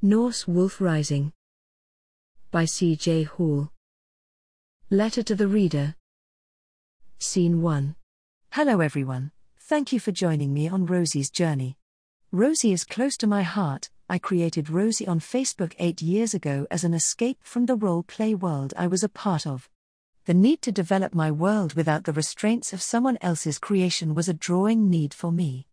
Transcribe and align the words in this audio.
Norse 0.00 0.46
Wolf 0.46 0.80
Rising 0.80 1.32
by 2.52 2.66
C.J. 2.66 3.24
Hall. 3.24 3.72
Letter 4.90 5.24
to 5.24 5.34
the 5.34 5.48
Reader. 5.48 5.96
Scene 7.18 7.62
1. 7.62 7.96
Hello, 8.52 8.78
everyone. 8.78 9.32
Thank 9.58 9.92
you 9.92 9.98
for 9.98 10.12
joining 10.12 10.54
me 10.54 10.68
on 10.68 10.86
Rosie's 10.86 11.30
journey. 11.30 11.76
Rosie 12.30 12.72
is 12.72 12.84
close 12.84 13.16
to 13.16 13.26
my 13.26 13.42
heart. 13.42 13.90
I 14.08 14.18
created 14.20 14.70
Rosie 14.70 15.08
on 15.08 15.18
Facebook 15.18 15.74
eight 15.80 16.00
years 16.00 16.32
ago 16.32 16.68
as 16.70 16.84
an 16.84 16.94
escape 16.94 17.38
from 17.42 17.66
the 17.66 17.74
role 17.74 18.04
play 18.04 18.36
world 18.36 18.72
I 18.76 18.86
was 18.86 19.02
a 19.02 19.08
part 19.08 19.48
of. 19.48 19.68
The 20.26 20.34
need 20.34 20.62
to 20.62 20.70
develop 20.70 21.12
my 21.12 21.32
world 21.32 21.74
without 21.74 22.04
the 22.04 22.12
restraints 22.12 22.72
of 22.72 22.82
someone 22.82 23.18
else's 23.20 23.58
creation 23.58 24.14
was 24.14 24.28
a 24.28 24.32
drawing 24.32 24.88
need 24.88 25.12
for 25.12 25.32
me. 25.32 25.66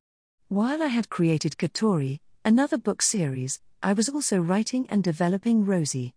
While 0.47 0.81
I 0.81 0.87
had 0.87 1.11
created 1.11 1.59
Katori, 1.59 2.21
another 2.43 2.79
book 2.79 3.03
series, 3.03 3.59
I 3.85 3.93
was 3.93 4.09
also 4.09 4.39
writing 4.39 4.87
and 4.89 5.03
developing 5.03 5.63
Rosie. 5.63 6.15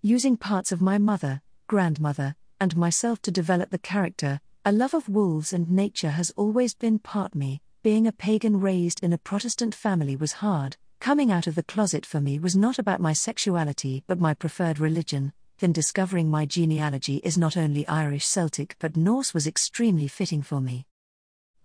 Using 0.00 0.38
parts 0.38 0.72
of 0.72 0.80
my 0.80 0.96
mother, 0.96 1.42
grandmother, 1.66 2.34
and 2.58 2.74
myself 2.78 3.20
to 3.20 3.30
develop 3.30 3.68
the 3.68 3.76
character, 3.76 4.40
a 4.64 4.72
love 4.72 4.94
of 4.94 5.06
wolves 5.06 5.52
and 5.52 5.70
nature 5.70 6.12
has 6.12 6.32
always 6.34 6.72
been 6.72 6.98
part 6.98 7.34
me. 7.34 7.60
Being 7.82 8.06
a 8.06 8.12
pagan 8.12 8.58
raised 8.58 9.04
in 9.04 9.12
a 9.12 9.18
Protestant 9.18 9.74
family 9.74 10.16
was 10.16 10.40
hard. 10.40 10.78
Coming 10.98 11.30
out 11.30 11.46
of 11.46 11.56
the 11.56 11.62
closet 11.62 12.06
for 12.06 12.22
me 12.22 12.38
was 12.38 12.56
not 12.56 12.78
about 12.78 13.02
my 13.02 13.12
sexuality 13.12 14.02
but 14.06 14.18
my 14.18 14.32
preferred 14.32 14.78
religion. 14.78 15.34
Then 15.58 15.72
discovering 15.72 16.30
my 16.30 16.46
genealogy 16.46 17.16
is 17.16 17.36
not 17.36 17.54
only 17.54 17.86
Irish 17.86 18.24
Celtic 18.24 18.76
but 18.78 18.96
Norse 18.96 19.34
was 19.34 19.46
extremely 19.46 20.08
fitting 20.08 20.40
for 20.40 20.62
me. 20.62 20.86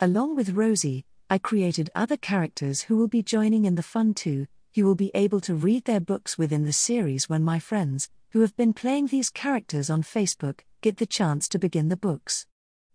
Along 0.01 0.35
with 0.35 0.49
Rosie, 0.49 1.05
I 1.29 1.37
created 1.37 1.91
other 1.95 2.17
characters 2.17 2.81
who 2.81 2.97
will 2.97 3.07
be 3.07 3.23
joining 3.23 3.63
in 3.63 3.75
the 3.75 3.81
fun 3.81 4.13
too, 4.13 4.47
you 4.75 4.85
will 4.85 4.95
be 4.95 5.11
able 5.15 5.39
to 5.39 5.55
read 5.55 5.85
their 5.85 6.01
books 6.01 6.37
within 6.37 6.65
the 6.65 6.73
series 6.73 7.29
when 7.29 7.41
my 7.41 7.57
friends, 7.57 8.09
who 8.31 8.41
have 8.41 8.55
been 8.57 8.73
playing 8.73 9.07
these 9.07 9.29
characters 9.29 9.89
on 9.89 10.03
Facebook, 10.03 10.59
get 10.81 10.97
the 10.97 11.05
chance 11.05 11.47
to 11.47 11.57
begin 11.57 11.87
the 11.87 11.95
books. 11.95 12.45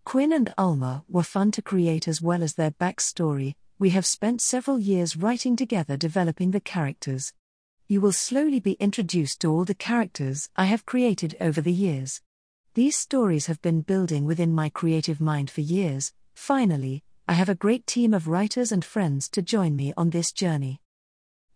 Quinn 0.05 0.31
and 0.31 0.53
Alma 0.59 1.03
were 1.09 1.23
fun 1.23 1.49
to 1.49 1.61
create 1.61 2.07
as 2.07 2.21
well 2.21 2.43
as 2.43 2.53
their 2.53 2.69
backstory. 2.69 3.55
We 3.79 3.89
have 3.89 4.05
spent 4.05 4.41
several 4.41 4.77
years 4.77 5.17
writing 5.17 5.55
together 5.55 5.97
developing 5.97 6.51
the 6.51 6.59
characters. 6.59 7.33
You 7.87 7.99
will 7.99 8.11
slowly 8.11 8.59
be 8.59 8.73
introduced 8.73 9.41
to 9.41 9.51
all 9.51 9.65
the 9.65 9.73
characters 9.73 10.49
I 10.55 10.65
have 10.65 10.85
created 10.85 11.35
over 11.41 11.61
the 11.61 11.73
years. 11.73 12.21
These 12.75 12.95
stories 12.95 13.47
have 13.47 13.61
been 13.63 13.81
building 13.81 14.25
within 14.25 14.53
my 14.53 14.69
creative 14.69 15.19
mind 15.19 15.49
for 15.49 15.61
years. 15.61 16.13
Finally, 16.35 17.03
I 17.27 17.33
have 17.33 17.49
a 17.49 17.55
great 17.55 17.87
team 17.87 18.13
of 18.13 18.27
writers 18.27 18.71
and 18.71 18.85
friends 18.85 19.27
to 19.29 19.41
join 19.41 19.75
me 19.75 19.93
on 19.97 20.11
this 20.11 20.31
journey. 20.31 20.79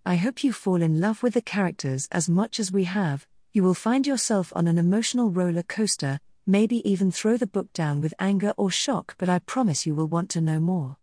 I 0.08 0.18
hope 0.18 0.44
you 0.44 0.54
fall 0.54 0.84
in 0.84 1.00
love 1.00 1.24
with 1.24 1.34
the 1.34 1.42
characters 1.42 2.08
as 2.12 2.30
much 2.30 2.60
as 2.60 2.72
we 2.72 2.84
have. 2.84 3.26
You 3.54 3.64
will 3.64 3.74
find 3.74 4.06
yourself 4.06 4.54
on 4.56 4.68
an 4.68 4.78
emotional 4.78 5.32
roller 5.32 5.64
coaster, 5.64 6.20
maybe 6.46 6.88
even 6.88 7.10
throw 7.10 7.38
the 7.38 7.48
book 7.48 7.74
down 7.74 8.02
with 8.02 8.14
anger 8.20 8.54
or 8.56 8.70
shock, 8.70 9.16
but 9.18 9.30
I 9.30 9.40
promise 9.40 9.88
you 9.88 9.96
will 9.96 10.06
want 10.06 10.30
to 10.32 10.42
know 10.42 10.60
more. 10.60 10.98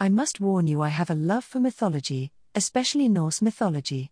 I 0.00 0.08
must 0.08 0.40
warn 0.40 0.66
you, 0.66 0.82
I 0.82 0.88
have 0.88 1.08
a 1.08 1.14
love 1.14 1.44
for 1.44 1.60
mythology, 1.60 2.32
especially 2.56 3.08
Norse 3.08 3.40
mythology. 3.40 4.10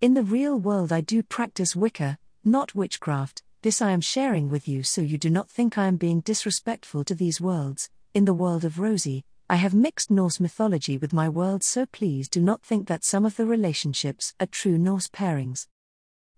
In 0.00 0.14
the 0.14 0.24
real 0.24 0.58
world, 0.58 0.92
I 0.92 1.00
do 1.00 1.22
practice 1.22 1.76
Wicca, 1.76 2.18
not 2.44 2.74
witchcraft. 2.74 3.44
This 3.62 3.80
I 3.80 3.92
am 3.92 4.00
sharing 4.00 4.50
with 4.50 4.66
you 4.66 4.82
so 4.82 5.02
you 5.02 5.18
do 5.18 5.30
not 5.30 5.48
think 5.48 5.78
I 5.78 5.86
am 5.86 5.98
being 5.98 6.18
disrespectful 6.22 7.04
to 7.04 7.14
these 7.14 7.40
worlds. 7.40 7.90
In 8.12 8.24
the 8.24 8.34
world 8.34 8.64
of 8.64 8.80
Rosie, 8.80 9.24
I 9.52 9.56
have 9.56 9.74
mixed 9.74 10.10
Norse 10.10 10.40
mythology 10.40 10.96
with 10.96 11.12
my 11.12 11.28
world, 11.28 11.62
so 11.62 11.84
please 11.84 12.26
do 12.26 12.40
not 12.40 12.62
think 12.62 12.88
that 12.88 13.04
some 13.04 13.26
of 13.26 13.36
the 13.36 13.44
relationships 13.44 14.32
are 14.40 14.46
true 14.46 14.78
Norse 14.78 15.08
pairings. 15.08 15.66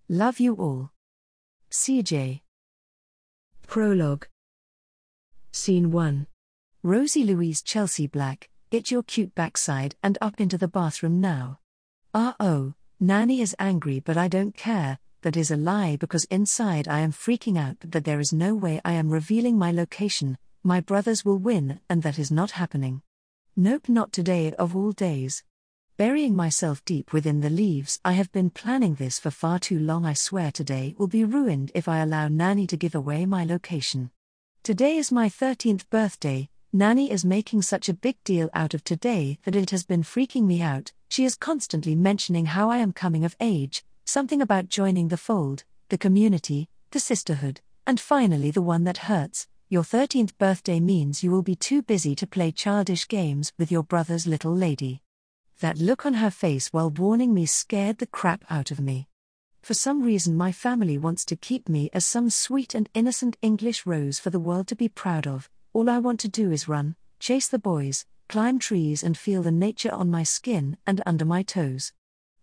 Love 0.09 0.41
you 0.41 0.55
all. 0.55 0.91
CJ. 1.71 2.41
Prologue. 3.69 4.27
Scene 5.53 5.93
1. 5.93 6.27
Rosie 6.83 7.23
Louise 7.23 7.63
Chelsea 7.63 8.09
Black, 8.09 8.49
get 8.71 8.91
your 8.91 9.05
cute 9.05 9.33
backside 9.37 9.95
and 10.03 10.19
up 10.21 10.41
into 10.41 10.59
the 10.59 10.67
bathroom 10.67 11.21
now. 11.21 11.61
Ah 12.15 12.35
oh, 12.41 12.75
Nanny 12.99 13.41
is 13.41 13.55
angry, 13.61 14.01
but 14.01 14.17
I 14.17 14.27
don't 14.27 14.57
care. 14.57 14.99
That 15.23 15.37
is 15.37 15.53
a 15.53 15.57
lie 15.57 15.95
because 15.95 16.25
inside 16.25 16.89
I 16.89 16.99
am 16.99 17.13
freaking 17.13 17.57
out 17.61 17.77
that 17.79 18.05
there 18.05 18.19
is 18.19 18.33
no 18.33 18.57
way 18.57 18.81
I 18.85 18.95
am 18.95 19.09
revealing 19.09 19.57
my 19.57 19.71
location, 19.71 20.37
my 20.67 20.81
brothers 20.81 21.27
will 21.27 21.37
win, 21.37 21.79
and 21.91 22.03
that 22.03 22.19
is 22.19 22.31
not 22.31 22.53
happening. 22.53 23.03
Nope, 23.55 23.87
not 23.87 24.13
today 24.13 24.51
of 24.55 24.75
all 24.75 24.93
days. 24.93 25.45
Burying 25.99 26.35
myself 26.35 26.83
deep 26.87 27.13
within 27.13 27.43
the 27.43 27.51
leaves, 27.51 28.01
I 28.03 28.13
have 28.13 28.33
been 28.33 28.49
planning 28.49 28.95
this 28.95 29.19
for 29.19 29.31
far 29.31 29.59
too 29.59 29.79
long. 29.79 30.07
I 30.07 30.15
swear 30.15 30.51
today 30.51 30.95
will 30.97 31.07
be 31.07 31.23
ruined 31.23 31.71
if 31.75 31.87
I 31.87 31.99
allow 31.99 32.29
Nanny 32.29 32.67
to 32.69 32.79
give 32.79 32.95
away 32.95 33.27
my 33.27 33.45
location. 33.45 34.11
Today 34.63 34.97
is 34.97 35.13
my 35.13 35.29
13th 35.29 35.89
birthday. 35.91 36.49
Nanny 36.73 37.11
is 37.11 37.27
making 37.27 37.61
such 37.61 37.91
a 37.91 37.95
big 37.95 38.17
deal 38.25 38.49
out 38.55 38.73
of 38.73 38.83
today 38.85 39.39
that 39.45 39.55
it 39.55 39.69
has 39.69 39.85
been 39.85 40.03
freaking 40.03 40.47
me 40.47 40.63
out. 40.63 40.93
She 41.11 41.27
is 41.27 41.37
constantly 41.37 41.95
mentioning 41.95 42.47
how 42.47 42.71
I 42.71 42.79
am 42.79 42.95
coming 42.95 43.27
of 43.27 43.37
age, 43.39 43.85
something 44.07 44.41
about 44.41 44.71
joining 44.71 45.09
the 45.09 45.19
fold, 45.19 45.65
the 45.91 45.99
community, 45.99 46.71
the 46.91 47.01
sisterhood, 47.01 47.61
and 47.87 48.01
finally 48.01 48.51
the 48.51 48.63
one 48.63 48.85
that 48.85 49.07
hurts 49.13 49.47
your 49.71 49.83
13th 49.83 50.37
birthday 50.37 50.79
means 50.79 51.25
you 51.25 51.31
will 51.31 51.43
be 51.43 51.57
too 51.57 51.81
busy 51.81 52.15
to 52.15 52.27
play 52.27 52.53
childish 52.53 53.09
games 53.09 53.51
with 53.59 53.73
your 53.73 53.83
brother's 53.83 54.27
little 54.27 54.55
lady. 54.55 55.01
That 55.61 55.79
look 55.79 56.05
on 56.05 56.15
her 56.15 56.31
face 56.31 56.69
while 56.69 56.91
warning 56.91 57.33
me 57.33 57.47
scared 57.47 57.99
the 57.99 58.07
crap 58.07 58.45
out 58.51 58.71
of 58.71 58.79
me. 58.79 59.09
For 59.63 59.73
some 59.73 60.03
reason, 60.03 60.37
my 60.37 60.53
family 60.53 60.99
wants 60.99 61.25
to 61.25 61.37
keep 61.37 61.69
me 61.69 61.89
as 61.95 62.05
some 62.05 62.29
sweet 62.29 62.75
and 62.75 62.91
innocent 62.93 63.39
English 63.41 63.87
rose 63.87 64.19
for 64.19 64.29
the 64.29 64.39
world 64.39 64.69
to 64.69 64.77
be 64.77 64.89
proud 64.89 65.27
of. 65.27 65.49
All 65.73 65.89
I 65.89 65.99
want 65.99 66.21
to 66.21 66.29
do 66.29 66.53
is 66.53 66.69
run, 66.69 66.97
chase 67.19 67.49
the 67.49 67.59
boys, 67.59 68.05
climb 68.29 68.59
trees, 68.59 69.03
and 69.03 69.17
feel 69.17 69.43
the 69.43 69.51
nature 69.51 69.93
on 69.93 70.11
my 70.11 70.25
skin 70.25 70.77
and 70.87 71.01
under 71.07 71.25
my 71.25 71.43
toes. 71.43 71.93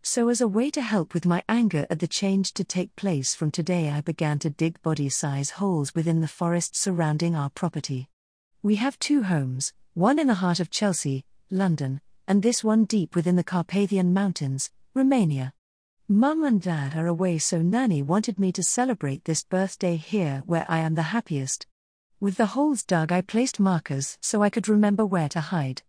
So, 0.04 0.30
as 0.30 0.42
a 0.42 0.48
way 0.48 0.72
to 0.72 0.82
help 0.82 1.14
with 1.14 1.28
my 1.28 1.44
anger 1.48 1.86
at 1.92 2.00
the 2.00 2.08
change 2.08 2.54
to 2.54 2.64
take 2.64 2.96
place 2.96 3.36
from 3.36 3.52
today, 3.52 3.92
I 3.92 4.02
began 4.02 4.40
to 4.40 4.50
dig 4.50 4.82
body 4.82 5.10
size 5.10 5.52
holes 5.52 5.94
within 5.94 6.22
the 6.22 6.28
forest 6.28 6.76
surrounding 6.76 7.36
our 7.36 7.52
property. 7.52 8.10
We 8.64 8.78
have 8.78 8.98
two 8.98 9.24
homes, 9.24 9.74
one 9.94 10.18
in 10.18 10.26
the 10.26 10.42
heart 10.42 10.60
of 10.60 10.72
Chelsea, 10.72 11.24
London, 11.52 12.02
and 12.28 12.42
this 12.42 12.64
one 12.64 12.86
deep 12.86 13.16
within 13.16 13.36
the 13.36 13.44
Carpathian 13.44 14.12
Mountains, 14.12 14.72
Romania. 14.96 15.54
Mum 16.08 16.44
and 16.44 16.60
Dad 16.60 16.96
are 16.96 17.08
away, 17.08 17.38
so 17.38 17.62
Nanny 17.62 18.02
wanted 18.02 18.40
me 18.40 18.52
to 18.54 18.64
celebrate 18.64 19.26
this 19.26 19.44
birthday 19.44 19.98
here 19.98 20.42
where 20.48 20.66
I 20.68 20.80
am 20.80 20.96
the 20.96 21.14
happiest. 21.14 21.68
With 22.20 22.38
the 22.38 22.48
holes 22.48 22.84
dug, 22.84 23.12
I 23.12 23.22
placed 23.22 23.60
markers 23.60 24.18
so 24.20 24.42
I 24.42 24.50
could 24.50 24.68
remember 24.68 25.06
where 25.06 25.30
to 25.30 25.42
hide. 25.42 25.84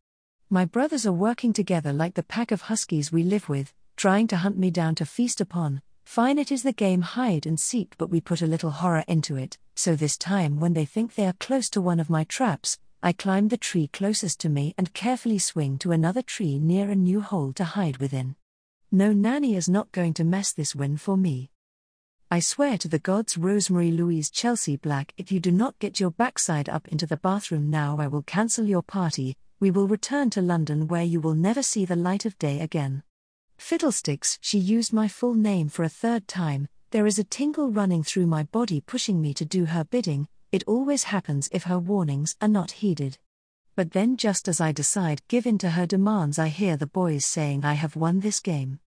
My 0.50 0.66
brothers 0.66 1.06
are 1.06 1.12
working 1.12 1.54
together 1.54 1.94
like 1.94 2.12
the 2.12 2.22
pack 2.22 2.52
of 2.52 2.62
huskies 2.62 3.10
we 3.10 3.22
live 3.22 3.48
with, 3.48 3.72
trying 3.96 4.26
to 4.28 4.36
hunt 4.36 4.58
me 4.58 4.70
down 4.70 4.94
to 4.96 5.06
feast 5.06 5.40
upon. 5.40 5.82
Fine, 6.04 6.38
it 6.38 6.52
is 6.52 6.62
the 6.62 6.72
game 6.72 7.02
hide 7.02 7.46
and 7.46 7.58
seek, 7.58 7.94
but 7.98 8.10
we 8.10 8.20
put 8.20 8.42
a 8.42 8.46
little 8.46 8.70
horror 8.70 9.04
into 9.08 9.36
it. 9.36 9.58
So 9.74 9.96
this 9.96 10.18
time, 10.18 10.60
when 10.60 10.74
they 10.74 10.84
think 10.84 11.14
they 11.14 11.26
are 11.26 11.34
close 11.34 11.70
to 11.70 11.80
one 11.80 12.00
of 12.00 12.10
my 12.10 12.24
traps, 12.24 12.78
I 13.02 13.12
climb 13.12 13.48
the 13.48 13.56
tree 13.56 13.88
closest 13.88 14.38
to 14.40 14.48
me 14.48 14.74
and 14.78 14.94
carefully 14.94 15.38
swing 15.38 15.78
to 15.78 15.92
another 15.92 16.22
tree 16.22 16.58
near 16.58 16.90
a 16.90 16.94
new 16.94 17.20
hole 17.20 17.52
to 17.54 17.64
hide 17.64 17.96
within. 17.96 18.36
No, 18.90 19.12
Nanny 19.12 19.56
is 19.56 19.68
not 19.68 19.90
going 19.90 20.14
to 20.14 20.24
mess 20.24 20.52
this 20.52 20.74
win 20.74 20.98
for 20.98 21.16
me. 21.16 21.50
I 22.30 22.40
swear 22.40 22.78
to 22.78 22.88
the 22.88 22.98
gods, 22.98 23.36
Rosemary 23.36 23.90
Louise 23.90 24.30
Chelsea 24.30 24.76
Black, 24.76 25.12
if 25.16 25.32
you 25.32 25.40
do 25.40 25.50
not 25.50 25.78
get 25.78 25.98
your 25.98 26.10
backside 26.10 26.68
up 26.68 26.88
into 26.88 27.06
the 27.06 27.16
bathroom 27.16 27.70
now, 27.70 27.96
I 27.98 28.06
will 28.06 28.22
cancel 28.22 28.66
your 28.66 28.82
party. 28.82 29.36
We 29.60 29.70
will 29.70 29.88
return 29.88 30.30
to 30.30 30.42
London 30.42 30.88
where 30.88 31.02
you 31.02 31.20
will 31.20 31.34
never 31.34 31.62
see 31.62 31.84
the 31.84 31.96
light 31.96 32.24
of 32.24 32.38
day 32.38 32.60
again. 32.60 33.02
Fiddlesticks, 33.62 34.38
she 34.42 34.58
used 34.58 34.92
my 34.92 35.06
full 35.06 35.34
name 35.34 35.68
for 35.68 35.84
a 35.84 35.88
third 35.88 36.26
time. 36.26 36.66
There 36.90 37.06
is 37.06 37.20
a 37.20 37.24
tingle 37.24 37.70
running 37.70 38.02
through 38.02 38.26
my 38.26 38.42
body 38.42 38.80
pushing 38.80 39.22
me 39.22 39.32
to 39.34 39.44
do 39.44 39.66
her 39.66 39.84
bidding. 39.84 40.26
It 40.50 40.64
always 40.66 41.04
happens 41.04 41.48
if 41.52 41.62
her 41.62 41.78
warnings 41.78 42.34
are 42.42 42.48
not 42.48 42.72
heeded. 42.72 43.18
But 43.76 43.92
then, 43.92 44.16
just 44.16 44.48
as 44.48 44.60
I 44.60 44.72
decide 44.72 45.22
give 45.28 45.46
in 45.46 45.58
to 45.58 45.70
her 45.70 45.86
demands, 45.86 46.40
I 46.40 46.48
hear 46.48 46.76
the 46.76 46.88
boys 46.88 47.24
saying 47.24 47.64
I 47.64 47.74
have 47.74 47.94
won 47.94 48.18
this 48.18 48.40
game. 48.40 48.80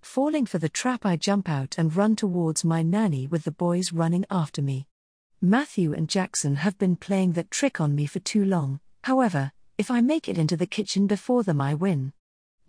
Falling 0.00 0.46
for 0.46 0.58
the 0.58 0.68
trap, 0.68 1.04
I 1.04 1.16
jump 1.16 1.48
out 1.48 1.74
and 1.76 1.94
run 1.94 2.14
towards 2.14 2.64
my 2.64 2.82
nanny 2.82 3.26
with 3.26 3.42
the 3.42 3.50
boys 3.50 3.92
running 3.92 4.24
after 4.30 4.62
me. 4.62 4.86
Matthew 5.42 5.92
and 5.92 6.08
Jackson 6.08 6.54
have 6.54 6.78
been 6.78 6.94
playing 6.94 7.32
that 7.32 7.50
trick 7.50 7.80
on 7.80 7.96
me 7.96 8.06
for 8.06 8.20
too 8.20 8.44
long, 8.44 8.78
however, 9.02 9.50
if 9.76 9.90
I 9.90 10.00
make 10.00 10.28
it 10.28 10.38
into 10.38 10.56
the 10.56 10.66
kitchen 10.66 11.08
before 11.08 11.42
them, 11.42 11.60
I 11.60 11.74
win. 11.74 12.12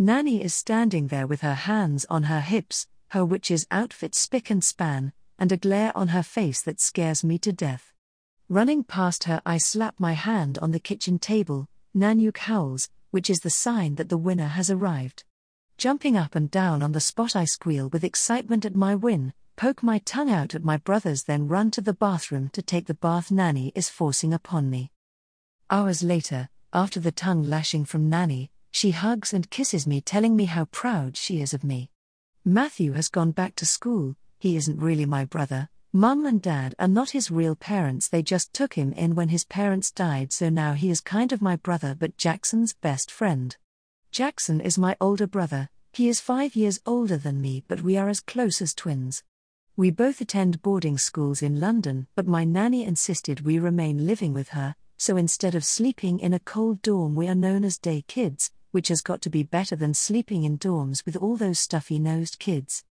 Nanny 0.01 0.43
is 0.43 0.55
standing 0.55 1.09
there 1.09 1.27
with 1.27 1.41
her 1.41 1.53
hands 1.53 2.07
on 2.09 2.23
her 2.23 2.41
hips, 2.41 2.87
her 3.09 3.23
witch's 3.23 3.67
outfit 3.69 4.15
spick 4.15 4.49
and 4.49 4.63
span, 4.63 5.13
and 5.37 5.51
a 5.51 5.57
glare 5.57 5.95
on 5.95 6.07
her 6.07 6.23
face 6.23 6.63
that 6.63 6.81
scares 6.81 7.23
me 7.23 7.37
to 7.37 7.53
death. 7.53 7.93
Running 8.49 8.83
past 8.83 9.25
her, 9.25 9.43
I 9.45 9.59
slap 9.59 9.99
my 9.99 10.13
hand 10.13 10.57
on 10.57 10.71
the 10.71 10.79
kitchen 10.79 11.19
table. 11.19 11.67
Nanyuk 11.95 12.39
howls, 12.39 12.89
which 13.11 13.29
is 13.29 13.41
the 13.41 13.51
sign 13.51 13.93
that 13.93 14.09
the 14.09 14.17
winner 14.17 14.47
has 14.47 14.71
arrived. 14.71 15.23
Jumping 15.77 16.17
up 16.17 16.33
and 16.33 16.49
down 16.49 16.81
on 16.81 16.93
the 16.93 16.99
spot, 16.99 17.35
I 17.35 17.45
squeal 17.45 17.87
with 17.89 18.03
excitement 18.03 18.65
at 18.65 18.73
my 18.73 18.95
win, 18.95 19.33
poke 19.55 19.83
my 19.83 19.99
tongue 19.99 20.31
out 20.31 20.55
at 20.55 20.63
my 20.63 20.77
brothers, 20.77 21.25
then 21.25 21.47
run 21.47 21.69
to 21.69 21.81
the 21.81 21.93
bathroom 21.93 22.49
to 22.53 22.63
take 22.63 22.87
the 22.87 22.95
bath 22.95 23.29
Nanny 23.29 23.71
is 23.75 23.87
forcing 23.87 24.33
upon 24.33 24.67
me. 24.67 24.91
Hours 25.69 26.01
later, 26.01 26.49
after 26.73 26.99
the 26.99 27.11
tongue 27.11 27.43
lashing 27.43 27.85
from 27.85 28.09
Nanny, 28.09 28.49
she 28.71 28.91
hugs 28.91 29.33
and 29.33 29.49
kisses 29.49 29.85
me, 29.85 30.01
telling 30.01 30.35
me 30.35 30.45
how 30.45 30.65
proud 30.65 31.15
she 31.15 31.41
is 31.41 31.53
of 31.53 31.63
me. 31.63 31.89
Matthew 32.43 32.93
has 32.93 33.09
gone 33.09 33.31
back 33.31 33.55
to 33.57 33.65
school, 33.65 34.15
he 34.39 34.55
isn't 34.55 34.79
really 34.79 35.05
my 35.05 35.25
brother. 35.25 35.69
Mum 35.93 36.25
and 36.25 36.41
dad 36.41 36.73
are 36.79 36.87
not 36.87 37.09
his 37.11 37.29
real 37.29 37.53
parents, 37.53 38.07
they 38.07 38.23
just 38.23 38.53
took 38.53 38.75
him 38.75 38.93
in 38.93 39.13
when 39.13 39.29
his 39.29 39.43
parents 39.43 39.91
died, 39.91 40.31
so 40.31 40.49
now 40.49 40.73
he 40.73 40.89
is 40.89 41.01
kind 41.01 41.33
of 41.33 41.41
my 41.41 41.57
brother 41.57 41.95
but 41.99 42.15
Jackson's 42.17 42.73
best 42.73 43.11
friend. 43.11 43.57
Jackson 44.09 44.61
is 44.61 44.77
my 44.77 44.95
older 45.01 45.27
brother, 45.27 45.69
he 45.91 46.07
is 46.07 46.21
five 46.21 46.55
years 46.55 46.79
older 46.85 47.17
than 47.17 47.41
me, 47.41 47.65
but 47.67 47.81
we 47.81 47.97
are 47.97 48.07
as 48.07 48.21
close 48.21 48.61
as 48.61 48.73
twins. 48.73 49.23
We 49.75 49.91
both 49.91 50.21
attend 50.21 50.61
boarding 50.61 50.97
schools 50.97 51.41
in 51.41 51.59
London, 51.59 52.07
but 52.15 52.25
my 52.25 52.45
nanny 52.45 52.85
insisted 52.85 53.41
we 53.41 53.59
remain 53.59 54.07
living 54.07 54.33
with 54.33 54.49
her, 54.49 54.75
so 54.97 55.17
instead 55.17 55.55
of 55.55 55.65
sleeping 55.65 56.19
in 56.19 56.33
a 56.33 56.39
cold 56.39 56.81
dorm, 56.81 57.15
we 57.15 57.27
are 57.27 57.35
known 57.35 57.65
as 57.65 57.77
day 57.77 58.03
kids, 58.07 58.51
which 58.71 58.87
has 58.87 59.01
got 59.01 59.21
to 59.21 59.29
be 59.29 59.43
better 59.43 59.75
than 59.75 59.93
sleeping 59.93 60.43
in 60.43 60.57
dorms 60.57 61.05
with 61.05 61.15
all 61.15 61.35
those 61.35 61.59
stuffy 61.59 61.99
nosed 61.99 62.39
kids. 62.39 62.83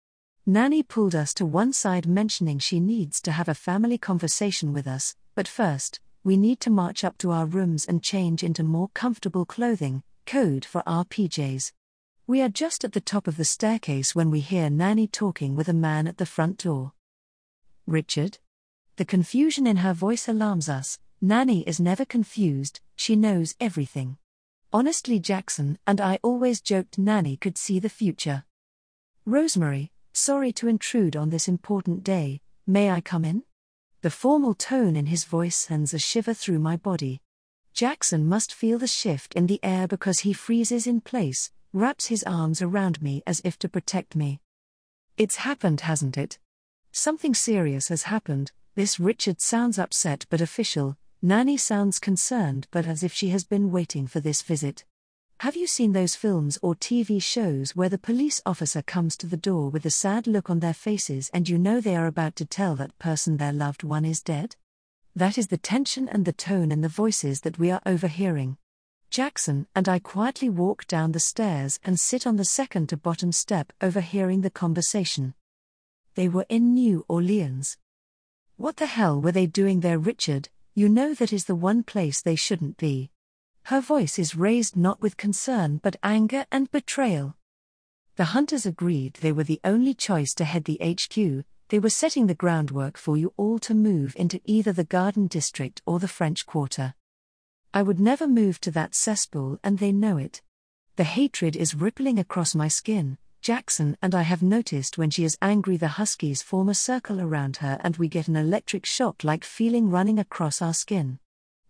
Nanny 0.47 0.83
pulled 0.83 1.15
us 1.15 1.35
to 1.35 1.45
one 1.45 1.73
side, 1.73 2.07
mentioning 2.07 2.59
she 2.59 2.81
needs 2.81 3.21
to 3.23 3.33
have 3.33 3.49
a 3.49 3.55
family 3.55 3.99
conversation 3.99 4.73
with 4.73 4.87
us, 4.87 5.15
but 5.35 5.49
first, 5.49 6.01
we 6.25 6.37
need 6.37 6.61
to 6.61 6.71
march 6.71 7.05
up 7.05 7.17
to 7.19 7.31
our 7.31 7.47
rooms 7.47 7.87
and 7.87 8.03
change 8.03 8.43
into 8.43 8.63
more 8.63 8.89
comfortable 8.95 9.45
clothing, 9.45 10.03
code 10.27 10.65
for 10.65 10.83
our 10.87 11.05
PJs. 11.05 11.73
We 12.27 12.43
are 12.43 12.49
just 12.49 12.85
at 12.85 12.93
the 12.93 13.01
top 13.01 13.27
of 13.27 13.37
the 13.37 13.45
staircase 13.45 14.15
when 14.15 14.31
we 14.31 14.41
hear 14.41 14.71
Nanny 14.71 15.07
talking 15.07 15.57
with 15.57 15.69
a 15.69 15.75
man 15.75 16.07
at 16.07 16.19
the 16.19 16.27
front 16.27 16.59
door. 16.59 16.93
Richard? 17.87 18.39
The 18.97 19.05
confusion 19.05 19.67
in 19.67 19.79
her 19.79 19.95
voice 19.95 20.29
alarms 20.29 20.69
us. 20.69 20.99
Nanny 21.21 21.63
is 21.67 21.81
never 21.81 22.05
confused, 22.05 22.81
she 22.97 23.17
knows 23.17 23.55
everything. 23.61 24.17
Honestly, 24.73 25.19
Jackson 25.19 25.79
and 25.85 26.01
I 26.01 26.21
always 26.23 26.61
joked 26.61 26.97
Nanny 26.97 27.37
could 27.37 27.59
see 27.59 27.81
the 27.81 27.89
future. 27.89 28.45
Rosemary, 29.27 29.91
sorry 30.13 30.53
to 30.53 30.69
intrude 30.69 31.17
on 31.17 31.31
this 31.31 31.49
important 31.49 32.05
day, 32.05 32.41
may 32.69 32.91
I 32.91 33.01
come 33.01 33.25
in? 33.25 33.43
The 34.03 34.11
formal 34.11 34.55
tone 34.55 34.95
in 34.95 35.07
his 35.07 35.25
voice 35.25 35.57
sends 35.57 35.93
a 35.93 35.99
shiver 35.99 36.35
through 36.35 36.61
my 36.61 36.77
body. 36.77 37.21
Jackson 37.75 38.29
must 38.29 38.55
feel 38.55 38.79
the 38.79 38.87
shift 38.87 39.35
in 39.35 39.47
the 39.47 39.59
air 39.63 39.89
because 39.89 40.21
he 40.21 40.33
freezes 40.33 40.87
in 40.87 41.01
place, 41.01 41.51
wraps 41.73 42.07
his 42.07 42.23
arms 42.23 42.63
around 42.63 43.03
me 43.03 43.23
as 43.27 43.43
if 43.45 43.59
to 43.59 43.69
protect 43.69 44.15
me. 44.15 44.41
It's 45.17 45.37
happened, 45.37 45.83
hasn't 45.83 46.17
it? 46.17 46.39
Something 46.93 47.35
serious 47.35 47.89
has 47.89 48.05
happened. 48.05 48.53
This 48.77 49.01
Richard 49.01 49.41
sounds 49.41 49.79
upset 49.79 50.27
but 50.31 50.41
official, 50.41 50.97
Nanny 51.23 51.59
sounds 51.59 51.99
concerned 51.99 52.67
but 52.71 52.87
as 52.87 53.03
if 53.03 53.13
she 53.13 53.29
has 53.29 53.45
been 53.45 53.71
waiting 53.71 54.07
for 54.07 54.21
this 54.21 54.41
visit. 54.41 54.87
Have 55.41 55.55
you 55.55 55.67
seen 55.67 55.93
those 55.93 56.17
films 56.17 56.59
or 56.63 56.75
TV 56.75 57.23
shows 57.23 57.77
where 57.77 57.91
the 57.91 57.99
police 57.99 58.41
officer 58.47 58.81
comes 58.81 59.19
to 59.19 59.27
the 59.27 59.37
door 59.37 59.69
with 59.69 59.85
a 59.85 59.91
sad 59.91 60.27
look 60.27 60.49
on 60.49 60.61
their 60.61 60.73
faces 60.73 61.31
and 61.35 61.47
you 61.47 61.59
know 61.59 61.79
they 61.79 61.95
are 61.95 62.07
about 62.07 62.37
to 62.37 62.47
tell 62.47 62.75
that 62.77 62.99
person 62.99 63.37
their 63.37 63.53
loved 63.53 63.83
one 63.83 64.07
is 64.07 64.23
dead? 64.23 64.57
That 65.15 65.37
is 65.37 65.49
the 65.49 65.59
tension 65.59 66.09
and 66.09 66.25
the 66.25 66.33
tone 66.33 66.73
and 66.73 66.83
the 66.83 66.89
voices 66.89 67.43
that 67.43 67.59
we 67.59 67.71
are 67.71 67.83
overhearing. 67.85 68.57
Jackson 69.11 69.67
and 69.75 69.91
I 69.91 69.99
quietly 69.99 70.49
walk 70.49 70.87
down 70.87 71.13
the 71.13 71.21
stairs 71.21 71.79
and 71.85 72.01
sit 72.01 72.27
on 72.27 72.37
the 72.37 72.47
second 72.47 72.89
to 72.89 72.97
bottom 72.97 73.31
step, 73.31 73.75
overhearing 73.83 74.41
the 74.41 74.51
conversation. 74.51 75.35
They 76.15 76.29
were 76.29 76.47
in 76.49 76.73
New 76.73 77.05
Orleans. 77.09 77.77
What 78.57 78.77
the 78.77 78.87
hell 78.87 79.21
were 79.21 79.33
they 79.33 79.47
doing 79.47 79.81
there, 79.81 79.99
Richard? 79.99 80.49
You 80.75 80.89
know 80.89 81.15
that 81.15 81.33
is 81.33 81.47
the 81.47 81.55
one 81.55 81.83
place 81.83 82.23
they 82.23 82.37
shouldn't 82.37 82.77
be. 82.77 83.11
Her 83.65 83.81
voice 83.81 84.19
is 84.19 84.37
raised 84.37 84.77
not 84.77 85.03
with 85.03 85.17
concern 85.17 85.81
but 85.83 85.97
anger 86.03 86.47
and 86.53 86.71
betrayal. 86.71 87.37
The 88.17 88.27
hunters 88.27 88.67
agreed 88.67 89.15
they 89.15 89.33
were 89.33 89.45
the 89.45 89.61
only 89.65 89.95
choice 89.95 90.35
to 90.35 90.45
head 90.45 90.65
the 90.65 90.79
HQ, 90.83 91.45
they 91.71 91.79
were 91.79 91.91
setting 91.91 92.27
the 92.27 92.35
groundwork 92.35 92.97
for 92.97 93.17
you 93.17 93.33
all 93.37 93.59
to 93.61 93.75
move 93.75 94.15
into 94.17 94.41
either 94.45 94.73
the 94.73 94.85
Garden 94.85 95.27
District 95.27 95.81
or 95.87 95.99
the 95.99 96.09
French 96.09 96.47
Quarter. 96.47 96.95
I 97.73 97.83
would 97.83 98.01
never 98.01 98.27
move 98.27 98.61
to 98.63 98.71
that 98.73 98.95
cesspool, 98.95 99.61
and 99.63 99.79
they 99.79 99.93
know 99.93 100.17
it. 100.17 100.43
The 100.97 101.05
hatred 101.05 101.55
is 101.55 101.75
rippling 101.75 102.19
across 102.19 102.55
my 102.55 102.67
skin, 102.67 103.19
Jackson 103.43 103.97
and 104.03 104.15
I 104.15 104.23
have 104.23 104.43
noticed 104.43 104.99
when 104.99 105.09
she 105.09 105.25
is 105.25 105.39
angry, 105.41 105.79
the 105.79 105.89
huskies 105.89 106.43
form 106.43 106.69
a 106.69 106.75
circle 106.75 107.21
around 107.21 107.57
her 107.59 107.81
and 107.83 107.97
we 107.97 108.07
get 108.07 108.29
an 108.29 108.37
electric 108.37 108.85
shock 108.85 109.25
like 109.25 109.45
feeling 109.45 109.89
running 109.89 110.19
across 110.19 110.61
our 110.61 110.75
skin. 110.75 111.19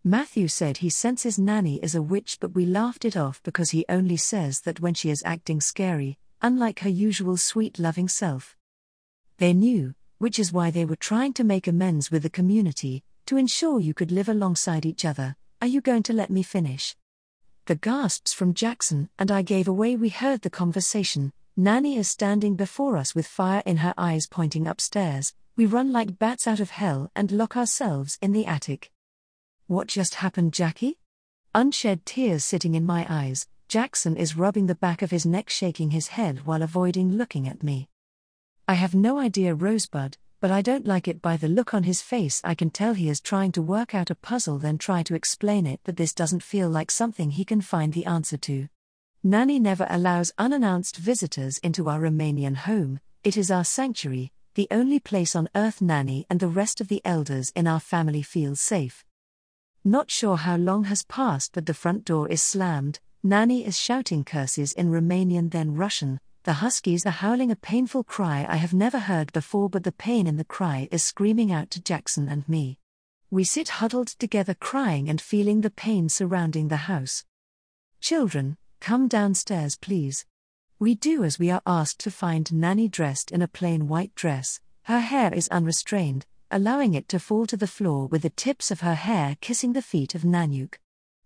Matthew 0.03 0.49
said 0.49 0.79
he 0.79 0.91
senses 0.91 1.39
Nanny 1.39 1.79
is 1.83 1.95
a 1.95 2.03
witch, 2.03 2.39
but 2.41 2.55
we 2.55 2.67
laughed 2.67 3.05
it 3.05 3.17
off 3.17 3.41
because 3.45 3.71
he 3.71 3.85
only 3.89 4.17
says 4.17 4.63
that 4.63 4.81
when 4.81 4.95
she 4.95 5.11
is 5.11 5.23
acting 5.25 5.61
scary, 5.61 6.19
unlike 6.43 6.81
her 6.81 6.89
usual 6.89 7.37
sweet, 7.37 7.79
loving 7.79 8.09
self. 8.09 8.57
They 9.39 9.53
knew, 9.53 9.95
which 10.19 10.39
is 10.39 10.53
why 10.53 10.71
they 10.71 10.85
were 10.85 10.97
trying 10.97 11.35
to 11.35 11.45
make 11.45 11.69
amends 11.69 12.11
with 12.11 12.25
the 12.25 12.31
community, 12.31 13.05
to 13.27 13.37
ensure 13.37 13.79
you 13.79 13.95
could 13.95 14.11
live 14.11 14.29
alongside 14.29 14.85
each 14.85 15.05
other. 15.05 15.37
Are 15.63 15.69
you 15.69 15.81
going 15.81 16.03
to 16.05 16.13
let 16.13 16.31
me 16.31 16.43
finish? 16.43 16.97
The 17.67 17.77
gasps 17.77 18.33
from 18.33 18.55
Jackson 18.55 19.09
and 19.19 19.31
I 19.31 19.43
gave 19.43 19.69
away 19.69 19.95
we 19.95 20.09
heard 20.09 20.43
the 20.43 20.51
conversation, 20.51 21.33
Nanny 21.63 21.99
is 21.99 22.09
standing 22.09 22.57
before 22.57 22.97
us 22.97 23.15
with 23.15 23.27
fire 23.27 23.63
in 23.67 23.77
her 23.77 23.93
eyes 23.99 24.27
pointing 24.27 24.67
upstairs. 24.67 25.35
We 25.57 25.67
run 25.67 25.93
like 25.93 26.19
bats 26.19 26.47
out 26.47 26.59
of 26.59 26.71
hell 26.71 27.11
and 27.15 27.31
lock 27.31 27.55
ourselves 27.55 28.17
in 28.23 28.33
the 28.33 28.47
attic. 28.47 28.91
What 29.67 29.87
just 29.87 30.15
happened, 30.15 30.55
Jackie? 30.55 30.99
Unshed 31.55 32.07
tears 32.07 32.47
sitting 32.47 32.75
in 32.75 32.87
my 32.87 33.05
eyes, 33.11 33.47
Jackson 33.69 34.17
is 34.17 34.39
rubbing 34.39 34.69
the 34.69 34.75
back 34.75 35.03
of 35.03 35.11
his 35.11 35.27
neck, 35.27 35.51
shaking 35.51 35.91
his 35.91 36.09
head 36.09 36.47
while 36.47 36.63
avoiding 36.63 37.19
looking 37.19 37.47
at 37.47 37.63
me. 37.63 37.91
I 38.67 38.73
have 38.73 38.95
no 38.95 39.19
idea, 39.19 39.55
Rosebud, 39.55 40.17
but 40.41 40.51
I 40.51 40.63
don't 40.63 40.87
like 40.87 41.09
it 41.09 41.21
by 41.21 41.37
the 41.37 41.47
look 41.47 41.75
on 41.75 41.83
his 41.83 42.01
face. 42.01 42.41
I 42.43 42.55
can 42.55 42.71
tell 42.71 42.95
he 42.95 43.11
is 43.11 43.21
trying 43.21 43.53
to 43.53 43.61
work 43.61 43.95
out 43.95 44.09
a 44.09 44.15
puzzle, 44.15 44.57
then 44.57 44.79
try 44.79 45.03
to 45.03 45.15
explain 45.15 45.67
it, 45.67 45.81
but 45.85 45.99
this 45.99 46.15
doesn't 46.15 46.43
feel 46.43 46.71
like 46.71 46.91
something 46.91 47.33
he 47.33 47.45
can 47.45 47.61
find 47.61 47.93
the 47.93 48.07
answer 48.07 48.39
to. 48.39 48.69
Nanny 49.23 49.59
never 49.59 49.87
allows 49.91 50.33
unannounced 50.39 50.97
visitors 50.97 51.59
into 51.59 51.91
our 51.91 52.01
Romanian 52.01 52.57
home, 52.57 53.01
it 53.23 53.37
is 53.37 53.51
our 53.51 53.65
sanctuary, 53.65 54.33
the 54.55 54.67
only 54.71 54.99
place 54.99 55.37
on 55.37 55.51
earth 55.55 55.83
Nanny 55.83 56.25
and 56.31 56.41
the 56.41 56.49
rest 56.49 56.81
of 56.81 56.89
the 56.89 57.03
elders 57.05 57.53
in 57.55 57.67
our 57.67 57.81
family 57.81 58.23
feel 58.23 58.57
safe. 58.57 59.05
Not 59.85 60.11
sure 60.11 60.39
how 60.39 60.57
long 60.57 60.85
has 60.85 61.03
passed, 61.03 61.53
but 61.53 61.67
the 61.67 61.75
front 61.75 62.07
door 62.07 62.29
is 62.29 62.43
slammed. 62.43 62.99
Nanny 63.23 63.63
is 63.67 63.79
shouting 63.79 64.25
curses 64.25 64.73
in 64.73 64.91
Romanian, 64.91 65.51
then 65.51 65.75
Russian. 65.75 66.19
The 66.45 66.55
huskies 66.55 67.05
are 67.05 67.11
howling 67.11 67.51
a 67.51 67.57
painful 67.57 68.05
cry 68.05 68.47
I 68.49 68.57
have 68.57 68.73
never 68.73 69.01
heard 69.01 69.35
before, 69.35 69.69
but 69.69 69.85
the 69.85 69.93
pain 69.93 70.27
in 70.27 70.39
the 70.39 70.45
cry 70.45 70.89
is 70.91 71.03
screaming 71.03 71.53
out 71.53 71.71
to 71.73 71.83
Jackson 71.83 72.27
and 72.27 72.49
me. 72.49 72.79
We 73.31 73.45
sit 73.45 73.69
huddled 73.69 74.09
together, 74.09 74.55
crying 74.55 75.11
and 75.11 75.21
feeling 75.21 75.61
the 75.61 75.69
pain 75.69 76.09
surrounding 76.09 76.69
the 76.69 76.89
house. 76.89 77.27
Children, 78.01 78.57
Come 78.81 79.09
downstairs, 79.09 79.77
please. 79.77 80.25
We 80.79 80.95
do 80.95 81.23
as 81.23 81.39
we 81.39 81.51
are 81.51 81.63
asked 81.67 82.01
to 82.01 82.11
find 82.11 82.51
Nanny 82.51 82.89
dressed 82.89 83.31
in 83.31 83.43
a 83.43 83.49
plain 83.49 83.89
white 83.89 84.15
dress. 84.15 84.59
Her 84.85 85.01
hair 85.01 85.33
is 85.35 85.49
unrestrained, 85.49 86.25
allowing 86.51 86.95
it 86.95 87.07
to 87.11 87.21
fall 87.21 87.47
to 87.47 87.57
the 87.57 87.67
floor 87.67 88.07
with 88.07 88.23
the 88.23 88.31
tips 88.31 88.71
of 88.71 88.81
her 88.81 88.95
hair 88.95 89.37
kissing 89.43 89.75
the 89.75 89.83
feet 89.83 90.15
of 90.15 90.23
Nanyuk. 90.23 90.79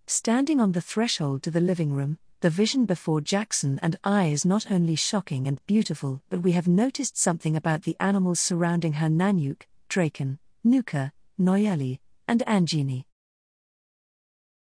Standing 0.07 0.61
on 0.61 0.73
the 0.73 0.81
threshold 0.81 1.45
to 1.45 1.51
the 1.51 1.61
living 1.61 1.93
room, 1.93 2.19
the 2.41 2.51
vision 2.51 2.85
before 2.85 3.21
Jackson 3.21 3.79
and 3.81 3.97
I 4.03 4.27
is 4.27 4.45
not 4.45 4.71
only 4.71 4.97
shocking 4.97 5.47
and 5.47 5.65
beautiful, 5.67 6.21
but 6.29 6.43
we 6.43 6.53
have 6.53 6.69
noticed 6.69 7.17
something 7.17 7.55
about 7.57 7.85
the 7.85 7.97
animals 8.01 8.41
surrounding 8.41 8.95
her 8.95 9.09
Nanyuk, 9.09 9.63
Draken, 9.89 10.41
Nuka, 10.65 11.13
Noyeli, 11.41 12.01
and 12.27 12.43
Angini. 12.47 13.05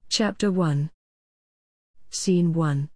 Chapter 0.09 0.51
1 0.51 0.91
Scene 2.09 2.53
1. 2.53 2.89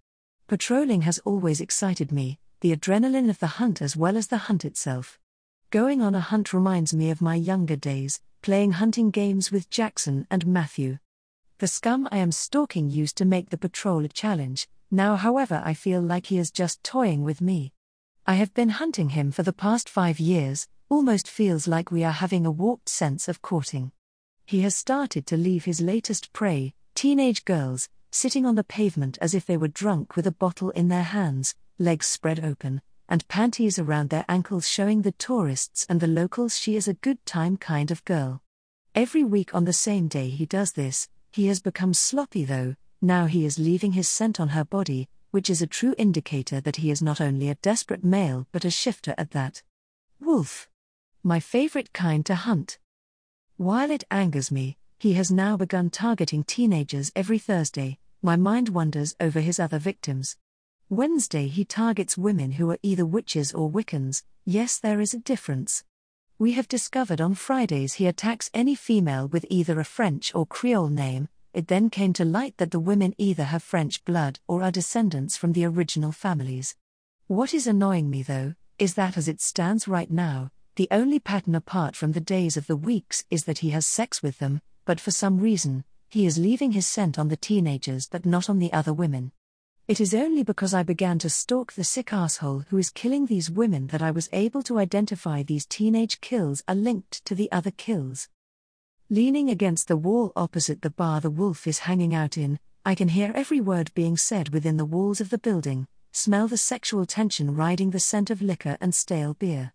Patrolling 0.48 1.02
has 1.02 1.18
always 1.20 1.60
excited 1.60 2.10
me, 2.10 2.38
the 2.60 2.74
adrenaline 2.74 3.30
of 3.30 3.38
the 3.38 3.46
hunt 3.58 3.80
as 3.80 3.96
well 3.96 4.16
as 4.16 4.26
the 4.26 4.38
hunt 4.38 4.64
itself. 4.64 5.18
Going 5.70 6.02
on 6.02 6.14
a 6.14 6.20
hunt 6.20 6.52
reminds 6.52 6.92
me 6.92 7.10
of 7.10 7.20
my 7.20 7.34
younger 7.34 7.76
days, 7.76 8.20
playing 8.42 8.72
hunting 8.72 9.10
games 9.10 9.52
with 9.52 9.70
Jackson 9.70 10.26
and 10.30 10.46
Matthew. 10.46 10.98
The 11.58 11.68
scum 11.68 12.08
I 12.10 12.18
am 12.18 12.32
stalking 12.32 12.90
used 12.90 13.16
to 13.18 13.24
make 13.24 13.50
the 13.50 13.58
patrol 13.58 14.04
a 14.04 14.08
challenge, 14.08 14.68
now, 14.90 15.14
however, 15.16 15.62
I 15.64 15.74
feel 15.74 16.00
like 16.00 16.26
he 16.26 16.38
is 16.38 16.50
just 16.50 16.82
toying 16.82 17.22
with 17.22 17.40
me. 17.40 17.72
I 18.26 18.34
have 18.34 18.52
been 18.54 18.70
hunting 18.70 19.10
him 19.10 19.30
for 19.30 19.42
the 19.42 19.52
past 19.52 19.88
five 19.88 20.18
years, 20.18 20.66
almost 20.88 21.28
feels 21.28 21.68
like 21.68 21.92
we 21.92 22.02
are 22.02 22.10
having 22.10 22.44
a 22.44 22.50
warped 22.50 22.88
sense 22.88 23.28
of 23.28 23.42
courting. 23.42 23.92
He 24.44 24.62
has 24.62 24.74
started 24.74 25.26
to 25.28 25.36
leave 25.36 25.64
his 25.64 25.80
latest 25.80 26.32
prey, 26.32 26.74
teenage 26.96 27.44
girls, 27.44 27.88
sitting 28.10 28.44
on 28.44 28.54
the 28.54 28.64
pavement 28.64 29.18
as 29.20 29.34
if 29.34 29.46
they 29.46 29.56
were 29.56 29.68
drunk 29.68 30.16
with 30.16 30.26
a 30.26 30.32
bottle 30.32 30.70
in 30.70 30.88
their 30.88 31.02
hands, 31.02 31.54
legs 31.78 32.06
spread 32.06 32.44
open, 32.44 32.82
and 33.08 33.26
panties 33.28 33.78
around 33.78 34.10
their 34.10 34.24
ankles 34.28 34.68
showing 34.68 35.02
the 35.02 35.12
tourists 35.12 35.86
and 35.88 36.00
the 36.00 36.06
locals 36.06 36.58
she 36.58 36.76
is 36.76 36.86
a 36.86 36.94
good 36.94 37.24
time 37.26 37.56
kind 37.56 37.90
of 37.90 38.04
girl. 38.04 38.42
Every 38.94 39.24
week 39.24 39.54
on 39.54 39.64
the 39.64 39.72
same 39.72 40.08
day 40.08 40.28
he 40.28 40.46
does 40.46 40.72
this, 40.72 41.08
he 41.32 41.46
has 41.46 41.60
become 41.60 41.94
sloppy 41.94 42.44
though, 42.44 42.74
now 43.00 43.26
he 43.26 43.44
is 43.44 43.58
leaving 43.58 43.92
his 43.92 44.08
scent 44.08 44.40
on 44.40 44.50
her 44.50 44.64
body, 44.64 45.08
which 45.30 45.48
is 45.48 45.62
a 45.62 45.66
true 45.66 45.94
indicator 45.96 46.60
that 46.60 46.76
he 46.76 46.90
is 46.90 47.00
not 47.00 47.20
only 47.20 47.48
a 47.48 47.54
desperate 47.56 48.04
male 48.04 48.46
but 48.52 48.64
a 48.64 48.70
shifter 48.70 49.14
at 49.16 49.30
that. 49.30 49.62
Wolf. 50.20 50.68
My 51.22 51.40
favorite 51.40 51.92
kind 51.92 52.26
to 52.26 52.34
hunt. 52.34 52.78
While 53.56 53.90
it 53.90 54.04
angers 54.10 54.50
me, 54.50 54.76
he 55.00 55.14
has 55.14 55.30
now 55.30 55.56
begun 55.56 55.88
targeting 55.88 56.44
teenagers 56.44 57.10
every 57.16 57.38
Thursday, 57.38 57.98
my 58.20 58.36
mind 58.36 58.68
wanders 58.68 59.16
over 59.18 59.40
his 59.40 59.58
other 59.58 59.78
victims. 59.78 60.36
Wednesday 60.90 61.46
he 61.48 61.64
targets 61.64 62.18
women 62.18 62.52
who 62.52 62.70
are 62.70 62.78
either 62.82 63.06
witches 63.06 63.50
or 63.54 63.70
Wiccans, 63.70 64.24
yes, 64.44 64.78
there 64.78 65.00
is 65.00 65.14
a 65.14 65.18
difference. 65.18 65.84
We 66.38 66.52
have 66.52 66.68
discovered 66.68 67.18
on 67.18 67.34
Fridays 67.34 67.94
he 67.94 68.06
attacks 68.06 68.50
any 68.52 68.74
female 68.74 69.26
with 69.26 69.46
either 69.48 69.80
a 69.80 69.84
French 69.84 70.34
or 70.34 70.44
Creole 70.44 70.88
name, 70.88 71.30
it 71.54 71.68
then 71.68 71.88
came 71.88 72.12
to 72.12 72.24
light 72.26 72.58
that 72.58 72.70
the 72.70 72.78
women 72.78 73.14
either 73.16 73.44
have 73.44 73.62
French 73.62 74.04
blood 74.04 74.38
or 74.46 74.62
are 74.62 74.70
descendants 74.70 75.34
from 75.34 75.54
the 75.54 75.64
original 75.64 76.12
families. 76.12 76.76
What 77.26 77.54
is 77.54 77.66
annoying 77.66 78.10
me 78.10 78.22
though, 78.22 78.52
is 78.78 78.96
that 78.96 79.16
as 79.16 79.28
it 79.28 79.40
stands 79.40 79.88
right 79.88 80.10
now, 80.10 80.50
the 80.76 80.88
only 80.90 81.18
pattern 81.18 81.54
apart 81.54 81.96
from 81.96 82.12
the 82.12 82.20
days 82.20 82.58
of 82.58 82.66
the 82.66 82.76
weeks 82.76 83.24
is 83.30 83.44
that 83.44 83.60
he 83.60 83.70
has 83.70 83.86
sex 83.86 84.22
with 84.22 84.38
them, 84.40 84.60
but 84.84 85.00
for 85.00 85.10
some 85.10 85.38
reason, 85.38 85.84
he 86.08 86.26
is 86.26 86.38
leaving 86.38 86.72
his 86.72 86.86
scent 86.86 87.18
on 87.18 87.28
the 87.28 87.36
teenagers 87.36 88.08
but 88.10 88.26
not 88.26 88.50
on 88.50 88.58
the 88.58 88.72
other 88.72 88.92
women. 88.92 89.32
It 89.86 90.00
is 90.00 90.14
only 90.14 90.42
because 90.42 90.72
I 90.72 90.82
began 90.82 91.18
to 91.18 91.28
stalk 91.28 91.72
the 91.72 91.82
sick 91.82 92.12
asshole 92.12 92.64
who 92.68 92.78
is 92.78 92.90
killing 92.90 93.26
these 93.26 93.50
women 93.50 93.88
that 93.88 94.02
I 94.02 94.10
was 94.10 94.28
able 94.32 94.62
to 94.62 94.78
identify 94.78 95.42
these 95.42 95.66
teenage 95.66 96.20
kills 96.20 96.62
are 96.68 96.74
linked 96.74 97.24
to 97.24 97.34
the 97.34 97.50
other 97.50 97.72
kills. 97.72 98.28
Leaning 99.08 99.50
against 99.50 99.88
the 99.88 99.96
wall 99.96 100.32
opposite 100.36 100.82
the 100.82 100.90
bar 100.90 101.20
the 101.20 101.30
wolf 101.30 101.66
is 101.66 101.80
hanging 101.80 102.14
out 102.14 102.38
in, 102.38 102.60
I 102.84 102.94
can 102.94 103.08
hear 103.08 103.32
every 103.34 103.60
word 103.60 103.92
being 103.94 104.16
said 104.16 104.50
within 104.50 104.76
the 104.76 104.84
walls 104.84 105.20
of 105.20 105.30
the 105.30 105.38
building, 105.38 105.88
smell 106.12 106.46
the 106.46 106.56
sexual 106.56 107.04
tension 107.04 107.56
riding 107.56 107.90
the 107.90 107.98
scent 107.98 108.30
of 108.30 108.40
liquor 108.40 108.78
and 108.80 108.94
stale 108.94 109.34
beer. 109.34 109.72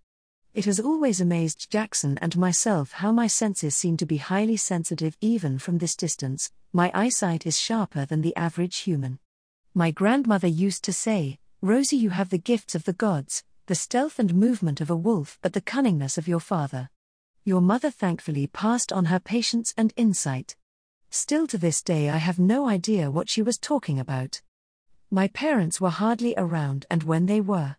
It 0.55 0.63
has 0.63 0.79
always 0.79 1.19
amazed 1.19 1.69
Jackson 1.69 2.17
and 2.19 2.37
myself 2.37 2.93
how 2.93 3.11
my 3.11 3.27
senses 3.27 3.75
seem 3.75 3.97
to 3.97 4.05
be 4.05 4.15
highly 4.15 4.55
sensitive 4.55 5.17
even 5.19 5.59
from 5.59 5.79
this 5.79 5.97
distance, 5.97 6.49
my 6.71 6.89
eyesight 6.93 7.45
is 7.45 7.59
sharper 7.59 8.05
than 8.05 8.21
the 8.21 8.33
average 8.37 8.77
human. 8.77 9.19
My 9.73 9.91
grandmother 9.91 10.47
used 10.47 10.85
to 10.85 10.93
say, 10.93 11.39
Rosie, 11.61 11.97
you 11.97 12.11
have 12.11 12.29
the 12.29 12.37
gifts 12.37 12.73
of 12.73 12.85
the 12.85 12.93
gods, 12.93 13.43
the 13.65 13.75
stealth 13.75 14.17
and 14.17 14.33
movement 14.33 14.79
of 14.79 14.89
a 14.89 14.95
wolf, 14.95 15.37
but 15.41 15.51
the 15.51 15.59
cunningness 15.59 16.17
of 16.17 16.25
your 16.25 16.39
father. 16.39 16.89
Your 17.43 17.59
mother 17.59 17.91
thankfully 17.91 18.47
passed 18.47 18.93
on 18.93 19.05
her 19.05 19.19
patience 19.19 19.73
and 19.75 19.91
insight. 19.97 20.55
Still 21.09 21.47
to 21.47 21.57
this 21.57 21.81
day, 21.81 22.09
I 22.09 22.17
have 22.17 22.39
no 22.39 22.69
idea 22.69 23.11
what 23.11 23.27
she 23.27 23.41
was 23.41 23.57
talking 23.57 23.99
about. 23.99 24.41
My 25.11 25.27
parents 25.27 25.81
were 25.81 25.89
hardly 25.89 26.33
around, 26.37 26.85
and 26.89 27.03
when 27.03 27.25
they 27.25 27.41
were, 27.41 27.75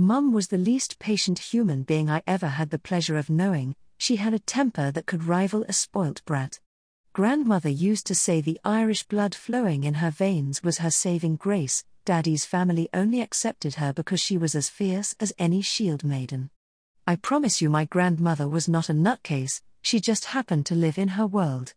Mum 0.00 0.32
was 0.32 0.46
the 0.46 0.56
least 0.56 1.00
patient 1.00 1.40
human 1.40 1.82
being 1.82 2.08
I 2.08 2.22
ever 2.24 2.46
had 2.46 2.70
the 2.70 2.78
pleasure 2.78 3.18
of 3.18 3.28
knowing, 3.28 3.74
she 3.96 4.14
had 4.14 4.32
a 4.32 4.38
temper 4.38 4.92
that 4.92 5.06
could 5.06 5.24
rival 5.24 5.64
a 5.68 5.72
spoilt 5.72 6.24
brat. 6.24 6.60
Grandmother 7.12 7.68
used 7.68 8.06
to 8.06 8.14
say 8.14 8.40
the 8.40 8.60
Irish 8.64 9.02
blood 9.02 9.34
flowing 9.34 9.82
in 9.82 9.94
her 9.94 10.12
veins 10.12 10.62
was 10.62 10.78
her 10.78 10.92
saving 10.92 11.34
grace, 11.34 11.84
Daddy's 12.04 12.44
family 12.44 12.88
only 12.94 13.20
accepted 13.20 13.74
her 13.74 13.92
because 13.92 14.20
she 14.20 14.38
was 14.38 14.54
as 14.54 14.68
fierce 14.68 15.16
as 15.18 15.32
any 15.36 15.62
shield 15.62 16.04
maiden. 16.04 16.50
I 17.04 17.16
promise 17.16 17.60
you, 17.60 17.68
my 17.68 17.84
grandmother 17.84 18.46
was 18.46 18.68
not 18.68 18.88
a 18.88 18.94
nutcase, 18.94 19.62
she 19.82 19.98
just 19.98 20.26
happened 20.26 20.64
to 20.66 20.76
live 20.76 20.96
in 20.96 21.08
her 21.08 21.26
world. 21.26 21.74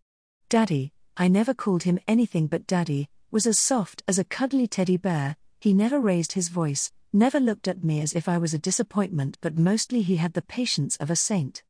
Daddy, 0.47 0.93
I 1.17 1.27
never 1.27 1.55
called 1.55 1.81
him 1.81 1.97
anything 2.07 2.45
but 2.45 2.67
Daddy, 2.67 3.09
was 3.31 3.47
as 3.47 3.57
soft 3.57 4.03
as 4.07 4.19
a 4.19 4.23
cuddly 4.23 4.67
teddy 4.67 4.97
bear, 4.97 5.37
he 5.59 5.73
never 5.73 5.99
raised 5.99 6.33
his 6.33 6.49
voice, 6.49 6.91
never 7.13 7.39
looked 7.39 7.67
at 7.67 7.83
me 7.83 8.01
as 8.01 8.13
if 8.13 8.29
I 8.29 8.37
was 8.37 8.53
a 8.53 8.59
disappointment, 8.59 9.37
but 9.41 9.57
mostly 9.57 10.01
he 10.01 10.17
had 10.17 10.33
the 10.33 10.41
patience 10.41 10.95
of 10.97 11.09
a 11.09 11.15
saint. 11.15 11.63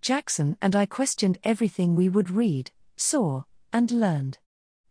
Jackson 0.00 0.56
and 0.62 0.76
I 0.76 0.86
questioned 0.86 1.38
everything 1.44 1.94
we 1.94 2.08
would 2.08 2.30
read, 2.30 2.70
saw, 2.96 3.42
and 3.72 3.90
learned. 3.90 4.38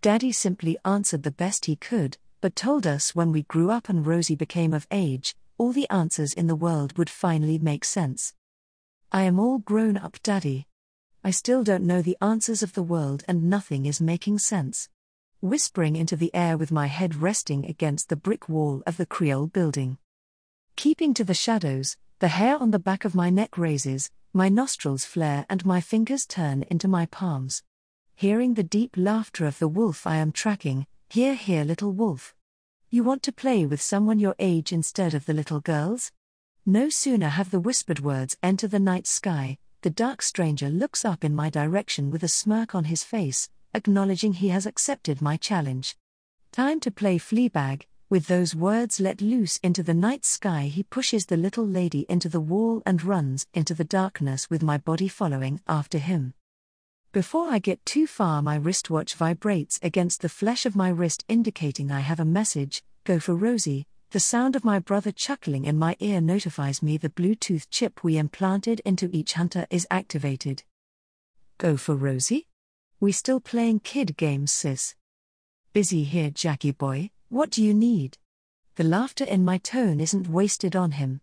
Daddy 0.02 0.32
simply 0.32 0.78
answered 0.86 1.24
the 1.24 1.32
best 1.32 1.66
he 1.66 1.76
could, 1.76 2.18
but 2.42 2.56
told 2.56 2.86
us 2.86 3.16
when 3.16 3.32
we 3.32 3.44
grew 3.44 3.72
up 3.72 3.90
and 3.90 4.06
Rosie 4.06 4.36
became 4.36 4.74
of 4.74 4.88
age, 4.92 5.36
all 5.58 5.72
the 5.72 5.90
answers 5.90 6.34
in 6.34 6.48
the 6.48 6.56
world 6.56 6.98
would 6.98 7.10
finally 7.10 7.58
make 7.58 7.86
sense. 7.86 8.34
I 9.12 9.24
am 9.24 9.40
all 9.40 9.60
grown 9.60 9.98
up, 9.98 10.18
Daddy. 10.22 10.68
I 11.24 11.32
still 11.32 11.64
don't 11.64 11.86
know 11.86 12.02
the 12.02 12.18
answers 12.22 12.62
of 12.62 12.74
the 12.74 12.84
world 12.84 13.24
and 13.28 13.50
nothing 13.50 13.86
is 13.86 14.02
making 14.02 14.40
sense 14.40 14.90
whispering 15.46 15.96
into 15.96 16.16
the 16.16 16.34
air 16.34 16.58
with 16.58 16.72
my 16.72 16.88
head 16.88 17.16
resting 17.16 17.66
against 17.66 18.10
the 18.10 18.16
brick 18.16 18.50
wall 18.50 18.82
of 18.88 18.98
the 18.98 19.06
Creole 19.06 19.48
building. 19.48 19.98
Keeping 20.76 21.14
to 21.14 21.24
the 21.24 21.34
shadows, 21.34 21.98
the 22.20 22.30
hair 22.30 22.58
on 22.58 22.72
the 22.72 22.80
back 22.80 23.06
of 23.06 23.14
my 23.14 23.30
neck 23.30 23.58
raises, 23.58 24.10
my 24.34 24.50
nostrils 24.50 25.06
flare, 25.06 25.46
and 25.50 25.66
my 25.66 25.80
fingers 25.80 26.26
turn 26.26 26.64
into 26.64 26.88
my 26.88 27.06
palms. 27.06 27.64
Hearing 28.16 28.56
the 28.56 28.64
deep 28.64 28.96
laughter 28.98 29.46
of 29.46 29.60
the 29.60 29.68
wolf 29.68 30.08
I 30.08 30.16
am 30.18 30.32
tracking, 30.32 30.88
hear, 31.10 31.36
hear, 31.36 31.64
little 31.64 31.92
wolf. 31.92 32.34
You 32.90 33.04
want 33.04 33.22
to 33.24 33.32
play 33.32 33.66
with 33.66 33.82
someone 33.82 34.20
your 34.20 34.36
age 34.40 34.74
instead 34.74 35.14
of 35.14 35.26
the 35.26 35.34
little 35.34 35.60
girls? 35.60 36.12
No 36.66 36.90
sooner 36.90 37.30
have 37.30 37.52
the 37.52 37.60
whispered 37.60 38.00
words 38.00 38.36
enter 38.42 38.68
the 38.68 38.80
night 38.80 39.06
sky, 39.06 39.60
the 39.82 39.90
dark 39.92 40.24
stranger 40.24 40.70
looks 40.70 41.06
up 41.06 41.24
in 41.24 41.36
my 41.36 41.50
direction 41.50 42.10
with 42.10 42.24
a 42.24 42.28
smirk 42.28 42.74
on 42.74 42.86
his 42.86 43.04
face, 43.04 43.50
acknowledging 43.76 44.34
he 44.34 44.50
has 44.50 44.66
accepted 44.66 45.22
my 45.22 45.36
challenge. 45.38 45.98
Time 46.52 46.80
to 46.80 46.90
play 46.90 47.20
Fleabag. 47.20 47.84
With 48.10 48.28
those 48.28 48.56
words 48.56 49.00
let 49.00 49.20
loose 49.20 49.58
into 49.58 49.84
the 49.84 49.94
night 49.94 50.24
sky, 50.24 50.72
he 50.74 50.84
pushes 50.84 51.26
the 51.26 51.36
little 51.36 51.68
lady 51.68 52.06
into 52.08 52.30
the 52.30 52.40
wall 52.40 52.82
and 52.86 53.04
runs 53.04 53.46
into 53.54 53.74
the 53.74 53.84
darkness 53.84 54.50
with 54.50 54.64
my 54.64 54.78
body 54.78 55.10
following 55.10 55.60
after 55.68 55.98
him. 55.98 56.34
Before 57.12 57.50
I 57.50 57.60
get 57.60 57.86
too 57.86 58.08
far, 58.08 58.42
my 58.42 58.56
wristwatch 58.56 59.16
vibrates 59.16 59.80
against 59.82 60.22
the 60.22 60.30
flesh 60.30 60.66
of 60.66 60.76
my 60.76 60.90
wrist, 60.90 61.26
indicating 61.28 61.92
I 61.92 62.00
have 62.00 62.20
a 62.20 62.26
message 62.26 62.84
go 63.04 63.20
for 63.20 63.36
Rosie. 63.36 63.86
The 64.12 64.20
sound 64.22 64.56
of 64.56 64.64
my 64.64 64.80
brother 64.80 65.12
chuckling 65.12 65.66
in 65.66 65.78
my 65.78 65.98
ear 66.00 66.22
notifies 66.22 66.82
me 66.82 66.98
the 66.98 67.10
Bluetooth 67.10 67.68
chip 67.70 68.04
we 68.04 68.18
implanted 68.18 68.82
into 68.86 69.10
each 69.12 69.34
hunter 69.34 69.68
is 69.70 69.86
activated. 69.92 70.64
Go 71.58 71.76
for 71.76 71.96
Rosie? 71.96 72.48
We 73.02 73.12
still 73.12 73.42
playing 73.42 73.82
kid 73.82 74.16
games, 74.16 74.54
sis. 74.54 74.96
Busy 75.74 76.06
here, 76.06 76.30
Jackie 76.30 76.72
boy, 76.72 77.10
what 77.28 77.50
do 77.52 77.62
you 77.62 77.74
need? 77.74 78.18
The 78.76 78.86
laughter 78.86 79.26
in 79.26 79.44
my 79.44 79.58
tone 79.58 80.00
isn't 80.00 80.30
wasted 80.30 80.78
on 80.78 80.92
him. 80.92 81.20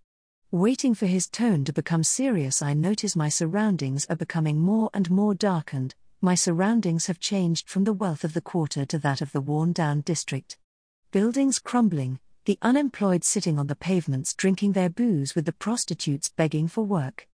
Waiting 0.51 0.95
for 0.95 1.07
his 1.07 1.29
tone 1.29 1.65
to 1.65 1.73
become 1.73 2.03
serious, 2.03 2.61
I 2.61 2.75
notice 2.75 3.17
my 3.17 3.31
surroundings 3.31 4.05
are 4.11 4.17
becoming 4.17 4.61
more 4.61 4.91
and 4.93 5.11
more 5.11 5.35
darkened. 5.35 5.95
My 6.21 6.35
surroundings 6.35 7.07
have 7.07 7.19
changed 7.19 7.71
from 7.71 7.85
the 7.85 7.95
wealth 7.95 8.23
of 8.23 8.35
the 8.35 8.43
quarter 8.43 8.85
to 8.85 8.99
that 8.99 9.23
of 9.23 9.33
the 9.33 9.41
worn 9.41 9.73
down 9.73 10.03
district. 10.03 10.59
Buildings 11.11 11.59
crumbling, 11.59 12.21
the 12.45 12.59
unemployed 12.61 13.25
sitting 13.25 13.59
on 13.59 13.69
the 13.69 13.75
pavements 13.75 14.35
drinking 14.35 14.73
their 14.73 14.91
booze 14.91 15.35
with 15.35 15.47
the 15.47 15.53
prostitutes 15.53 16.29
begging 16.29 16.69
for 16.69 16.85
work. 16.85 17.29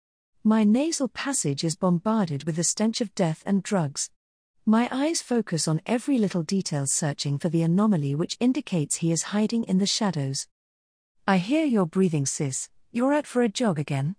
My 0.43 0.65
nasal 0.65 1.07
passage 1.09 1.63
is 1.63 1.77
bombarded 1.77 2.45
with 2.45 2.57
the 2.57 2.65
stench 2.65 3.01
of 3.01 3.15
death 3.15 3.43
and 3.47 3.63
drugs. 3.63 4.11
My 4.67 4.89
eyes 4.91 5.21
focus 5.21 5.69
on 5.69 5.83
every 5.85 6.17
little 6.17 6.43
detail, 6.43 6.87
searching 6.87 7.37
for 7.37 7.51
the 7.51 7.61
anomaly 7.61 8.15
which 8.15 8.39
indicates 8.41 8.97
he 8.97 9.13
is 9.13 9.25
hiding 9.25 9.65
in 9.65 9.77
the 9.77 9.85
shadows. 9.85 10.47
I 11.29 11.37
hear 11.37 11.67
your 11.67 11.85
breathing, 11.85 12.25
sis. 12.25 12.71
You're 12.91 13.13
out 13.13 13.27
for 13.27 13.43
a 13.43 13.51
jog 13.51 13.79
again? 13.79 14.17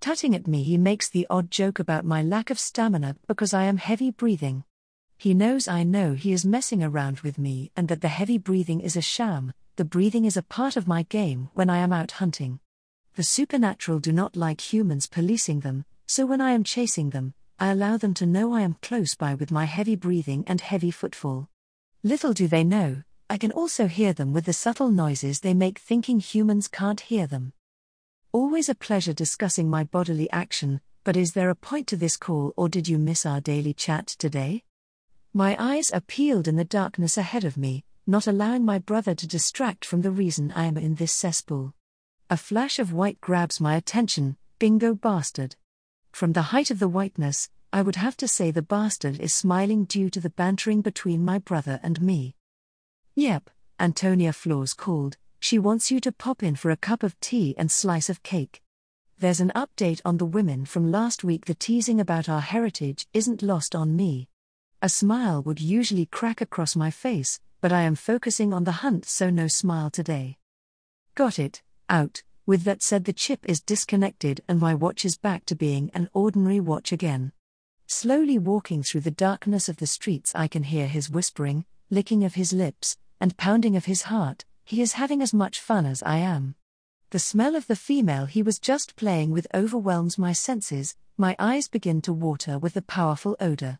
Tutting 0.00 0.34
at 0.34 0.48
me, 0.48 0.64
he 0.64 0.76
makes 0.76 1.08
the 1.08 1.28
odd 1.30 1.48
joke 1.48 1.78
about 1.78 2.04
my 2.04 2.24
lack 2.24 2.50
of 2.50 2.58
stamina 2.58 3.14
because 3.28 3.54
I 3.54 3.64
am 3.64 3.76
heavy 3.76 4.10
breathing. 4.10 4.64
He 5.16 5.32
knows 5.32 5.68
I 5.68 5.84
know 5.84 6.14
he 6.14 6.32
is 6.32 6.44
messing 6.44 6.82
around 6.82 7.20
with 7.20 7.38
me 7.38 7.70
and 7.76 7.86
that 7.86 8.00
the 8.00 8.08
heavy 8.08 8.36
breathing 8.36 8.80
is 8.80 8.96
a 8.96 9.00
sham, 9.00 9.52
the 9.76 9.84
breathing 9.84 10.24
is 10.24 10.36
a 10.36 10.42
part 10.42 10.76
of 10.76 10.88
my 10.88 11.04
game 11.04 11.50
when 11.54 11.70
I 11.70 11.78
am 11.78 11.92
out 11.92 12.10
hunting. 12.10 12.58
The 13.14 13.22
supernatural 13.22 14.00
do 14.00 14.10
not 14.10 14.34
like 14.34 14.72
humans 14.72 15.06
policing 15.06 15.60
them, 15.60 15.84
so 16.04 16.26
when 16.26 16.40
I 16.40 16.50
am 16.50 16.64
chasing 16.64 17.10
them, 17.10 17.34
I 17.58 17.70
allow 17.70 17.96
them 17.96 18.14
to 18.14 18.26
know 18.26 18.52
I 18.52 18.62
am 18.62 18.76
close 18.82 19.14
by 19.14 19.34
with 19.34 19.52
my 19.52 19.64
heavy 19.64 19.96
breathing 19.96 20.44
and 20.46 20.60
heavy 20.60 20.90
footfall. 20.90 21.48
Little 22.02 22.32
do 22.32 22.48
they 22.48 22.64
know, 22.64 23.02
I 23.30 23.38
can 23.38 23.52
also 23.52 23.86
hear 23.86 24.12
them 24.12 24.32
with 24.32 24.44
the 24.44 24.52
subtle 24.52 24.90
noises 24.90 25.40
they 25.40 25.54
make, 25.54 25.78
thinking 25.78 26.20
humans 26.20 26.68
can't 26.68 27.00
hear 27.00 27.26
them. 27.26 27.52
Always 28.32 28.68
a 28.68 28.74
pleasure 28.74 29.12
discussing 29.12 29.70
my 29.70 29.84
bodily 29.84 30.30
action, 30.30 30.80
but 31.04 31.16
is 31.16 31.32
there 31.32 31.50
a 31.50 31.54
point 31.54 31.86
to 31.88 31.96
this 31.96 32.16
call 32.16 32.52
or 32.56 32.68
did 32.68 32.88
you 32.88 32.98
miss 32.98 33.24
our 33.24 33.40
daily 33.40 33.72
chat 33.72 34.08
today? 34.08 34.64
My 35.32 35.56
eyes 35.58 35.90
are 35.90 36.00
peeled 36.00 36.48
in 36.48 36.56
the 36.56 36.64
darkness 36.64 37.16
ahead 37.16 37.44
of 37.44 37.56
me, 37.56 37.84
not 38.06 38.26
allowing 38.26 38.64
my 38.64 38.78
brother 38.78 39.14
to 39.14 39.26
distract 39.26 39.84
from 39.84 40.02
the 40.02 40.10
reason 40.10 40.52
I 40.56 40.64
am 40.64 40.76
in 40.76 40.96
this 40.96 41.12
cesspool. 41.12 41.74
A 42.28 42.36
flash 42.36 42.78
of 42.78 42.92
white 42.92 43.20
grabs 43.20 43.60
my 43.60 43.76
attention, 43.76 44.36
bingo 44.58 44.94
bastard. 44.94 45.56
From 46.14 46.32
the 46.32 46.42
height 46.42 46.70
of 46.70 46.78
the 46.78 46.86
whiteness, 46.86 47.50
I 47.72 47.82
would 47.82 47.96
have 47.96 48.16
to 48.18 48.28
say 48.28 48.52
the 48.52 48.62
bastard 48.62 49.18
is 49.18 49.34
smiling 49.34 49.84
due 49.84 50.08
to 50.10 50.20
the 50.20 50.30
bantering 50.30 50.80
between 50.80 51.24
my 51.24 51.40
brother 51.40 51.80
and 51.82 52.00
me. 52.00 52.36
Yep, 53.16 53.50
Antonia 53.80 54.32
Flaws 54.32 54.74
called, 54.74 55.16
she 55.40 55.58
wants 55.58 55.90
you 55.90 55.98
to 55.98 56.12
pop 56.12 56.44
in 56.44 56.54
for 56.54 56.70
a 56.70 56.76
cup 56.76 57.02
of 57.02 57.18
tea 57.18 57.56
and 57.58 57.68
slice 57.68 58.08
of 58.08 58.22
cake. 58.22 58.62
There's 59.18 59.40
an 59.40 59.50
update 59.56 60.00
on 60.04 60.18
the 60.18 60.24
women 60.24 60.66
from 60.66 60.92
last 60.92 61.24
week. 61.24 61.46
The 61.46 61.54
teasing 61.56 61.98
about 61.98 62.28
our 62.28 62.40
heritage 62.40 63.08
isn't 63.12 63.42
lost 63.42 63.74
on 63.74 63.96
me. 63.96 64.28
A 64.80 64.88
smile 64.88 65.42
would 65.42 65.60
usually 65.60 66.06
crack 66.06 66.40
across 66.40 66.76
my 66.76 66.92
face, 66.92 67.40
but 67.60 67.72
I 67.72 67.82
am 67.82 67.96
focusing 67.96 68.54
on 68.54 68.62
the 68.62 68.78
hunt, 68.86 69.04
so 69.04 69.30
no 69.30 69.48
smile 69.48 69.90
today. 69.90 70.38
Got 71.16 71.40
it, 71.40 71.62
out. 71.88 72.22
With 72.46 72.64
that 72.64 72.82
said, 72.82 73.04
the 73.04 73.12
chip 73.12 73.40
is 73.48 73.62
disconnected 73.62 74.42
and 74.46 74.60
my 74.60 74.74
watch 74.74 75.04
is 75.04 75.16
back 75.16 75.46
to 75.46 75.54
being 75.54 75.90
an 75.94 76.10
ordinary 76.12 76.60
watch 76.60 76.92
again. 76.92 77.32
Slowly 77.86 78.38
walking 78.38 78.82
through 78.82 79.02
the 79.02 79.10
darkness 79.10 79.68
of 79.68 79.78
the 79.78 79.86
streets, 79.86 80.34
I 80.34 80.48
can 80.48 80.64
hear 80.64 80.86
his 80.86 81.08
whispering, 81.08 81.64
licking 81.90 82.24
of 82.24 82.34
his 82.34 82.52
lips, 82.52 82.96
and 83.20 83.36
pounding 83.36 83.76
of 83.76 83.86
his 83.86 84.02
heart. 84.02 84.44
He 84.64 84.82
is 84.82 84.94
having 84.94 85.22
as 85.22 85.32
much 85.32 85.60
fun 85.60 85.86
as 85.86 86.02
I 86.02 86.18
am. 86.18 86.54
The 87.10 87.18
smell 87.18 87.54
of 87.54 87.66
the 87.66 87.76
female 87.76 88.26
he 88.26 88.42
was 88.42 88.58
just 88.58 88.96
playing 88.96 89.30
with 89.30 89.46
overwhelms 89.54 90.18
my 90.18 90.32
senses, 90.32 90.96
my 91.16 91.36
eyes 91.38 91.68
begin 91.68 92.02
to 92.02 92.12
water 92.12 92.58
with 92.58 92.74
the 92.74 92.82
powerful 92.82 93.36
odor. 93.38 93.78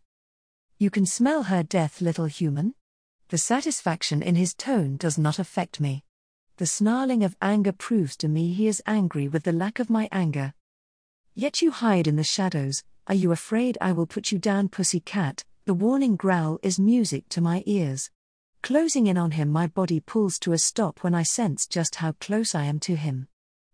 You 0.79 0.89
can 0.91 1.05
smell 1.05 1.45
her 1.45 1.63
death, 1.63 2.01
little 2.01 2.27
human? 2.27 2.75
The 3.29 3.39
satisfaction 3.39 4.23
in 4.23 4.37
his 4.37 4.55
tone 4.55 4.97
does 4.97 5.19
not 5.19 5.39
affect 5.39 5.81
me. 5.81 6.04
The 6.57 6.67
snarling 6.67 7.25
of 7.25 7.37
anger 7.43 7.73
proves 7.73 8.17
to 8.19 8.29
me 8.29 8.53
he 8.53 8.69
is 8.69 8.81
angry 8.87 9.27
with 9.27 9.43
the 9.43 9.53
lack 9.53 9.81
of 9.81 9.91
my 9.91 10.09
anger. 10.13 10.55
Yet 11.35 11.61
you 11.61 11.73
hide 11.73 12.07
in 12.07 12.15
the 12.15 12.23
shadows, 12.23 12.85
are 13.09 13.15
you 13.15 13.33
afraid 13.33 13.77
I 13.81 13.91
will 13.91 14.07
put 14.07 14.31
you 14.31 14.39
down, 14.39 14.69
pussy 14.69 15.01
cat? 15.01 15.45
The 15.65 15.75
warning 15.75 16.15
growl 16.15 16.61
is 16.63 16.79
music 16.79 17.29
to 17.31 17.41
my 17.41 17.65
ears. 17.67 18.09
Closing 18.63 19.09
in 19.09 19.19
on 19.19 19.33
him, 19.33 19.51
my 19.51 19.67
body 19.67 19.99
pulls 19.99 20.39
to 20.39 20.53
a 20.53 20.59
stop 20.59 21.01
when 21.01 21.13
I 21.13 21.25
sense 21.25 21.67
just 21.67 21.97
how 21.97 22.13
close 22.13 22.55
I 22.55 22.65
am 22.65 22.79
to 22.81 22.95
him. 22.95 23.27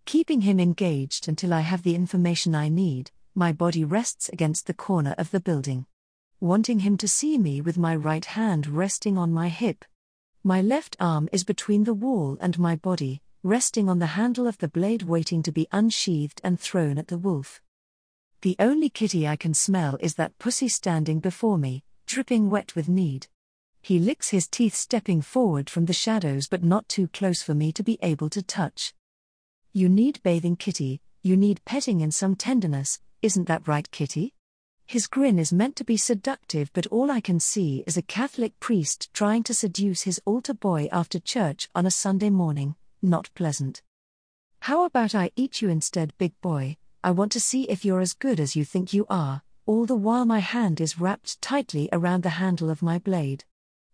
Keeping 0.06 0.40
him 0.40 0.58
engaged 0.58 1.28
until 1.28 1.52
I 1.52 1.60
have 1.60 1.82
the 1.82 1.94
information 1.94 2.54
I 2.54 2.70
need, 2.70 3.10
my 3.34 3.52
body 3.52 3.84
rests 3.84 4.30
against 4.30 4.66
the 4.66 4.74
corner 4.74 5.14
of 5.18 5.32
the 5.32 5.40
building. 5.40 5.84
Wanting 6.40 6.78
him 6.78 6.96
to 6.96 7.06
see 7.06 7.36
me 7.36 7.60
with 7.60 7.76
my 7.76 7.94
right 7.94 8.24
hand 8.24 8.66
resting 8.66 9.18
on 9.18 9.32
my 9.32 9.50
hip. 9.50 9.84
My 10.42 10.62
left 10.62 10.96
arm 10.98 11.28
is 11.32 11.44
between 11.44 11.84
the 11.84 11.92
wall 11.92 12.38
and 12.40 12.58
my 12.58 12.74
body, 12.74 13.20
resting 13.42 13.90
on 13.90 13.98
the 13.98 14.16
handle 14.16 14.46
of 14.46 14.56
the 14.56 14.68
blade, 14.68 15.02
waiting 15.02 15.42
to 15.42 15.52
be 15.52 15.68
unsheathed 15.70 16.40
and 16.42 16.58
thrown 16.58 16.96
at 16.96 17.08
the 17.08 17.18
wolf. 17.18 17.60
The 18.40 18.56
only 18.58 18.88
kitty 18.88 19.28
I 19.28 19.36
can 19.36 19.52
smell 19.52 19.98
is 20.00 20.14
that 20.14 20.38
pussy 20.38 20.68
standing 20.68 21.20
before 21.20 21.58
me, 21.58 21.84
dripping 22.06 22.48
wet 22.48 22.74
with 22.74 22.88
need. 22.88 23.26
He 23.82 23.98
licks 23.98 24.30
his 24.30 24.48
teeth, 24.48 24.74
stepping 24.74 25.20
forward 25.20 25.68
from 25.68 25.84
the 25.84 25.92
shadows, 25.92 26.48
but 26.48 26.64
not 26.64 26.88
too 26.88 27.08
close 27.08 27.42
for 27.42 27.54
me 27.54 27.70
to 27.72 27.82
be 27.82 27.98
able 28.00 28.30
to 28.30 28.42
touch. 28.42 28.94
You 29.74 29.90
need 29.90 30.22
bathing, 30.22 30.56
Kitty, 30.56 31.02
you 31.22 31.36
need 31.36 31.62
petting 31.66 32.00
and 32.00 32.14
some 32.14 32.34
tenderness, 32.34 32.98
isn't 33.20 33.46
that 33.48 33.68
right, 33.68 33.90
Kitty? 33.90 34.32
His 34.90 35.06
grin 35.06 35.38
is 35.38 35.52
meant 35.52 35.76
to 35.76 35.84
be 35.84 35.96
seductive, 35.96 36.72
but 36.72 36.88
all 36.88 37.12
I 37.12 37.20
can 37.20 37.38
see 37.38 37.84
is 37.86 37.96
a 37.96 38.02
Catholic 38.02 38.58
priest 38.58 39.08
trying 39.14 39.44
to 39.44 39.54
seduce 39.54 40.02
his 40.02 40.20
altar 40.24 40.52
boy 40.52 40.88
after 40.90 41.20
church 41.20 41.68
on 41.76 41.86
a 41.86 41.92
Sunday 41.92 42.28
morning, 42.28 42.74
not 43.00 43.30
pleasant. 43.36 43.82
How 44.62 44.84
about 44.84 45.14
I 45.14 45.30
eat 45.36 45.62
you 45.62 45.68
instead, 45.68 46.12
big 46.18 46.32
boy? 46.40 46.76
I 47.04 47.12
want 47.12 47.30
to 47.30 47.40
see 47.40 47.70
if 47.70 47.84
you're 47.84 48.00
as 48.00 48.14
good 48.14 48.40
as 48.40 48.56
you 48.56 48.64
think 48.64 48.92
you 48.92 49.06
are, 49.08 49.42
all 49.64 49.86
the 49.86 49.94
while 49.94 50.24
my 50.24 50.40
hand 50.40 50.80
is 50.80 50.98
wrapped 50.98 51.40
tightly 51.40 51.88
around 51.92 52.24
the 52.24 52.40
handle 52.42 52.68
of 52.68 52.82
my 52.82 52.98
blade. 52.98 53.44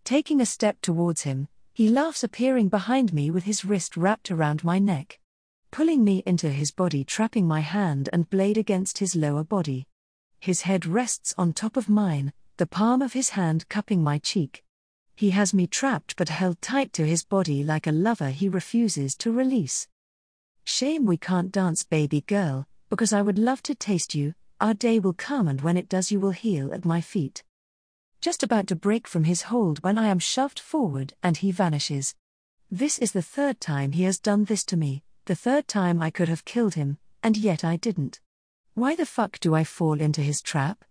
Taking 0.02 0.40
a 0.40 0.46
step 0.46 0.80
towards 0.80 1.24
him, 1.24 1.48
he 1.74 1.90
laughs, 1.90 2.24
appearing 2.24 2.70
behind 2.70 3.12
me 3.12 3.30
with 3.30 3.44
his 3.44 3.66
wrist 3.66 3.98
wrapped 3.98 4.30
around 4.30 4.64
my 4.64 4.78
neck. 4.78 5.20
Pulling 5.70 6.04
me 6.04 6.22
into 6.24 6.48
his 6.48 6.72
body, 6.72 7.04
trapping 7.04 7.46
my 7.46 7.60
hand 7.60 8.08
and 8.14 8.30
blade 8.30 8.56
against 8.56 8.96
his 8.96 9.14
lower 9.14 9.44
body. 9.44 9.86
His 10.38 10.62
head 10.62 10.86
rests 10.86 11.34
on 11.36 11.52
top 11.52 11.76
of 11.76 11.88
mine, 11.88 12.32
the 12.56 12.66
palm 12.66 13.02
of 13.02 13.12
his 13.12 13.30
hand 13.30 13.68
cupping 13.68 14.02
my 14.02 14.18
cheek. 14.18 14.62
He 15.14 15.30
has 15.30 15.54
me 15.54 15.66
trapped 15.66 16.16
but 16.16 16.28
held 16.28 16.60
tight 16.60 16.92
to 16.94 17.06
his 17.06 17.24
body 17.24 17.64
like 17.64 17.86
a 17.86 17.92
lover 17.92 18.30
he 18.30 18.48
refuses 18.48 19.14
to 19.16 19.32
release. 19.32 19.88
Shame 20.64 21.06
we 21.06 21.16
can't 21.16 21.52
dance, 21.52 21.82
baby 21.82 22.22
girl, 22.22 22.66
because 22.90 23.12
I 23.12 23.22
would 23.22 23.38
love 23.38 23.62
to 23.64 23.74
taste 23.74 24.14
you. 24.14 24.34
Our 24.60 24.74
day 24.74 24.98
will 24.98 25.12
come, 25.12 25.48
and 25.48 25.60
when 25.60 25.76
it 25.76 25.88
does, 25.88 26.10
you 26.10 26.20
will 26.20 26.30
heal 26.30 26.72
at 26.72 26.84
my 26.84 27.00
feet 27.00 27.42
just 28.26 28.42
about 28.42 28.66
to 28.66 28.74
break 28.74 29.06
from 29.06 29.22
his 29.22 29.42
hold 29.42 29.78
when 29.84 29.96
I 29.96 30.08
am 30.08 30.18
shoved 30.18 30.58
forward 30.58 31.14
and 31.22 31.36
he 31.36 31.52
vanishes. 31.52 32.16
This 32.68 32.98
is 32.98 33.12
the 33.12 33.22
third 33.22 33.60
time 33.60 33.92
he 33.92 34.02
has 34.02 34.18
done 34.18 34.46
this 34.46 34.64
to 34.64 34.76
me, 34.76 35.04
the 35.26 35.36
third 35.36 35.68
time 35.68 36.02
I 36.02 36.10
could 36.10 36.28
have 36.28 36.44
killed 36.44 36.74
him, 36.74 36.98
and 37.22 37.36
yet 37.36 37.62
I 37.62 37.76
didn't. 37.76 38.20
Why 38.76 38.94
the 38.94 39.06
fuck 39.06 39.40
do 39.40 39.54
I 39.54 39.64
fall 39.64 40.02
into 40.02 40.20
his 40.20 40.42
trap? 40.42 40.84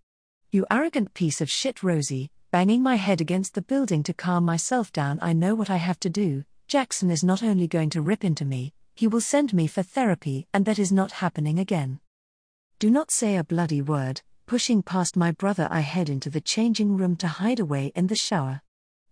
You 0.52 0.66
arrogant 0.72 1.14
piece 1.14 1.40
of 1.40 1.52
shit, 1.52 1.84
Rosie, 1.84 2.32
banging 2.50 2.82
my 2.82 2.96
head 2.96 3.22
against 3.22 3.54
the 3.54 3.62
building 3.62 4.02
to 4.04 4.14
calm 4.14 4.44
myself 4.44 4.92
down. 4.92 5.20
I 5.22 5.34
know 5.34 5.54
what 5.54 5.70
I 5.70 5.78
have 5.78 6.00
to 6.00 6.10
do. 6.10 6.46
Jackson 6.68 7.12
is 7.12 7.24
not 7.24 7.44
only 7.44 7.68
going 7.68 7.92
to 7.92 8.02
rip 8.02 8.24
into 8.24 8.44
me, 8.44 8.74
he 8.96 9.06
will 9.06 9.22
send 9.22 9.54
me 9.54 9.68
for 9.68 9.84
therapy, 9.84 10.48
and 10.52 10.66
that 10.66 10.80
is 10.80 10.92
not 10.92 11.22
happening 11.22 11.60
again. 11.60 12.00
Do 12.80 12.90
not 12.90 13.12
say 13.12 13.38
a 13.38 13.44
bloody 13.44 13.84
word, 13.84 14.24
Pushing 14.48 14.82
past 14.82 15.16
my 15.16 15.32
brother, 15.32 15.68
I 15.70 15.82
head 15.82 16.10
into 16.10 16.32
the 16.32 16.42
changing 16.42 16.98
room 16.98 17.16
to 17.18 17.28
hide 17.28 17.60
away 17.60 17.92
in 17.96 18.08
the 18.08 18.16
shower. 18.16 18.62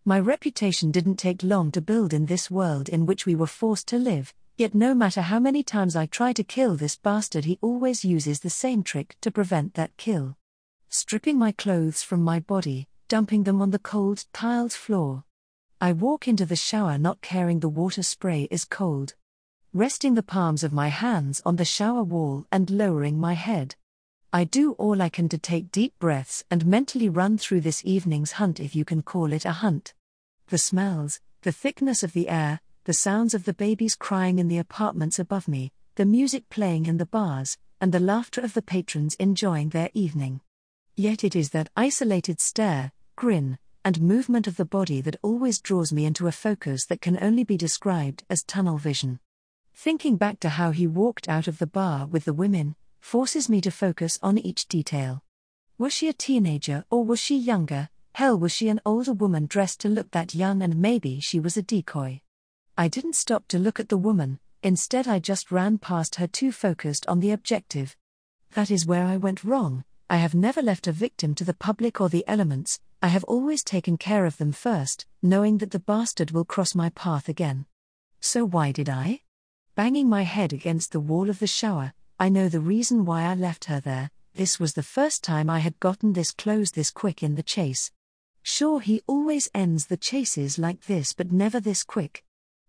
My 0.03 0.19
reputation 0.19 0.89
didn't 0.89 1.17
take 1.17 1.43
long 1.43 1.71
to 1.73 1.81
build 1.81 2.11
in 2.11 2.25
this 2.25 2.49
world 2.49 2.89
in 2.89 3.05
which 3.05 3.27
we 3.27 3.35
were 3.35 3.45
forced 3.45 3.87
to 3.89 3.99
live, 3.99 4.33
yet, 4.57 4.75
no 4.75 4.93
matter 4.93 5.21
how 5.21 5.39
many 5.39 5.63
times 5.63 5.95
I 5.95 6.05
try 6.05 6.33
to 6.33 6.43
kill 6.43 6.75
this 6.75 6.95
bastard, 6.95 7.45
he 7.45 7.59
always 7.61 8.05
uses 8.05 8.39
the 8.39 8.49
same 8.49 8.83
trick 8.83 9.15
to 9.21 9.31
prevent 9.31 9.73
that 9.73 9.95
kill. 9.97 10.37
Stripping 10.89 11.37
my 11.37 11.51
clothes 11.51 12.03
from 12.03 12.21
my 12.21 12.39
body, 12.39 12.87
dumping 13.07 13.43
them 13.43 13.61
on 13.61 13.71
the 13.71 13.79
cold, 13.79 14.25
tiled 14.33 14.73
floor. 14.73 15.23
I 15.81 15.91
walk 15.91 16.27
into 16.27 16.45
the 16.45 16.55
shower 16.55 16.97
not 16.97 17.21
caring 17.21 17.59
the 17.59 17.69
water 17.69 18.03
spray 18.03 18.47
is 18.49 18.63
cold. 18.63 19.15
Resting 19.73 20.13
the 20.13 20.23
palms 20.23 20.63
of 20.63 20.71
my 20.71 20.87
hands 20.87 21.41
on 21.45 21.55
the 21.55 21.65
shower 21.65 22.03
wall 22.03 22.45
and 22.51 22.69
lowering 22.69 23.19
my 23.19 23.33
head. 23.33 23.75
I 24.31 24.45
do 24.45 24.71
all 24.73 25.01
I 25.01 25.09
can 25.09 25.29
to 25.29 25.37
take 25.37 25.71
deep 25.71 25.93
breaths 25.99 26.43
and 26.49 26.65
mentally 26.65 27.09
run 27.09 27.37
through 27.37 27.61
this 27.61 27.83
evening's 27.85 28.33
hunt, 28.33 28.59
if 28.59 28.75
you 28.75 28.85
can 28.85 29.01
call 29.01 29.33
it 29.33 29.45
a 29.45 29.51
hunt. 29.51 29.93
The 30.47 30.57
smells, 30.57 31.19
the 31.41 31.51
thickness 31.51 32.01
of 32.01 32.13
the 32.13 32.29
air, 32.29 32.61
the 32.85 32.93
sounds 32.93 33.33
of 33.33 33.45
the 33.45 33.53
babies 33.53 33.95
crying 33.95 34.39
in 34.39 34.49
the 34.49 34.57
apartments 34.57 35.17
above 35.17 35.47
me, 35.47 35.71
the 35.95 36.05
music 36.05 36.49
playing 36.49 36.85
in 36.85 36.97
the 36.97 37.05
bars, 37.05 37.57
and 37.79 37.93
the 37.93 37.99
laughter 37.99 38.41
of 38.41 38.53
the 38.53 38.61
patrons 38.61 39.15
enjoying 39.15 39.69
their 39.69 39.89
evening. 39.93 40.41
Yet 40.95 41.23
it 41.23 41.35
is 41.35 41.51
that 41.51 41.69
isolated 41.77 42.41
stare, 42.41 42.91
grin, 43.15 43.57
and 43.85 44.01
movement 44.01 44.47
of 44.47 44.57
the 44.57 44.65
body 44.65 44.99
that 45.01 45.15
always 45.21 45.61
draws 45.61 45.93
me 45.93 46.05
into 46.05 46.27
a 46.27 46.31
focus 46.31 46.85
that 46.87 47.01
can 47.01 47.21
only 47.23 47.43
be 47.43 47.57
described 47.57 48.23
as 48.29 48.43
tunnel 48.43 48.77
vision. 48.77 49.19
Thinking 49.73 50.17
back 50.17 50.39
to 50.41 50.49
how 50.49 50.71
he 50.71 50.85
walked 50.85 51.29
out 51.29 51.47
of 51.47 51.59
the 51.59 51.67
bar 51.67 52.05
with 52.05 52.25
the 52.25 52.33
women, 52.33 52.75
forces 52.99 53.49
me 53.49 53.61
to 53.61 53.71
focus 53.71 54.19
on 54.21 54.37
each 54.37 54.67
detail. 54.67 55.23
Was 55.77 55.93
she 55.93 56.09
a 56.09 56.13
teenager 56.13 56.85
or 56.89 57.03
was 57.05 57.19
she 57.19 57.37
younger? 57.37 57.89
Hell, 58.13 58.37
was 58.37 58.51
she 58.51 58.67
an 58.69 58.81
older 58.85 59.13
woman 59.13 59.45
dressed 59.45 59.79
to 59.81 59.89
look 59.89 60.11
that 60.11 60.35
young 60.35 60.61
and 60.61 60.77
maybe 60.77 61.19
she 61.19 61.39
was 61.39 61.57
a 61.57 61.61
decoy? 61.61 62.21
I 62.75 62.87
didn't 62.87 63.15
stop 63.15 63.47
to 63.49 63.59
look 63.59 63.79
at 63.79 63.89
the 63.89 63.97
woman, 63.97 64.39
instead, 64.63 65.07
I 65.07 65.19
just 65.19 65.51
ran 65.51 65.77
past 65.77 66.15
her 66.15 66.25
too 66.25 66.51
focused 66.51 67.05
on 67.07 67.19
the 67.19 67.29
objective. 67.29 67.95
That 68.53 68.71
is 68.71 68.85
where 68.85 69.05
I 69.05 69.17
went 69.17 69.43
wrong. 69.43 69.83
I 70.09 70.17
have 70.17 70.33
never 70.33 70.61
left 70.61 70.87
a 70.87 70.91
victim 70.91 71.35
to 71.35 71.43
the 71.43 71.53
public 71.53 72.01
or 72.01 72.09
the 72.09 72.27
elements, 72.27 72.79
I 73.01 73.09
have 73.09 73.23
always 73.25 73.63
taken 73.63 73.97
care 73.97 74.25
of 74.25 74.37
them 74.37 74.51
first, 74.51 75.05
knowing 75.21 75.59
that 75.59 75.71
the 75.71 75.79
bastard 75.79 76.31
will 76.31 76.45
cross 76.45 76.73
my 76.73 76.89
path 76.89 77.29
again. 77.29 77.67
So 78.21 78.43
why 78.43 78.71
did 78.71 78.89
I? 78.89 79.21
Banging 79.75 80.09
my 80.09 80.23
head 80.23 80.51
against 80.51 80.93
the 80.93 80.99
wall 80.99 81.29
of 81.29 81.39
the 81.39 81.47
shower, 81.47 81.93
I 82.19 82.29
know 82.29 82.49
the 82.49 82.59
reason 82.59 83.05
why 83.05 83.23
I 83.23 83.35
left 83.35 83.65
her 83.65 83.79
there, 83.79 84.09
this 84.33 84.59
was 84.59 84.73
the 84.73 84.81
first 84.81 85.23
time 85.23 85.49
I 85.49 85.59
had 85.59 85.79
gotten 85.79 86.13
this 86.13 86.31
close 86.31 86.71
this 86.71 86.89
quick 86.89 87.21
in 87.21 87.35
the 87.35 87.43
chase. 87.43 87.91
Sure, 88.41 88.79
he 88.79 89.03
always 89.05 89.47
ends 89.53 89.87
the 89.87 89.97
chases 89.97 90.57
like 90.57 90.85
this, 90.85 91.13
but 91.13 91.31
never 91.31 91.59
this 91.59 91.83
quick. 91.83 92.23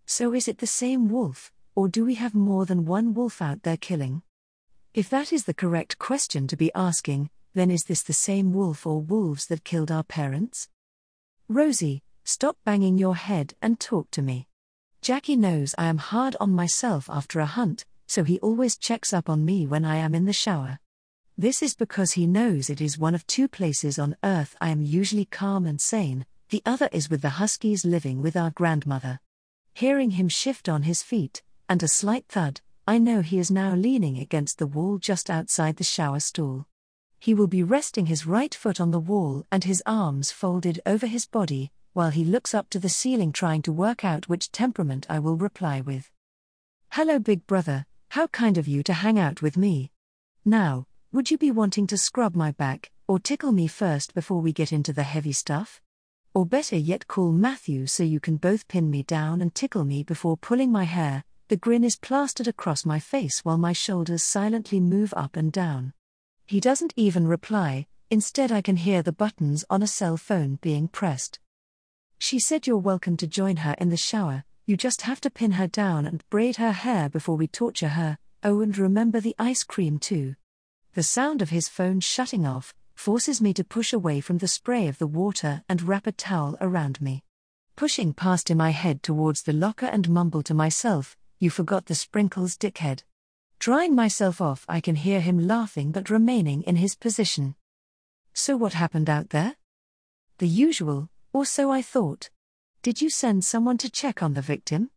So 0.07 0.35
is 0.35 0.49
it 0.49 0.59
the 0.59 0.67
same 0.67 1.09
wolf, 1.09 1.51
or 1.75 1.89
do 1.89 2.05
we 2.05 2.15
have 2.17 2.35
more 2.35 2.67
than 2.67 2.85
one 2.85 3.15
wolf 3.15 3.41
out 3.41 3.63
there 3.63 3.77
killing? 3.77 4.23
If 4.93 5.09
that 5.11 5.33
is 5.33 5.45
the 5.45 5.55
correct 5.55 5.99
question 5.99 6.47
to 6.49 6.57
be 6.57 6.71
asking, 6.75 7.31
then 7.55 7.71
is 7.71 7.85
this 7.85 8.03
the 8.03 8.13
same 8.13 8.53
wolf 8.53 8.87
or 8.87 9.01
wolves 9.01 9.47
that 9.47 9.65
killed 9.65 9.91
our 9.91 10.05
parents? 10.05 10.69
Rosie, 11.49 12.03
stop 12.25 12.57
banging 12.65 12.99
your 12.99 13.17
head 13.17 13.55
and 13.63 13.81
talk 13.81 14.11
to 14.11 14.23
me. 14.23 14.47
Jackie 15.01 15.37
knows 15.37 15.75
I 15.79 15.87
am 15.87 15.99
hard 15.99 16.37
on 16.39 16.51
myself 16.51 17.09
after 17.09 17.41
a 17.41 17.47
hunt, 17.47 17.85
so 18.07 18.25
he 18.25 18.39
always 18.41 18.77
checks 18.77 19.13
up 19.13 19.29
on 19.29 19.45
me 19.45 19.67
when 19.67 19.85
I 19.85 19.97
am 19.97 20.15
in 20.15 20.27
the 20.27 20.33
shower. 20.33 20.79
This 21.37 21.63
is 21.63 21.75
because 21.75 22.13
he 22.13 22.27
knows 22.27 22.71
it 22.71 22.81
is 22.81 22.99
one 22.99 23.15
of 23.15 23.27
two 23.27 23.49
places 23.49 23.99
on 23.99 24.17
earth 24.23 24.55
I 24.61 24.69
am 24.69 24.83
usually 24.83 25.25
calm 25.25 25.67
and 25.67 25.81
sane, 25.81 26.27
the 26.51 26.63
other 26.65 26.89
is 26.93 27.11
with 27.11 27.23
the 27.23 27.41
Huskies 27.41 27.85
living 27.85 28.23
with 28.23 28.37
our 28.37 28.51
grandmother. 28.51 29.21
Hearing 29.77 30.13
him 30.13 30.29
shift 30.29 30.69
on 30.69 30.85
his 30.85 31.03
feet, 31.03 31.43
and 31.69 31.83
a 31.83 31.89
slight 31.89 32.27
thud, 32.29 32.61
I 32.87 32.99
know 32.99 33.23
he 33.23 33.41
is 33.41 33.51
now 33.51 33.75
leaning 33.75 34.19
against 34.19 34.59
the 34.59 34.69
wall 34.69 34.99
just 34.99 35.29
outside 35.29 35.77
the 35.77 35.85
shower 35.85 36.21
stall. 36.21 36.67
He 37.19 37.35
will 37.35 37.49
be 37.49 37.65
resting 37.65 38.07
his 38.07 38.25
right 38.25 38.55
foot 38.55 38.81
on 38.81 38.93
the 38.93 39.01
wall 39.01 39.45
and 39.51 39.65
his 39.65 39.83
arms 39.85 40.31
folded 40.31 40.81
over 40.87 41.07
his 41.09 41.27
body, 41.27 41.73
while 41.93 42.11
he 42.11 42.25
looks 42.25 42.55
up 42.55 42.71
to 42.71 42.79
the 42.79 42.89
ceiling 42.89 43.33
trying 43.33 43.63
to 43.63 43.73
work 43.73 44.05
out 44.05 44.29
which 44.29 44.53
temperament 44.53 45.07
I 45.09 45.19
will 45.19 45.37
reply 45.37 45.81
with. 45.81 46.09
Hello, 46.93 47.19
big 47.19 47.45
brother, 47.49 47.87
how 48.11 48.29
kind 48.29 48.57
of 48.57 48.69
you 48.69 48.85
to 48.85 48.93
hang 48.93 49.19
out 49.19 49.43
with 49.43 49.57
me. 49.57 49.91
Now, 50.45 50.87
would 51.11 51.33
you 51.33 51.39
be 51.39 51.51
wanting 51.51 51.89
to 51.89 51.99
scrub 51.99 52.37
my 52.37 52.53
back, 52.53 52.93
or 53.09 53.19
tickle 53.19 53.51
me 53.51 53.67
first 53.67 54.15
before 54.15 54.41
we 54.41 54.53
get 54.53 54.73
into 54.73 54.93
the 54.93 55.03
heavy 55.03 55.33
stuff? 55.33 55.81
Or 56.35 56.45
better 56.45 56.77
yet, 56.77 57.07
call 57.07 57.31
Matthew 57.31 57.87
so 57.87 58.03
you 58.03 58.19
can 58.19 58.39
both 58.39 58.67
pin 58.67 58.91
me 58.91 59.05
down 59.05 59.41
and 59.41 59.55
tickle 59.55 59.85
me 59.85 60.03
before 60.03 60.37
pulling 60.37 60.73
my 60.73 60.83
hair. 60.83 61.23
The 61.47 61.57
grin 61.57 61.85
is 61.85 61.97
plastered 61.97 62.49
across 62.49 62.85
my 62.85 62.99
face 62.99 63.45
while 63.45 63.59
my 63.59 63.73
shoulders 63.73 64.25
silently 64.25 64.81
move 64.81 65.15
up 65.17 65.37
and 65.37 65.53
down. 65.53 65.93
He 66.45 66.59
doesn't 66.59 66.93
even 66.97 67.29
reply, 67.29 67.87
instead, 68.11 68.51
I 68.51 68.63
can 68.63 68.77
hear 68.77 69.01
the 69.01 69.13
buttons 69.13 69.65
on 69.71 69.81
a 69.81 69.87
cell 69.87 70.17
phone 70.17 70.59
being 70.61 70.89
pressed. 70.89 71.39
She 72.19 72.41
said 72.41 72.67
you're 72.67 72.79
welcome 72.79 73.17
to 73.19 73.29
join 73.29 73.59
her 73.59 73.77
in 73.79 73.91
the 73.91 73.97
shower, 73.97 74.45
you 74.67 74.77
just 74.77 75.03
have 75.03 75.21
to 75.21 75.31
pin 75.31 75.53
her 75.53 75.69
down 75.69 76.05
and 76.05 76.29
braid 76.31 76.57
her 76.57 76.73
hair 76.73 77.09
before 77.09 77.37
we 77.37 77.47
torture 77.47 77.91
her. 77.91 78.19
Oh, 78.43 78.61
and 78.61 78.77
remember 78.77 79.21
the 79.21 79.37
ice 79.39 79.63
cream 79.63 79.99
too. 79.99 80.35
The 80.95 81.03
sound 81.05 81.43
of 81.43 81.51
his 81.51 81.69
phone 81.69 82.01
shutting 82.01 82.45
off 82.45 82.75
forces 82.95 83.41
me 83.41 83.53
to 83.55 83.65
push 83.65 83.93
away 83.93 84.21
from 84.21 84.39
the 84.39 84.49
spray 84.49 84.89
of 84.89 84.99
the 84.99 85.07
water 85.07 85.63
and 85.69 85.83
wrap 85.83 86.07
a 86.07 86.13
towel 86.13 86.57
around 86.61 87.01
me. 87.01 87.23
Pushing 87.77 88.13
past 88.13 88.51
him, 88.51 88.61
I 88.61 88.71
head 88.71 89.03
towards 89.03 89.43
the 89.43 89.53
locker 89.53 89.87
and 89.87 90.09
mumble 90.09 90.43
to 90.45 90.55
myself, 90.55 91.17
You 91.39 91.51
forgot 91.51 91.87
the 91.87 91.95
sprinkles, 91.95 92.57
dickhead. 92.57 93.03
Drying 93.59 93.95
myself 93.95 94.41
off, 94.41 94.65
I 94.69 94.81
can 94.81 94.95
hear 94.95 95.21
him 95.21 95.47
laughing 95.47 95.91
but 95.91 96.11
remaining 96.11 96.63
in 96.63 96.77
his 96.77 96.95
position. 96.95 97.57
So, 98.33 98.57
what 98.57 98.75
happened 98.75 99.11
out 99.11 99.31
there? 99.31 99.57
The 100.39 100.49
usual, 100.49 101.09
or 101.33 101.45
so 101.45 101.71
I 101.71 101.83
thought. 101.83 102.31
Did 102.83 103.01
you 103.01 103.11
send 103.11 103.45
someone 103.45 103.79
to 103.79 103.91
check 103.91 104.23
on 104.23 104.35
the 104.35 104.43
victim? 104.43 104.91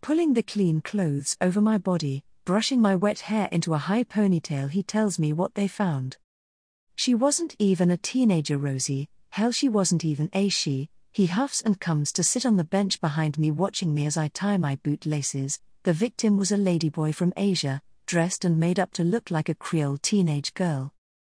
Pulling 0.00 0.34
the 0.34 0.42
clean 0.42 0.80
clothes 0.80 1.36
over 1.40 1.60
my 1.60 1.78
body, 1.78 2.24
brushing 2.44 2.80
my 2.80 2.94
wet 2.94 3.20
hair 3.20 3.48
into 3.52 3.74
a 3.74 3.78
high 3.78 4.04
ponytail, 4.04 4.70
he 4.70 4.82
tells 4.82 5.18
me 5.18 5.32
what 5.32 5.54
they 5.54 5.68
found. 5.68 6.16
She 7.02 7.16
wasn't 7.16 7.56
even 7.58 7.90
a 7.90 7.96
teenager, 7.96 8.56
Rosie, 8.56 9.08
hell, 9.30 9.50
she 9.50 9.68
wasn't 9.68 10.04
even 10.04 10.30
a 10.32 10.48
she. 10.48 10.88
He 11.10 11.26
huffs 11.26 11.60
and 11.60 11.80
comes 11.80 12.12
to 12.12 12.22
sit 12.22 12.46
on 12.46 12.58
the 12.58 12.62
bench 12.62 13.00
behind 13.00 13.40
me, 13.40 13.50
watching 13.50 13.92
me 13.92 14.06
as 14.06 14.16
I 14.16 14.28
tie 14.28 14.56
my 14.56 14.76
boot 14.84 15.04
laces. 15.04 15.58
The 15.82 15.94
victim 15.94 16.36
was 16.36 16.52
a 16.52 16.56
ladyboy 16.56 17.16
from 17.16 17.32
Asia, 17.36 17.82
dressed 18.06 18.44
and 18.44 18.60
made 18.60 18.78
up 18.78 18.92
to 18.92 19.02
look 19.02 19.32
like 19.32 19.48
a 19.48 19.56
Creole 19.56 19.96
teenage 19.96 20.54
girl. 20.54 20.94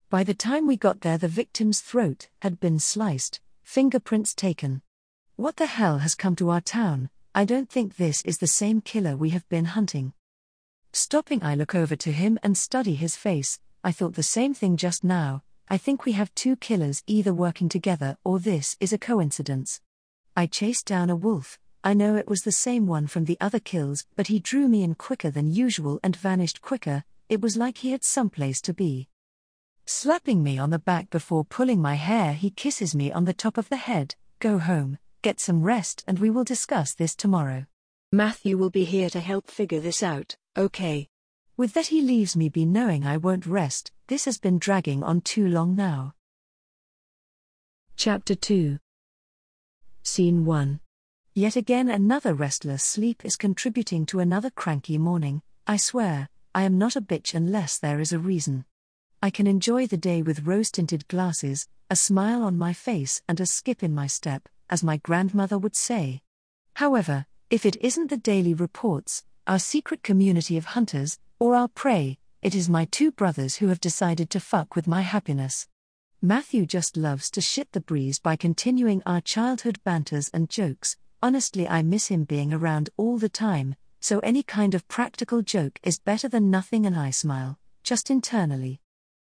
By 0.08 0.22
the 0.22 0.34
time 0.34 0.68
we 0.68 0.76
got 0.76 1.00
there, 1.00 1.18
the 1.18 1.26
victim's 1.26 1.80
throat 1.80 2.28
had 2.42 2.60
been 2.60 2.78
sliced, 2.78 3.40
Fingerprints 3.64 4.36
taken. 4.36 4.82
What 5.34 5.56
the 5.56 5.66
hell 5.66 5.98
has 5.98 6.14
come 6.14 6.36
to 6.36 6.50
our 6.50 6.60
town? 6.60 7.10
I 7.34 7.44
don't 7.44 7.68
think 7.68 7.96
this 7.96 8.22
is 8.22 8.38
the 8.38 8.46
same 8.46 8.82
killer 8.82 9.16
we 9.16 9.30
have 9.30 9.48
been 9.48 9.64
hunting. 9.64 10.12
Stopping, 10.92 11.42
I 11.42 11.56
look 11.56 11.74
over 11.74 11.96
to 11.96 12.12
him 12.12 12.38
and 12.44 12.56
study 12.56 12.94
his 12.94 13.16
face. 13.16 13.58
I 13.82 13.90
thought 13.90 14.14
the 14.14 14.22
same 14.22 14.54
thing 14.54 14.76
just 14.76 15.02
now. 15.02 15.42
I 15.68 15.78
think 15.78 16.04
we 16.04 16.12
have 16.12 16.32
two 16.36 16.54
killers 16.54 17.02
either 17.08 17.34
working 17.34 17.68
together 17.68 18.18
or 18.22 18.38
this 18.38 18.76
is 18.78 18.92
a 18.92 18.98
coincidence. 18.98 19.80
I 20.36 20.46
chased 20.46 20.86
down 20.86 21.10
a 21.10 21.16
wolf. 21.16 21.58
I 21.82 21.92
know 21.92 22.14
it 22.14 22.28
was 22.28 22.42
the 22.42 22.52
same 22.52 22.86
one 22.86 23.08
from 23.08 23.24
the 23.24 23.36
other 23.40 23.58
kills, 23.58 24.06
but 24.14 24.28
he 24.28 24.38
drew 24.38 24.68
me 24.68 24.84
in 24.84 24.94
quicker 24.94 25.28
than 25.28 25.50
usual 25.50 25.98
and 26.04 26.14
vanished 26.14 26.62
quicker. 26.62 27.02
It 27.28 27.40
was 27.40 27.56
like 27.56 27.78
he 27.78 27.90
had 27.90 28.04
someplace 28.04 28.60
to 28.60 28.74
be. 28.74 29.08
Slapping 29.86 30.40
me 30.40 30.56
on 30.56 30.70
the 30.70 30.78
back 30.78 31.10
before 31.10 31.44
pulling 31.44 31.82
my 31.82 31.94
hair, 31.94 32.32
he 32.34 32.50
kisses 32.50 32.94
me 32.94 33.10
on 33.10 33.24
the 33.24 33.34
top 33.34 33.58
of 33.58 33.68
the 33.68 33.76
head. 33.76 34.14
Go 34.38 34.58
home, 34.58 34.98
get 35.22 35.40
some 35.40 35.64
rest, 35.64 36.04
and 36.06 36.20
we 36.20 36.30
will 36.30 36.44
discuss 36.44 36.94
this 36.94 37.16
tomorrow. 37.16 37.66
Matthew 38.12 38.56
will 38.56 38.70
be 38.70 38.84
here 38.84 39.10
to 39.10 39.18
help 39.18 39.50
figure 39.50 39.80
this 39.80 40.00
out, 40.00 40.36
okay? 40.56 41.08
With 41.56 41.74
that, 41.74 41.88
he 41.88 42.02
leaves 42.02 42.36
me 42.36 42.48
be 42.48 42.64
knowing 42.64 43.04
I 43.04 43.16
won't 43.16 43.46
rest. 43.46 43.90
This 44.08 44.26
has 44.26 44.38
been 44.38 44.60
dragging 44.60 45.02
on 45.02 45.20
too 45.20 45.48
long 45.48 45.74
now. 45.74 46.14
Chapter 47.96 48.36
2 48.36 48.78
Scene 50.04 50.44
1 50.44 50.78
Yet 51.34 51.56
again, 51.56 51.88
another 51.88 52.32
restless 52.32 52.84
sleep 52.84 53.24
is 53.24 53.34
contributing 53.34 54.06
to 54.06 54.20
another 54.20 54.50
cranky 54.50 54.96
morning. 54.96 55.42
I 55.66 55.76
swear, 55.76 56.28
I 56.54 56.62
am 56.62 56.78
not 56.78 56.94
a 56.94 57.00
bitch 57.00 57.34
unless 57.34 57.78
there 57.78 57.98
is 57.98 58.12
a 58.12 58.20
reason. 58.20 58.64
I 59.20 59.30
can 59.30 59.48
enjoy 59.48 59.88
the 59.88 59.96
day 59.96 60.22
with 60.22 60.46
rose 60.46 60.70
tinted 60.70 61.08
glasses, 61.08 61.66
a 61.90 61.96
smile 61.96 62.44
on 62.44 62.56
my 62.56 62.72
face, 62.72 63.22
and 63.28 63.40
a 63.40 63.46
skip 63.46 63.82
in 63.82 63.92
my 63.92 64.06
step, 64.06 64.48
as 64.70 64.84
my 64.84 64.98
grandmother 64.98 65.58
would 65.58 65.74
say. 65.74 66.22
However, 66.74 67.26
if 67.50 67.66
it 67.66 67.76
isn't 67.80 68.10
the 68.10 68.16
daily 68.16 68.54
reports, 68.54 69.24
our 69.48 69.58
secret 69.58 70.04
community 70.04 70.56
of 70.56 70.66
hunters, 70.66 71.18
or 71.40 71.56
our 71.56 71.66
prey, 71.66 72.18
it 72.42 72.54
is 72.54 72.68
my 72.68 72.84
two 72.86 73.10
brothers 73.10 73.56
who 73.56 73.68
have 73.68 73.80
decided 73.80 74.30
to 74.30 74.40
fuck 74.40 74.76
with 74.76 74.86
my 74.86 75.02
happiness. 75.02 75.68
Matthew 76.22 76.66
just 76.66 76.96
loves 76.96 77.30
to 77.30 77.40
shit 77.40 77.72
the 77.72 77.80
breeze 77.80 78.18
by 78.18 78.36
continuing 78.36 79.02
our 79.04 79.20
childhood 79.20 79.78
banters 79.84 80.30
and 80.32 80.48
jokes. 80.48 80.96
Honestly, 81.22 81.68
I 81.68 81.82
miss 81.82 82.08
him 82.08 82.24
being 82.24 82.52
around 82.52 82.90
all 82.96 83.18
the 83.18 83.28
time, 83.28 83.74
so 84.00 84.18
any 84.20 84.42
kind 84.42 84.74
of 84.74 84.88
practical 84.88 85.42
joke 85.42 85.78
is 85.82 85.98
better 85.98 86.28
than 86.28 86.50
nothing, 86.50 86.86
and 86.86 86.96
I 86.96 87.10
smile, 87.10 87.58
just 87.82 88.10
internally. 88.10 88.80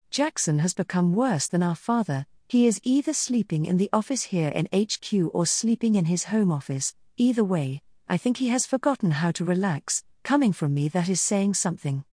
Jackson 0.10 0.60
has 0.60 0.74
become 0.74 1.16
worse 1.16 1.48
than 1.48 1.64
our 1.64 1.76
father, 1.76 2.26
he 2.48 2.68
is 2.68 2.80
either 2.84 3.14
sleeping 3.14 3.66
in 3.66 3.78
the 3.78 3.90
office 3.92 4.24
here 4.24 4.50
in 4.50 4.68
HQ 4.72 5.32
or 5.34 5.46
sleeping 5.46 5.96
in 5.96 6.06
his 6.06 6.26
home 6.26 6.52
office, 6.52 6.94
either 7.18 7.44
way, 7.44 7.82
I 8.08 8.18
think 8.18 8.38
he 8.38 8.50
has 8.50 8.68
forgotten 8.68 9.12
how 9.12 9.32
to 9.32 9.44
relax, 9.44 10.04
coming 10.24 10.54
from 10.54 10.74
me 10.74 10.88
that 10.90 11.10
is 11.10 11.20
saying 11.20 11.56
something. 11.56 12.06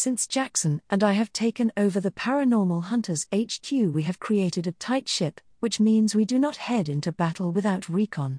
Since 0.00 0.28
Jackson 0.28 0.80
and 0.88 1.02
I 1.02 1.14
have 1.14 1.32
taken 1.32 1.72
over 1.76 1.98
the 1.98 2.12
Paranormal 2.12 2.84
Hunters 2.84 3.26
HQ, 3.34 3.72
we 3.72 4.04
have 4.04 4.20
created 4.20 4.68
a 4.68 4.78
tight 4.78 5.08
ship, 5.08 5.40
which 5.58 5.80
means 5.80 6.14
we 6.14 6.24
do 6.24 6.38
not 6.38 6.54
head 6.54 6.88
into 6.88 7.10
battle 7.10 7.50
without 7.50 7.88
recon. 7.88 8.38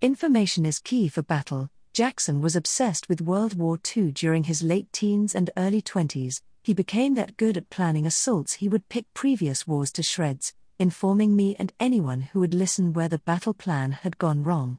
Information 0.00 0.64
is 0.64 0.78
key 0.78 1.08
for 1.08 1.20
battle. 1.20 1.68
Jackson 1.92 2.40
was 2.40 2.56
obsessed 2.56 3.06
with 3.10 3.20
World 3.20 3.58
War 3.58 3.78
II 3.94 4.12
during 4.12 4.44
his 4.44 4.62
late 4.62 4.90
teens 4.94 5.34
and 5.34 5.50
early 5.58 5.82
20s, 5.82 6.40
he 6.62 6.72
became 6.72 7.12
that 7.16 7.36
good 7.36 7.58
at 7.58 7.68
planning 7.68 8.06
assaults 8.06 8.54
he 8.54 8.68
would 8.70 8.88
pick 8.88 9.04
previous 9.12 9.66
wars 9.66 9.92
to 9.92 10.02
shreds, 10.02 10.54
informing 10.78 11.36
me 11.36 11.54
and 11.58 11.74
anyone 11.78 12.22
who 12.32 12.40
would 12.40 12.54
listen 12.54 12.94
where 12.94 13.10
the 13.10 13.18
battle 13.18 13.52
plan 13.52 13.92
had 13.92 14.16
gone 14.16 14.42
wrong. 14.42 14.78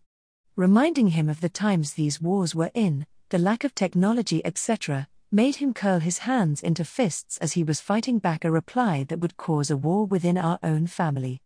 Reminding 0.55 1.09
him 1.09 1.29
of 1.29 1.41
the 1.41 1.49
times 1.49 1.93
these 1.93 2.19
wars 2.19 2.55
were 2.55 2.71
in, 2.73 3.05
the 3.29 3.37
lack 3.37 3.63
of 3.63 3.75
technology, 3.75 4.43
etc., 4.43 5.07
made 5.31 5.57
him 5.57 5.73
curl 5.73 5.99
his 5.99 6.19
hands 6.19 6.61
into 6.61 6.85
fists 6.85 7.37
as 7.37 7.53
he 7.53 7.63
was 7.63 7.81
fighting 7.81 8.19
back 8.19 8.45
a 8.45 8.51
reply 8.51 9.03
that 9.03 9.19
would 9.19 9.37
cause 9.37 9.69
a 9.69 9.77
war 9.77 10.05
within 10.05 10.37
our 10.37 10.59
own 10.63 10.87
family. 10.87 11.41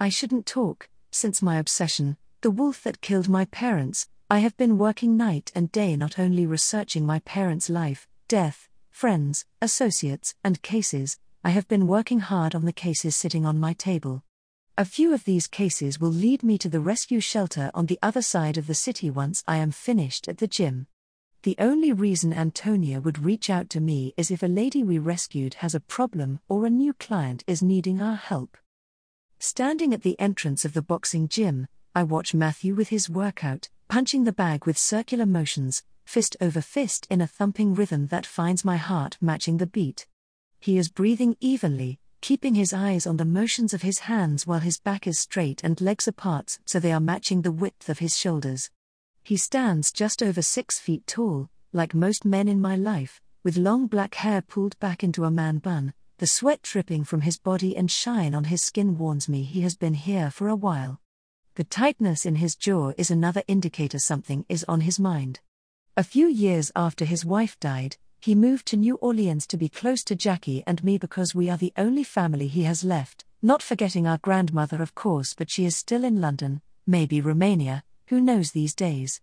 I 0.00 0.08
shouldn't 0.08 0.46
talk, 0.46 0.88
since 1.10 1.42
my 1.42 1.56
obsession, 1.58 2.16
the 2.40 2.50
wolf 2.50 2.82
that 2.82 3.00
killed 3.00 3.28
my 3.28 3.44
parents, 3.46 4.08
I 4.30 4.40
have 4.40 4.56
been 4.56 4.78
working 4.78 5.16
night 5.16 5.50
and 5.54 5.72
day 5.72 5.96
not 5.96 6.18
only 6.18 6.46
researching 6.46 7.06
my 7.06 7.20
parents' 7.20 7.70
life, 7.70 8.06
death, 8.28 8.68
friends, 8.90 9.46
associates, 9.62 10.34
and 10.44 10.62
cases, 10.62 11.18
I 11.42 11.50
have 11.50 11.66
been 11.68 11.86
working 11.86 12.20
hard 12.20 12.54
on 12.54 12.64
the 12.64 12.72
cases 12.72 13.16
sitting 13.16 13.46
on 13.46 13.58
my 13.58 13.72
table. 13.72 14.22
A 14.76 14.84
few 14.84 15.14
of 15.14 15.24
these 15.24 15.46
cases 15.46 15.98
will 15.98 16.10
lead 16.10 16.42
me 16.42 16.58
to 16.58 16.68
the 16.68 16.80
rescue 16.80 17.20
shelter 17.20 17.70
on 17.74 17.86
the 17.86 17.98
other 18.02 18.22
side 18.22 18.58
of 18.58 18.66
the 18.66 18.74
city 18.74 19.10
once 19.10 19.42
I 19.48 19.56
am 19.56 19.70
finished 19.70 20.28
at 20.28 20.38
the 20.38 20.46
gym. 20.46 20.86
The 21.42 21.56
only 21.60 21.92
reason 21.92 22.32
Antonia 22.32 23.00
would 23.00 23.24
reach 23.24 23.48
out 23.48 23.70
to 23.70 23.80
me 23.80 24.12
is 24.16 24.32
if 24.32 24.42
a 24.42 24.46
lady 24.46 24.82
we 24.82 24.98
rescued 24.98 25.54
has 25.54 25.72
a 25.72 25.80
problem 25.80 26.40
or 26.48 26.66
a 26.66 26.70
new 26.70 26.92
client 26.94 27.44
is 27.46 27.62
needing 27.62 28.02
our 28.02 28.16
help. 28.16 28.56
Standing 29.38 29.94
at 29.94 30.02
the 30.02 30.18
entrance 30.18 30.64
of 30.64 30.72
the 30.72 30.82
boxing 30.82 31.28
gym, 31.28 31.68
I 31.94 32.02
watch 32.02 32.34
Matthew 32.34 32.74
with 32.74 32.88
his 32.88 33.08
workout, 33.08 33.68
punching 33.88 34.24
the 34.24 34.32
bag 34.32 34.66
with 34.66 34.76
circular 34.76 35.26
motions, 35.26 35.84
fist 36.04 36.36
over 36.40 36.60
fist 36.60 37.06
in 37.08 37.20
a 37.20 37.26
thumping 37.28 37.72
rhythm 37.72 38.08
that 38.08 38.26
finds 38.26 38.64
my 38.64 38.76
heart 38.76 39.16
matching 39.20 39.58
the 39.58 39.66
beat. 39.66 40.08
He 40.58 40.76
is 40.76 40.88
breathing 40.88 41.36
evenly, 41.38 42.00
keeping 42.20 42.56
his 42.56 42.72
eyes 42.72 43.06
on 43.06 43.16
the 43.16 43.24
motions 43.24 43.72
of 43.72 43.82
his 43.82 44.00
hands 44.00 44.44
while 44.44 44.58
his 44.58 44.80
back 44.80 45.06
is 45.06 45.20
straight 45.20 45.62
and 45.62 45.80
legs 45.80 46.08
apart 46.08 46.58
so 46.66 46.80
they 46.80 46.92
are 46.92 46.98
matching 46.98 47.42
the 47.42 47.52
width 47.52 47.88
of 47.88 48.00
his 48.00 48.18
shoulders. 48.18 48.70
He 49.28 49.36
stands 49.36 49.92
just 49.92 50.22
over 50.22 50.40
six 50.40 50.78
feet 50.78 51.06
tall, 51.06 51.50
like 51.74 51.94
most 51.94 52.24
men 52.24 52.48
in 52.48 52.62
my 52.62 52.76
life, 52.76 53.20
with 53.44 53.58
long 53.58 53.86
black 53.86 54.14
hair 54.14 54.40
pulled 54.40 54.78
back 54.78 55.04
into 55.04 55.26
a 55.26 55.30
man 55.30 55.58
bun, 55.58 55.92
the 56.16 56.26
sweat 56.26 56.62
dripping 56.62 57.04
from 57.04 57.20
his 57.20 57.36
body 57.36 57.76
and 57.76 57.90
shine 57.90 58.34
on 58.34 58.44
his 58.44 58.62
skin 58.62 58.96
warns 58.96 59.28
me 59.28 59.42
he 59.42 59.60
has 59.60 59.76
been 59.76 59.92
here 59.92 60.30
for 60.30 60.48
a 60.48 60.56
while. 60.56 60.98
The 61.56 61.64
tightness 61.64 62.24
in 62.24 62.36
his 62.36 62.56
jaw 62.56 62.92
is 62.96 63.10
another 63.10 63.42
indicator 63.46 63.98
something 63.98 64.46
is 64.48 64.64
on 64.66 64.80
his 64.80 64.98
mind. 64.98 65.40
A 65.94 66.04
few 66.04 66.26
years 66.26 66.72
after 66.74 67.04
his 67.04 67.26
wife 67.26 67.60
died, 67.60 67.98
he 68.22 68.34
moved 68.34 68.64
to 68.68 68.78
New 68.78 68.94
Orleans 68.94 69.46
to 69.48 69.58
be 69.58 69.68
close 69.68 70.02
to 70.04 70.16
Jackie 70.16 70.64
and 70.66 70.82
me 70.82 70.96
because 70.96 71.34
we 71.34 71.50
are 71.50 71.58
the 71.58 71.74
only 71.76 72.02
family 72.02 72.48
he 72.48 72.62
has 72.62 72.82
left, 72.82 73.26
not 73.42 73.60
forgetting 73.60 74.06
our 74.06 74.16
grandmother, 74.16 74.80
of 74.80 74.94
course, 74.94 75.34
but 75.34 75.50
she 75.50 75.66
is 75.66 75.76
still 75.76 76.02
in 76.02 76.18
London, 76.18 76.62
maybe 76.86 77.20
Romania, 77.20 77.84
who 78.08 78.20
knows 78.20 78.52
these 78.52 78.74
days. 78.74 79.20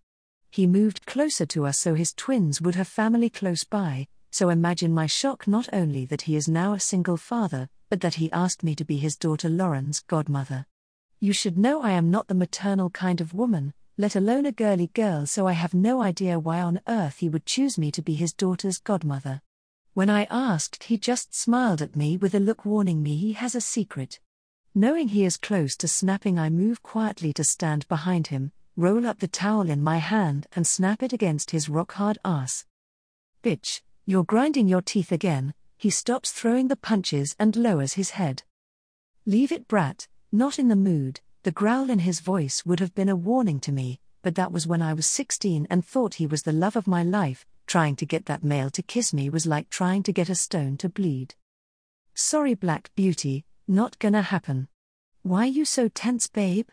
He 0.52 0.68
moved 0.68 1.06
closer 1.06 1.46
to 1.48 1.66
us 1.66 1.80
so 1.80 1.96
his 1.96 2.14
twins 2.14 2.62
would 2.62 2.76
have 2.76 2.88
family 2.88 3.30
close 3.30 3.64
by, 3.64 4.08
so 4.32 4.50
imagine 4.50 4.94
my 4.94 5.08
shock 5.08 5.48
not 5.48 5.68
only 5.74 6.06
that 6.06 6.24
he 6.24 6.36
is 6.36 6.48
now 6.48 6.74
a 6.74 6.80
single 6.80 7.18
father, 7.18 7.68
but 7.90 8.02
that 8.02 8.16
he 8.16 8.32
asked 8.32 8.64
me 8.64 8.76
to 8.76 8.86
be 8.86 8.98
his 8.98 9.16
daughter 9.16 9.50
Lauren's 9.50 10.02
godmother. 10.02 10.66
You 11.20 11.34
should 11.34 11.58
know 11.58 11.82
I 11.82 11.92
am 11.92 12.12
not 12.12 12.28
the 12.28 12.36
maternal 12.36 12.90
kind 12.90 13.22
of 13.22 13.34
woman, 13.34 13.74
let 13.98 14.16
alone 14.16 14.46
a 14.46 14.52
girly 14.52 14.88
girl, 14.88 15.26
so 15.26 15.48
I 15.48 15.54
have 15.54 15.74
no 15.74 16.02
idea 16.02 16.38
why 16.38 16.62
on 16.62 16.82
earth 16.88 17.18
he 17.18 17.30
would 17.30 17.46
choose 17.46 17.78
me 17.78 17.92
to 17.92 18.02
be 18.02 18.14
his 18.14 18.34
daughter's 18.34 18.78
godmother. 18.78 19.42
When 19.94 20.10
I 20.10 20.28
asked, 20.30 20.84
he 20.84 20.98
just 20.98 21.34
smiled 21.34 21.82
at 21.82 21.96
me 21.96 22.18
with 22.18 22.36
a 22.36 22.40
look 22.40 22.66
warning 22.66 23.02
me 23.02 23.16
he 23.16 23.34
has 23.34 23.56
a 23.56 23.62
secret. 23.62 24.20
Knowing 24.76 25.08
he 25.08 25.24
is 25.24 25.38
close 25.38 25.78
to 25.78 25.88
snapping, 25.88 26.38
I 26.38 26.50
move 26.50 26.84
quietly 26.84 27.32
to 27.34 27.44
stand 27.46 27.88
behind 27.88 28.28
him, 28.28 28.52
roll 28.78 29.06
up 29.08 29.20
the 29.20 29.28
towel 29.28 29.70
in 29.70 29.82
my 29.82 29.98
hand, 29.98 30.48
and 30.56 30.68
snap 30.68 31.02
it 31.02 31.14
against 31.14 31.52
his 31.52 31.70
rock 31.70 31.94
hard 31.94 32.18
ass. 32.26 32.66
Bitch, 33.44 33.82
you're 34.06 34.24
grinding 34.24 34.68
your 34.68 34.82
teeth 34.82 35.12
again. 35.12 35.54
He 35.78 35.90
stops 35.90 36.32
throwing 36.32 36.68
the 36.68 36.76
punches 36.76 37.36
and 37.40 37.56
lowers 37.56 37.94
his 37.94 38.12
head. 38.12 38.44
Leave 39.26 39.52
it, 39.52 39.68
brat, 39.68 40.08
not 40.32 40.60
in 40.60 40.68
the 40.68 40.76
mood. 40.76 41.22
The 41.44 41.52
growl 41.52 41.90
in 41.90 42.00
his 42.00 42.20
voice 42.20 42.66
would 42.66 42.80
have 42.80 42.96
been 42.96 43.10
a 43.10 43.16
warning 43.16 43.60
to 43.62 43.72
me, 43.72 44.00
but 44.22 44.36
that 44.36 44.52
was 44.52 44.68
when 44.68 44.82
I 44.82 44.94
was 44.94 45.06
16 45.06 45.68
and 45.70 45.86
thought 45.86 46.16
he 46.16 46.28
was 46.28 46.44
the 46.44 46.52
love 46.52 46.76
of 46.76 46.88
my 46.88 47.04
life. 47.04 47.46
Trying 47.68 47.96
to 47.98 48.06
get 48.06 48.26
that 48.26 48.44
male 48.44 48.70
to 48.72 48.84
kiss 48.84 49.14
me 49.14 49.30
was 49.30 49.46
like 49.46 49.70
trying 49.70 50.04
to 50.04 50.14
get 50.14 50.30
a 50.30 50.36
stone 50.36 50.78
to 50.78 50.90
bleed. 50.90 51.36
Sorry, 52.14 52.54
Black 52.54 52.92
Beauty, 52.96 53.46
not 53.68 53.98
gonna 54.00 54.22
happen. 54.22 54.68
Why 55.24 55.46
you 55.46 55.66
so 55.66 55.88
tense, 55.88 56.28
babe? 56.28 56.70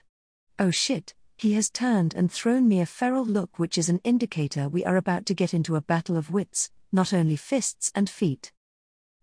Oh 0.59 0.71
shit, 0.71 1.15
he 1.43 1.55
has 1.55 1.71
turned 1.71 2.15
and 2.15 2.31
thrown 2.31 2.69
me 2.69 2.81
a 2.81 2.87
feral 2.87 3.25
look, 3.25 3.59
which 3.59 3.77
is 3.77 3.89
an 3.89 4.01
indicator 4.05 4.69
we 4.69 4.85
are 4.85 4.97
about 4.97 5.27
to 5.27 5.35
get 5.35 5.53
into 5.53 5.75
a 5.75 5.81
battle 5.81 6.17
of 6.17 6.31
wits, 6.31 6.71
not 6.93 7.13
only 7.13 7.35
fists 7.35 7.91
and 7.97 8.09
feet. 8.09 8.53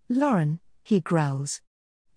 Lauren, 0.09 0.59
he 0.83 0.99
growls. 0.99 1.61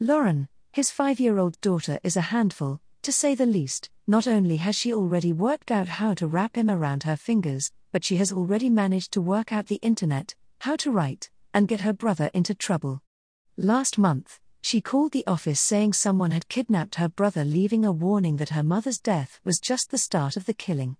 Lauren, 0.00 0.48
his 0.72 0.90
five 0.90 1.20
year 1.20 1.38
old 1.38 1.60
daughter, 1.60 2.00
is 2.02 2.16
a 2.16 2.32
handful, 2.32 2.80
to 3.02 3.12
say 3.12 3.36
the 3.36 3.46
least, 3.46 3.90
not 4.08 4.26
only 4.26 4.56
has 4.56 4.74
she 4.74 4.92
already 4.92 5.32
worked 5.32 5.70
out 5.70 5.86
how 5.86 6.14
to 6.14 6.26
wrap 6.26 6.56
him 6.56 6.68
around 6.68 7.04
her 7.04 7.16
fingers, 7.16 7.70
but 7.92 8.02
she 8.02 8.16
has 8.16 8.32
already 8.32 8.68
managed 8.68 9.12
to 9.12 9.20
work 9.20 9.52
out 9.52 9.68
the 9.68 9.80
internet, 9.82 10.34
how 10.62 10.74
to 10.74 10.90
write, 10.90 11.30
and 11.54 11.68
get 11.68 11.82
her 11.82 11.92
brother 11.92 12.28
into 12.34 12.56
trouble. 12.56 13.00
Last 13.56 13.98
month, 13.98 14.40
she 14.62 14.80
called 14.80 15.12
the 15.12 15.26
office 15.26 15.60
saying 15.60 15.92
someone 15.92 16.30
had 16.30 16.48
kidnapped 16.48 16.94
her 16.94 17.08
brother, 17.08 17.44
leaving 17.44 17.84
a 17.84 17.92
warning 17.92 18.36
that 18.36 18.50
her 18.50 18.62
mother's 18.62 19.00
death 19.00 19.40
was 19.44 19.58
just 19.58 19.90
the 19.90 19.98
start 19.98 20.36
of 20.36 20.46
the 20.46 20.54
killing. 20.54 20.96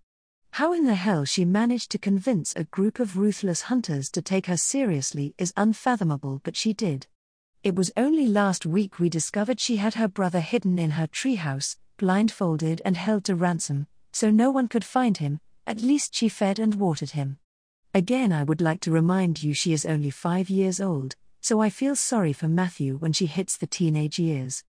How 0.50 0.74
in 0.74 0.84
the 0.84 0.96
hell 0.96 1.24
she 1.24 1.46
managed 1.46 1.90
to 1.92 1.98
convince 1.98 2.54
a 2.54 2.64
group 2.64 2.98
of 2.98 3.16
ruthless 3.16 3.62
hunters 3.62 4.10
to 4.10 4.20
take 4.20 4.46
her 4.46 4.56
seriously 4.56 5.34
is 5.38 5.54
unfathomable, 5.56 6.42
but 6.44 6.56
she 6.56 6.74
did. 6.74 7.06
It 7.62 7.76
was 7.76 7.92
only 7.96 8.26
last 8.26 8.66
week 8.66 8.98
we 8.98 9.08
discovered 9.08 9.60
she 9.60 9.76
had 9.76 9.94
her 9.94 10.08
brother 10.08 10.40
hidden 10.40 10.78
in 10.78 10.90
her 10.90 11.06
treehouse, 11.06 11.76
blindfolded 11.96 12.82
and 12.84 12.96
held 12.96 13.24
to 13.24 13.36
ransom, 13.36 13.86
so 14.12 14.30
no 14.30 14.50
one 14.50 14.68
could 14.68 14.84
find 14.84 15.18
him, 15.18 15.40
at 15.66 15.80
least 15.80 16.14
she 16.14 16.28
fed 16.28 16.58
and 16.58 16.74
watered 16.74 17.10
him. 17.10 17.38
Again, 17.94 18.32
I 18.32 18.42
would 18.42 18.60
like 18.60 18.80
to 18.80 18.90
remind 18.90 19.42
you 19.42 19.54
she 19.54 19.72
is 19.72 19.86
only 19.86 20.10
five 20.10 20.50
years 20.50 20.80
old, 20.80 21.14
so 21.42 21.60
I 21.60 21.70
feel 21.70 21.96
sorry 21.96 22.32
for 22.32 22.46
Matthew 22.46 22.96
when 22.96 23.12
she 23.12 23.26
hits 23.26 23.56
the 23.56 23.66
teenage 23.66 24.16
years. 24.16 24.62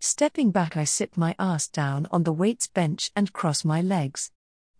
Stepping 0.00 0.50
back, 0.50 0.76
I 0.76 0.82
sit 0.82 1.16
my 1.16 1.36
ass 1.38 1.68
down 1.68 2.08
on 2.10 2.24
the 2.24 2.32
weights 2.32 2.66
bench 2.66 3.12
and 3.14 3.32
cross 3.32 3.64
my 3.64 3.80
legs. 3.80 4.32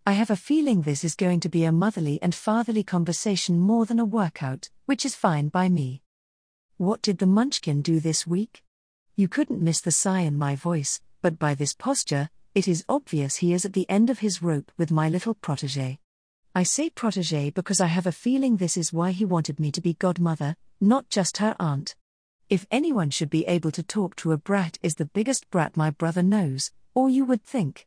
I 0.04 0.14
have 0.14 0.30
a 0.30 0.37
feeling 0.37 0.82
this 0.82 1.04
is 1.04 1.14
going 1.14 1.38
to 1.40 1.48
be 1.48 1.62
a 1.62 1.70
motherly 1.70 2.20
and 2.20 2.35
fatherly 2.35 2.82
conversation 2.82 3.61
more 3.61 3.87
than 3.87 4.00
a 4.00 4.04
workout, 4.04 4.68
which 4.87 5.06
is 5.06 5.14
fine 5.14 5.46
by 5.46 5.68
me. 5.68 6.02
What 6.76 7.02
did 7.02 7.18
the 7.18 7.26
munchkin 7.26 7.82
do 7.82 8.00
this 8.00 8.26
week? 8.26 8.64
You 9.14 9.28
couldn't 9.28 9.62
miss 9.62 9.80
the 9.80 9.92
sigh 9.92 10.22
in 10.22 10.37
my 10.37 10.56
voice, 10.56 11.00
but 11.20 11.38
by 11.38 11.54
this 11.54 11.72
posture, 11.72 12.30
it 12.52 12.66
is 12.66 12.85
obvious 12.88 13.37
he 13.37 13.52
is 13.52 13.64
at 13.64 13.74
the 13.74 13.88
end 13.88 14.11
of 14.11 14.18
his 14.18 14.42
rope 14.42 14.72
with 14.76 14.90
my 14.90 15.08
little 15.08 15.35
protege. 15.35 16.00
I 16.54 16.64
say 16.64 16.90
protege 16.90 17.48
because 17.48 17.80
I 17.80 17.86
have 17.86 18.06
a 18.06 18.12
feeling 18.12 18.58
this 18.58 18.76
is 18.76 18.92
why 18.92 19.12
he 19.12 19.24
wanted 19.24 19.58
me 19.58 19.72
to 19.72 19.80
be 19.80 19.94
godmother, 19.94 20.54
not 20.82 21.08
just 21.08 21.38
her 21.38 21.56
aunt. 21.58 21.96
If 22.50 22.66
anyone 22.70 23.08
should 23.08 23.30
be 23.30 23.46
able 23.46 23.70
to 23.70 23.82
talk 23.82 24.16
to 24.16 24.32
a 24.32 24.36
brat 24.36 24.78
is 24.82 24.96
the 24.96 25.06
biggest 25.06 25.48
brat 25.50 25.78
my 25.78 25.88
brother 25.88 26.22
knows, 26.22 26.70
or 26.94 27.08
you 27.08 27.24
would 27.24 27.42
think. 27.42 27.86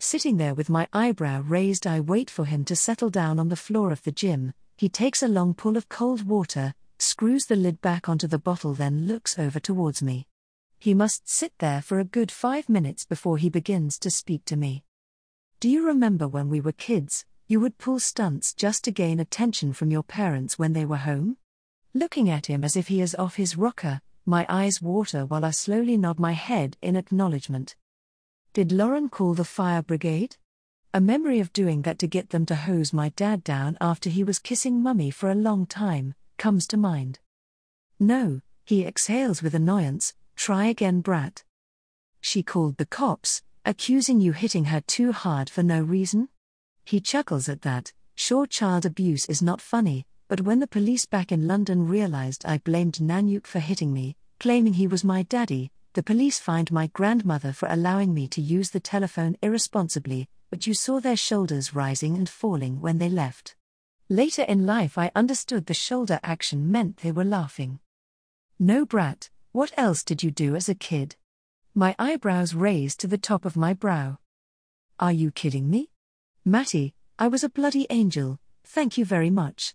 Sitting 0.00 0.38
there 0.38 0.54
with 0.54 0.68
my 0.68 0.88
eyebrow 0.92 1.42
raised, 1.42 1.86
I 1.86 2.00
wait 2.00 2.30
for 2.30 2.46
him 2.46 2.64
to 2.64 2.74
settle 2.74 3.10
down 3.10 3.38
on 3.38 3.48
the 3.48 3.54
floor 3.54 3.92
of 3.92 4.02
the 4.02 4.10
gym. 4.10 4.54
He 4.76 4.88
takes 4.88 5.22
a 5.22 5.28
long 5.28 5.54
pull 5.54 5.76
of 5.76 5.88
cold 5.88 6.26
water, 6.26 6.74
screws 6.98 7.44
the 7.46 7.54
lid 7.54 7.80
back 7.80 8.08
onto 8.08 8.26
the 8.26 8.40
bottle, 8.40 8.74
then 8.74 9.06
looks 9.06 9.38
over 9.38 9.60
towards 9.60 10.02
me. 10.02 10.26
He 10.80 10.94
must 10.94 11.28
sit 11.28 11.52
there 11.60 11.80
for 11.80 12.00
a 12.00 12.04
good 12.04 12.32
five 12.32 12.68
minutes 12.68 13.04
before 13.04 13.36
he 13.36 13.50
begins 13.50 14.00
to 14.00 14.10
speak 14.10 14.44
to 14.46 14.56
me. 14.56 14.82
Do 15.60 15.68
you 15.68 15.86
remember 15.86 16.26
when 16.26 16.48
we 16.48 16.60
were 16.60 16.72
kids, 16.72 17.26
you 17.50 17.58
would 17.58 17.76
pull 17.78 17.98
stunts 17.98 18.54
just 18.54 18.84
to 18.84 18.92
gain 18.92 19.18
attention 19.18 19.72
from 19.72 19.90
your 19.90 20.04
parents 20.04 20.56
when 20.56 20.72
they 20.72 20.84
were 20.84 20.98
home? 20.98 21.36
Looking 21.92 22.30
at 22.30 22.46
him 22.46 22.62
as 22.62 22.76
if 22.76 22.86
he 22.86 23.00
is 23.00 23.16
off 23.16 23.34
his 23.34 23.58
rocker, 23.58 24.00
my 24.24 24.46
eyes 24.48 24.80
water 24.80 25.26
while 25.26 25.44
I 25.44 25.50
slowly 25.50 25.96
nod 25.96 26.20
my 26.20 26.30
head 26.30 26.76
in 26.80 26.94
acknowledgement. 26.94 27.74
Did 28.52 28.70
Lauren 28.70 29.08
call 29.08 29.34
the 29.34 29.44
fire 29.44 29.82
brigade? 29.82 30.36
A 30.94 31.00
memory 31.00 31.40
of 31.40 31.52
doing 31.52 31.82
that 31.82 31.98
to 31.98 32.06
get 32.06 32.30
them 32.30 32.46
to 32.46 32.54
hose 32.54 32.92
my 32.92 33.08
dad 33.16 33.42
down 33.42 33.76
after 33.80 34.10
he 34.10 34.22
was 34.22 34.38
kissing 34.38 34.80
mummy 34.80 35.10
for 35.10 35.28
a 35.28 35.34
long 35.34 35.66
time 35.66 36.14
comes 36.38 36.68
to 36.68 36.76
mind. 36.76 37.18
No, 37.98 38.42
he 38.64 38.86
exhales 38.86 39.42
with 39.42 39.56
annoyance, 39.56 40.14
Try 40.36 40.66
again, 40.66 41.00
brat. 41.00 41.42
She 42.20 42.44
called 42.44 42.76
the 42.76 42.86
cops, 42.86 43.42
accusing 43.64 44.20
you 44.20 44.30
hitting 44.30 44.66
her 44.66 44.80
too 44.80 45.10
hard 45.10 45.50
for 45.50 45.64
no 45.64 45.82
reason? 45.82 46.28
He 46.84 47.00
chuckles 47.00 47.48
at 47.48 47.62
that. 47.62 47.92
Sure, 48.14 48.46
child 48.46 48.84
abuse 48.84 49.26
is 49.26 49.42
not 49.42 49.60
funny, 49.60 50.06
but 50.28 50.42
when 50.42 50.60
the 50.60 50.66
police 50.66 51.06
back 51.06 51.32
in 51.32 51.46
London 51.46 51.86
realized 51.86 52.44
I 52.44 52.58
blamed 52.58 53.00
Nanyuk 53.00 53.46
for 53.46 53.60
hitting 53.60 53.92
me, 53.92 54.16
claiming 54.38 54.74
he 54.74 54.86
was 54.86 55.04
my 55.04 55.22
daddy, 55.22 55.72
the 55.94 56.02
police 56.02 56.38
fined 56.38 56.70
my 56.70 56.86
grandmother 56.88 57.52
for 57.52 57.68
allowing 57.68 58.14
me 58.14 58.28
to 58.28 58.40
use 58.40 58.70
the 58.70 58.78
telephone 58.78 59.36
irresponsibly, 59.42 60.28
but 60.50 60.66
you 60.66 60.74
saw 60.74 61.00
their 61.00 61.16
shoulders 61.16 61.74
rising 61.74 62.16
and 62.16 62.28
falling 62.28 62.80
when 62.80 62.98
they 62.98 63.08
left. 63.08 63.56
Later 64.08 64.42
in 64.42 64.66
life, 64.66 64.98
I 64.98 65.10
understood 65.14 65.66
the 65.66 65.74
shoulder 65.74 66.20
action 66.22 66.70
meant 66.70 66.98
they 66.98 67.12
were 67.12 67.24
laughing. 67.24 67.80
No, 68.58 68.84
brat, 68.84 69.30
what 69.52 69.72
else 69.76 70.04
did 70.04 70.22
you 70.22 70.30
do 70.30 70.54
as 70.54 70.68
a 70.68 70.74
kid? 70.74 71.16
My 71.74 71.94
eyebrows 71.98 72.54
raised 72.54 73.00
to 73.00 73.06
the 73.06 73.18
top 73.18 73.44
of 73.44 73.56
my 73.56 73.72
brow. 73.72 74.18
Are 74.98 75.12
you 75.12 75.30
kidding 75.30 75.70
me? 75.70 75.90
Matty, 76.50 76.94
I 77.16 77.28
was 77.28 77.44
a 77.44 77.48
bloody 77.48 77.86
angel, 77.90 78.40
thank 78.64 78.98
you 78.98 79.04
very 79.04 79.30
much. 79.30 79.72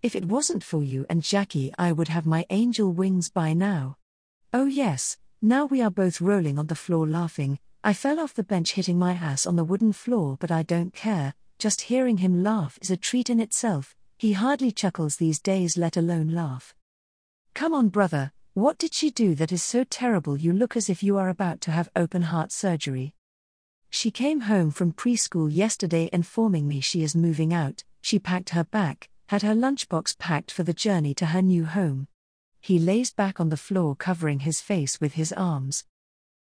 If 0.00 0.16
it 0.16 0.24
wasn't 0.24 0.64
for 0.64 0.82
you 0.82 1.04
and 1.10 1.22
Jackie, 1.22 1.70
I 1.76 1.92
would 1.92 2.08
have 2.08 2.24
my 2.24 2.46
angel 2.48 2.90
wings 2.90 3.28
by 3.28 3.52
now. 3.52 3.98
Oh, 4.50 4.64
yes, 4.64 5.18
now 5.42 5.66
we 5.66 5.82
are 5.82 5.90
both 5.90 6.22
rolling 6.22 6.58
on 6.58 6.68
the 6.68 6.74
floor 6.74 7.06
laughing. 7.06 7.58
I 7.84 7.92
fell 7.92 8.18
off 8.18 8.32
the 8.32 8.42
bench 8.42 8.72
hitting 8.72 8.98
my 8.98 9.12
ass 9.12 9.44
on 9.44 9.56
the 9.56 9.64
wooden 9.64 9.92
floor, 9.92 10.38
but 10.40 10.50
I 10.50 10.62
don't 10.62 10.94
care, 10.94 11.34
just 11.58 11.82
hearing 11.92 12.16
him 12.16 12.42
laugh 12.42 12.78
is 12.80 12.90
a 12.90 12.96
treat 12.96 13.28
in 13.28 13.38
itself. 13.38 13.94
He 14.16 14.32
hardly 14.32 14.72
chuckles 14.72 15.16
these 15.16 15.40
days, 15.40 15.76
let 15.76 15.94
alone 15.94 16.28
laugh. 16.28 16.74
Come 17.52 17.74
on, 17.74 17.90
brother, 17.90 18.32
what 18.54 18.78
did 18.78 18.94
she 18.94 19.10
do 19.10 19.34
that 19.34 19.52
is 19.52 19.62
so 19.62 19.84
terrible 19.84 20.38
you 20.38 20.54
look 20.54 20.74
as 20.74 20.88
if 20.88 21.02
you 21.02 21.18
are 21.18 21.28
about 21.28 21.60
to 21.60 21.70
have 21.70 21.90
open 21.94 22.22
heart 22.22 22.50
surgery? 22.50 23.14
She 23.96 24.10
came 24.10 24.40
home 24.40 24.72
from 24.72 24.92
preschool 24.92 25.48
yesterday 25.54 26.10
informing 26.12 26.66
me 26.66 26.80
she 26.80 27.04
is 27.04 27.14
moving 27.14 27.54
out. 27.54 27.84
She 28.00 28.18
packed 28.18 28.50
her 28.50 28.64
back, 28.64 29.08
had 29.28 29.42
her 29.42 29.54
lunchbox 29.54 30.18
packed 30.18 30.50
for 30.50 30.64
the 30.64 30.74
journey 30.74 31.14
to 31.14 31.26
her 31.26 31.40
new 31.40 31.64
home. 31.64 32.08
He 32.60 32.80
lays 32.80 33.12
back 33.12 33.38
on 33.38 33.50
the 33.50 33.56
floor, 33.56 33.94
covering 33.94 34.40
his 34.40 34.60
face 34.60 35.00
with 35.00 35.12
his 35.12 35.32
arms. 35.34 35.84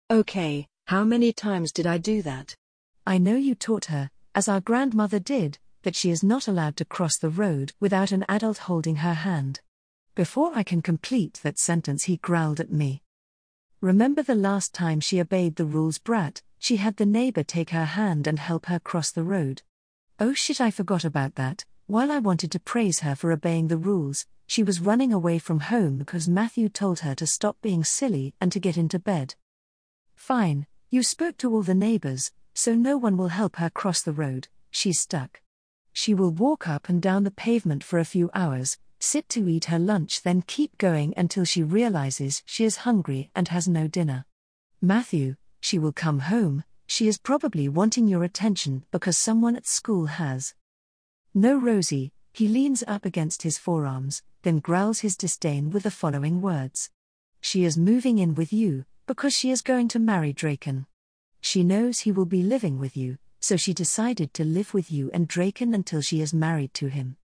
Okay, 0.08 0.68
how 0.86 1.02
many 1.02 1.32
times 1.32 1.72
did 1.72 1.88
I 1.88 1.98
do 1.98 2.22
that? 2.22 2.54
I 3.04 3.18
know 3.18 3.34
you 3.34 3.56
taught 3.56 3.86
her, 3.86 4.12
as 4.32 4.46
our 4.46 4.60
grandmother 4.60 5.18
did, 5.18 5.58
that 5.82 5.96
she 5.96 6.10
is 6.10 6.22
not 6.22 6.46
allowed 6.46 6.76
to 6.76 6.84
cross 6.84 7.18
the 7.18 7.30
road 7.30 7.72
without 7.80 8.12
an 8.12 8.24
adult 8.28 8.58
holding 8.58 8.96
her 8.96 9.14
hand. 9.14 9.60
Before 10.14 10.52
I 10.54 10.62
can 10.62 10.82
complete 10.82 11.40
that 11.42 11.58
sentence, 11.58 12.04
he 12.04 12.18
growled 12.18 12.60
at 12.60 12.70
me. 12.70 13.02
Remember 13.80 14.22
the 14.22 14.36
last 14.36 14.72
time 14.72 15.00
she 15.00 15.20
obeyed 15.20 15.56
the 15.56 15.64
rules, 15.64 15.98
brat? 15.98 16.42
She 16.60 16.76
had 16.76 16.96
the 16.96 17.06
neighbor 17.06 17.42
take 17.42 17.70
her 17.70 17.86
hand 17.86 18.26
and 18.26 18.38
help 18.38 18.66
her 18.66 18.78
cross 18.78 19.10
the 19.10 19.24
road. 19.24 19.62
Oh 20.20 20.34
shit, 20.34 20.60
I 20.60 20.70
forgot 20.70 21.04
about 21.06 21.34
that. 21.36 21.64
While 21.86 22.12
I 22.12 22.18
wanted 22.18 22.52
to 22.52 22.60
praise 22.60 23.00
her 23.00 23.16
for 23.16 23.32
obeying 23.32 23.68
the 23.68 23.78
rules, 23.78 24.26
she 24.46 24.62
was 24.62 24.80
running 24.80 25.10
away 25.12 25.38
from 25.38 25.60
home 25.60 25.96
because 25.96 26.28
Matthew 26.28 26.68
told 26.68 27.00
her 27.00 27.14
to 27.14 27.26
stop 27.26 27.56
being 27.62 27.82
silly 27.82 28.34
and 28.40 28.52
to 28.52 28.60
get 28.60 28.76
into 28.76 28.98
bed. 28.98 29.34
Fine, 30.14 30.66
you 30.90 31.02
spoke 31.02 31.38
to 31.38 31.50
all 31.50 31.62
the 31.62 31.74
neighbors, 31.74 32.30
so 32.52 32.74
no 32.74 32.98
one 32.98 33.16
will 33.16 33.28
help 33.28 33.56
her 33.56 33.70
cross 33.70 34.02
the 34.02 34.12
road, 34.12 34.48
she's 34.70 35.00
stuck. 35.00 35.40
She 35.94 36.12
will 36.12 36.30
walk 36.30 36.68
up 36.68 36.90
and 36.90 37.00
down 37.00 37.24
the 37.24 37.30
pavement 37.30 37.82
for 37.82 37.98
a 37.98 38.04
few 38.04 38.30
hours, 38.34 38.76
sit 38.98 39.30
to 39.30 39.48
eat 39.48 39.64
her 39.66 39.78
lunch, 39.78 40.22
then 40.22 40.42
keep 40.42 40.76
going 40.76 41.14
until 41.16 41.46
she 41.46 41.62
realizes 41.62 42.42
she 42.44 42.64
is 42.64 42.84
hungry 42.84 43.30
and 43.34 43.48
has 43.48 43.66
no 43.66 43.88
dinner. 43.88 44.26
Matthew, 44.82 45.36
she 45.60 45.78
will 45.78 45.92
come 45.92 46.20
home, 46.20 46.64
she 46.86 47.06
is 47.06 47.18
probably 47.18 47.68
wanting 47.68 48.08
your 48.08 48.24
attention 48.24 48.84
because 48.90 49.16
someone 49.16 49.54
at 49.54 49.66
school 49.66 50.06
has. 50.06 50.54
No, 51.32 51.56
Rosie, 51.56 52.12
he 52.32 52.48
leans 52.48 52.82
up 52.86 53.04
against 53.04 53.42
his 53.42 53.58
forearms, 53.58 54.22
then 54.42 54.58
growls 54.58 55.00
his 55.00 55.16
disdain 55.16 55.70
with 55.70 55.84
the 55.84 55.90
following 55.90 56.40
words 56.40 56.90
She 57.40 57.64
is 57.64 57.78
moving 57.78 58.18
in 58.18 58.34
with 58.34 58.52
you, 58.52 58.84
because 59.06 59.34
she 59.34 59.50
is 59.50 59.62
going 59.62 59.88
to 59.88 59.98
marry 59.98 60.32
Draken. 60.32 60.86
She 61.40 61.62
knows 61.62 62.00
he 62.00 62.12
will 62.12 62.26
be 62.26 62.42
living 62.42 62.78
with 62.78 62.96
you, 62.96 63.18
so 63.40 63.56
she 63.56 63.72
decided 63.72 64.34
to 64.34 64.44
live 64.44 64.74
with 64.74 64.90
you 64.90 65.10
and 65.12 65.26
Draken 65.28 65.74
until 65.74 66.00
she 66.00 66.20
is 66.20 66.34
married 66.34 66.74
to 66.74 66.88
him. 66.88 67.16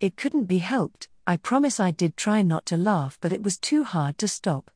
It 0.00 0.16
couldn't 0.16 0.44
be 0.44 0.58
helped, 0.58 1.08
I 1.26 1.36
promise 1.36 1.80
I 1.80 1.90
did 1.90 2.16
try 2.16 2.42
not 2.42 2.66
to 2.66 2.76
laugh, 2.76 3.18
but 3.20 3.32
it 3.32 3.42
was 3.42 3.58
too 3.58 3.84
hard 3.84 4.18
to 4.18 4.28
stop. 4.28 4.70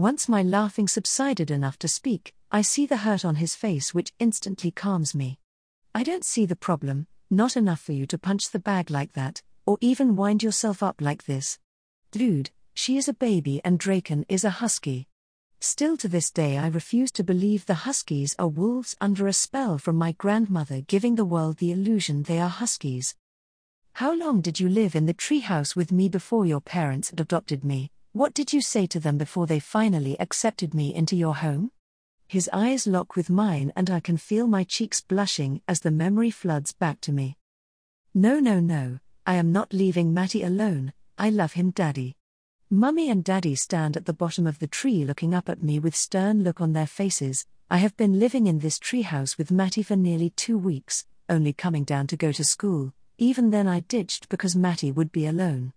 Once 0.00 0.30
my 0.30 0.42
laughing 0.42 0.88
subsided 0.88 1.50
enough 1.50 1.78
to 1.78 1.86
speak, 1.86 2.32
I 2.50 2.62
see 2.62 2.86
the 2.86 2.96
hurt 2.96 3.22
on 3.22 3.34
his 3.34 3.54
face, 3.54 3.92
which 3.92 4.14
instantly 4.18 4.70
calms 4.70 5.14
me. 5.14 5.38
I 5.94 6.04
don't 6.04 6.24
see 6.24 6.46
the 6.46 6.56
problem, 6.56 7.06
not 7.28 7.54
enough 7.54 7.80
for 7.80 7.92
you 7.92 8.06
to 8.06 8.16
punch 8.16 8.48
the 8.48 8.58
bag 8.58 8.90
like 8.90 9.12
that, 9.12 9.42
or 9.66 9.76
even 9.82 10.16
wind 10.16 10.42
yourself 10.42 10.82
up 10.82 11.02
like 11.02 11.26
this. 11.26 11.58
Dude, 12.12 12.48
she 12.72 12.96
is 12.96 13.08
a 13.08 13.12
baby 13.12 13.60
and 13.62 13.78
Draken 13.78 14.24
is 14.26 14.42
a 14.42 14.48
husky. 14.62 15.06
Still 15.60 15.98
to 15.98 16.08
this 16.08 16.30
day, 16.30 16.56
I 16.56 16.68
refuse 16.68 17.12
to 17.12 17.22
believe 17.22 17.66
the 17.66 17.84
huskies 17.84 18.34
are 18.38 18.48
wolves 18.48 18.96
under 19.02 19.26
a 19.26 19.34
spell 19.34 19.76
from 19.76 19.96
my 19.96 20.12
grandmother, 20.12 20.80
giving 20.80 21.16
the 21.16 21.26
world 21.26 21.58
the 21.58 21.72
illusion 21.72 22.22
they 22.22 22.40
are 22.40 22.48
huskies. 22.48 23.16
How 23.92 24.14
long 24.16 24.40
did 24.40 24.58
you 24.60 24.70
live 24.70 24.96
in 24.96 25.04
the 25.04 25.12
treehouse 25.12 25.76
with 25.76 25.92
me 25.92 26.08
before 26.08 26.46
your 26.46 26.62
parents 26.62 27.12
adopted 27.12 27.62
me? 27.62 27.90
What 28.12 28.34
did 28.34 28.52
you 28.52 28.60
say 28.60 28.88
to 28.88 28.98
them 28.98 29.18
before 29.18 29.46
they 29.46 29.60
finally 29.60 30.18
accepted 30.18 30.74
me 30.74 30.92
into 30.92 31.14
your 31.14 31.36
home? 31.36 31.70
His 32.26 32.50
eyes 32.52 32.88
lock 32.88 33.14
with 33.14 33.30
mine, 33.30 33.72
and 33.76 33.88
I 33.88 34.00
can 34.00 34.16
feel 34.16 34.48
my 34.48 34.64
cheeks 34.64 35.00
blushing 35.00 35.62
as 35.68 35.78
the 35.78 35.92
memory 35.92 36.32
floods 36.32 36.72
back 36.72 37.00
to 37.02 37.12
me. 37.12 37.36
No, 38.12 38.40
no, 38.40 38.58
no, 38.58 38.98
I 39.24 39.34
am 39.34 39.52
not 39.52 39.72
leaving 39.72 40.12
Matty 40.12 40.42
alone, 40.42 40.92
I 41.18 41.30
love 41.30 41.52
him, 41.52 41.70
Daddy. 41.70 42.16
Mummy 42.68 43.10
and 43.10 43.22
Daddy 43.22 43.54
stand 43.54 43.96
at 43.96 44.06
the 44.06 44.12
bottom 44.12 44.44
of 44.44 44.58
the 44.58 44.66
tree 44.66 45.04
looking 45.04 45.32
up 45.32 45.48
at 45.48 45.62
me 45.62 45.78
with 45.78 45.94
stern 45.94 46.42
look 46.42 46.60
on 46.60 46.72
their 46.72 46.88
faces. 46.88 47.46
I 47.70 47.78
have 47.78 47.96
been 47.96 48.18
living 48.18 48.48
in 48.48 48.58
this 48.58 48.80
treehouse 48.80 49.38
with 49.38 49.52
Matty 49.52 49.84
for 49.84 49.94
nearly 49.94 50.30
two 50.30 50.58
weeks, 50.58 51.06
only 51.28 51.52
coming 51.52 51.84
down 51.84 52.08
to 52.08 52.16
go 52.16 52.32
to 52.32 52.42
school. 52.42 52.92
Even 53.18 53.50
then, 53.50 53.68
I 53.68 53.80
ditched 53.80 54.28
because 54.28 54.56
Matty 54.56 54.90
would 54.90 55.12
be 55.12 55.26
alone. 55.26 55.74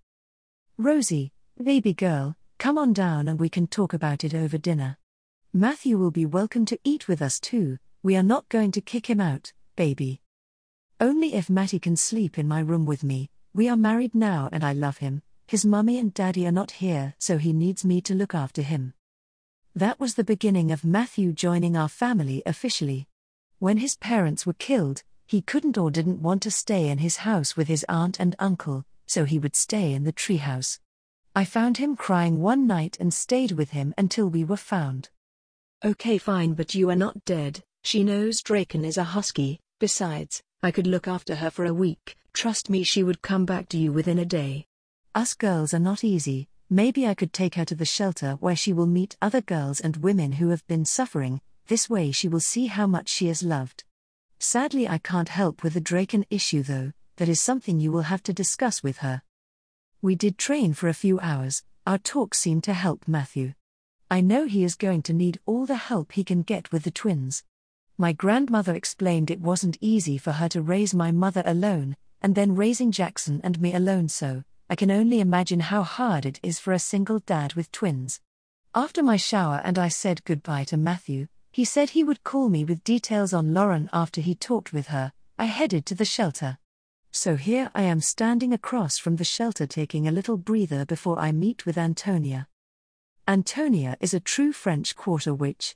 Rosie, 0.80 1.32
baby 1.62 1.94
girl, 1.94 2.36
come 2.58 2.78
on 2.78 2.94
down 2.94 3.28
and 3.28 3.40
we 3.40 3.48
can 3.48 3.68
talk 3.68 3.94
about 3.94 4.24
it 4.24 4.34
over 4.34 4.58
dinner. 4.58 4.98
Matthew 5.54 5.98
will 5.98 6.12
be 6.12 6.26
welcome 6.26 6.66
to 6.66 6.80
eat 6.84 7.08
with 7.08 7.22
us 7.22 7.40
too, 7.40 7.78
we 8.02 8.16
are 8.16 8.24
not 8.24 8.50
going 8.50 8.72
to 8.72 8.82
kick 8.82 9.10
him 9.10 9.22
out, 9.22 9.54
baby. 9.76 10.22
Only 11.00 11.36
if 11.36 11.50
Matty 11.50 11.80
can 11.80 11.96
sleep 11.96 12.38
in 12.38 12.48
my 12.48 12.60
room 12.60 12.86
with 12.86 13.04
me, 13.04 13.30
we 13.54 13.70
are 13.70 13.78
married 13.78 14.16
now 14.16 14.50
and 14.52 14.64
I 14.64 14.74
love 14.74 14.98
him, 14.98 15.22
his 15.48 15.66
mummy 15.66 16.00
and 16.00 16.14
daddy 16.14 16.48
are 16.48 16.52
not 16.52 16.72
here, 16.72 17.14
so 17.20 17.38
he 17.38 17.54
needs 17.54 17.86
me 17.86 18.02
to 18.02 18.16
look 18.16 18.34
after 18.34 18.62
him. 18.62 18.94
That 19.76 20.00
was 20.00 20.16
the 20.16 20.24
beginning 20.24 20.72
of 20.72 20.84
Matthew 20.84 21.34
joining 21.34 21.78
our 21.78 21.90
family 21.90 22.44
officially. 22.46 23.08
When 23.60 23.78
his 23.78 23.96
parents 23.96 24.46
were 24.46 24.54
killed, 24.54 25.04
he 25.28 25.42
couldn't 25.42 25.78
or 25.78 25.92
didn't 25.92 26.22
want 26.22 26.42
to 26.44 26.52
stay 26.52 26.90
in 26.90 26.98
his 26.98 27.18
house 27.18 27.56
with 27.56 27.68
his 27.68 27.86
aunt 27.88 28.20
and 28.20 28.36
uncle, 28.40 28.86
so 29.06 29.24
he 29.24 29.40
would 29.40 29.56
stay 29.56 29.94
in 29.94 30.04
the 30.04 30.14
treehouse. 30.14 30.80
I 31.36 31.46
found 31.46 31.78
him 31.78 31.96
crying 31.96 32.42
one 32.42 32.68
night 32.68 32.98
and 33.00 33.12
stayed 33.12 33.54
with 33.54 33.72
him 33.72 33.96
until 33.98 34.28
we 34.30 34.44
were 34.44 34.56
found. 34.56 35.10
Okay, 35.84 36.20
fine, 36.20 36.54
but 36.54 36.76
you 36.76 36.92
are 36.92 36.96
not 36.96 37.26
dead. 37.26 37.64
She 37.84 38.04
knows 38.04 38.44
Draken 38.44 38.86
is 38.86 38.98
a 38.98 39.04
husky. 39.04 39.60
Besides, 39.80 40.44
I 40.62 40.70
could 40.70 40.86
look 40.86 41.08
after 41.08 41.36
her 41.36 41.50
for 41.50 41.66
a 41.66 41.74
week. 41.74 42.16
Trust 42.34 42.70
me, 42.70 42.84
she 42.84 43.02
would 43.02 43.24
come 43.24 43.46
back 43.46 43.68
to 43.70 43.78
you 43.78 43.92
within 43.92 44.20
a 44.20 44.26
day. 44.26 44.68
Us 45.16 45.34
girls 45.34 45.74
are 45.74 45.80
not 45.80 46.04
easy. 46.04 46.48
Maybe 46.70 47.08
I 47.08 47.16
could 47.16 47.34
take 47.34 47.56
her 47.56 47.66
to 47.66 47.76
the 47.76 47.84
shelter 47.84 48.34
where 48.40 48.56
she 48.56 48.72
will 48.72 48.86
meet 48.86 49.18
other 49.20 49.42
girls 49.42 49.82
and 49.82 49.98
women 49.98 50.34
who 50.34 50.50
have 50.50 50.66
been 50.68 50.86
suffering. 50.86 51.42
This 51.66 51.90
way, 51.90 52.12
she 52.12 52.28
will 52.28 52.42
see 52.42 52.68
how 52.68 52.86
much 52.86 53.10
she 53.10 53.28
is 53.28 53.42
loved. 53.42 53.84
Sadly, 54.38 54.88
I 54.88 55.00
can't 55.00 55.30
help 55.30 55.64
with 55.64 55.74
the 55.74 55.82
Draken 55.82 56.26
issue 56.30 56.62
though, 56.62 56.92
that 57.18 57.30
is 57.30 57.42
something 57.42 57.80
you 57.80 57.92
will 57.92 58.04
have 58.04 58.22
to 58.24 58.34
discuss 58.34 58.84
with 58.84 59.00
her. 59.00 59.24
We 60.04 60.16
did 60.16 60.38
train 60.38 60.74
for 60.74 60.90
a 60.90 60.94
few 60.94 61.18
hours, 61.22 61.64
our 61.88 61.98
talk 61.98 62.36
seemed 62.36 62.66
to 62.66 62.74
help 62.74 63.08
Matthew. 63.08 63.54
I 64.12 64.20
know 64.20 64.48
he 64.48 64.66
is 64.66 64.76
going 64.76 65.02
to 65.04 65.14
need 65.14 65.40
all 65.46 65.66
the 65.66 65.78
help 65.78 66.12
he 66.12 66.26
can 66.26 66.42
get 66.42 66.74
with 66.74 66.84
the 66.84 66.92
twins. 66.92 67.46
My 67.98 68.12
grandmother 68.12 68.74
explained 68.74 69.32
it 69.32 69.40
wasn't 69.40 69.78
easy 69.80 70.18
for 70.18 70.34
her 70.34 70.50
to 70.50 70.62
raise 70.62 70.94
my 70.94 71.14
mother 71.14 71.42
alone, 71.46 71.96
and 72.22 72.36
then 72.36 72.54
raising 72.54 72.92
Jackson 72.92 73.40
and 73.46 73.62
me 73.62 73.74
alone, 73.74 74.10
so 74.10 74.44
I 74.70 74.76
can 74.76 74.92
only 74.92 75.22
imagine 75.22 75.62
how 75.62 75.84
hard 75.84 76.26
it 76.26 76.38
is 76.44 76.60
for 76.60 76.74
a 76.74 76.80
single 76.80 77.20
dad 77.20 77.54
with 77.54 77.72
twins. 77.72 78.20
After 78.76 79.04
my 79.04 79.16
shower 79.16 79.62
and 79.64 79.80
I 79.80 79.88
said 79.88 80.26
goodbye 80.26 80.66
to 80.66 80.76
Matthew, 80.76 81.28
he 81.50 81.64
said 81.64 81.92
he 81.92 82.04
would 82.04 82.26
call 82.26 82.50
me 82.50 82.66
with 82.66 82.84
details 82.84 83.32
on 83.32 83.54
Lauren 83.54 83.90
after 83.94 84.20
he 84.20 84.36
talked 84.36 84.74
with 84.74 84.88
her. 84.88 85.14
I 85.40 85.46
headed 85.46 85.86
to 85.86 85.96
the 85.96 86.04
shelter. 86.04 86.58
So 87.16 87.36
here 87.36 87.70
I 87.76 87.84
am 87.84 88.02
standing 88.02 88.54
across 88.54 88.98
from 88.98 89.18
the 89.18 89.24
shelter 89.24 89.68
taking 89.68 90.08
a 90.08 90.12
little 90.12 90.36
breather 90.36 90.84
before 90.84 91.20
I 91.20 91.32
meet 91.32 91.64
with 91.64 91.78
Antonia. 91.78 92.48
Antonia 93.28 93.98
is 94.02 94.16
a 94.16 94.20
true 94.20 94.52
French 94.52 94.96
quarter 94.96 95.32
witch. 95.32 95.76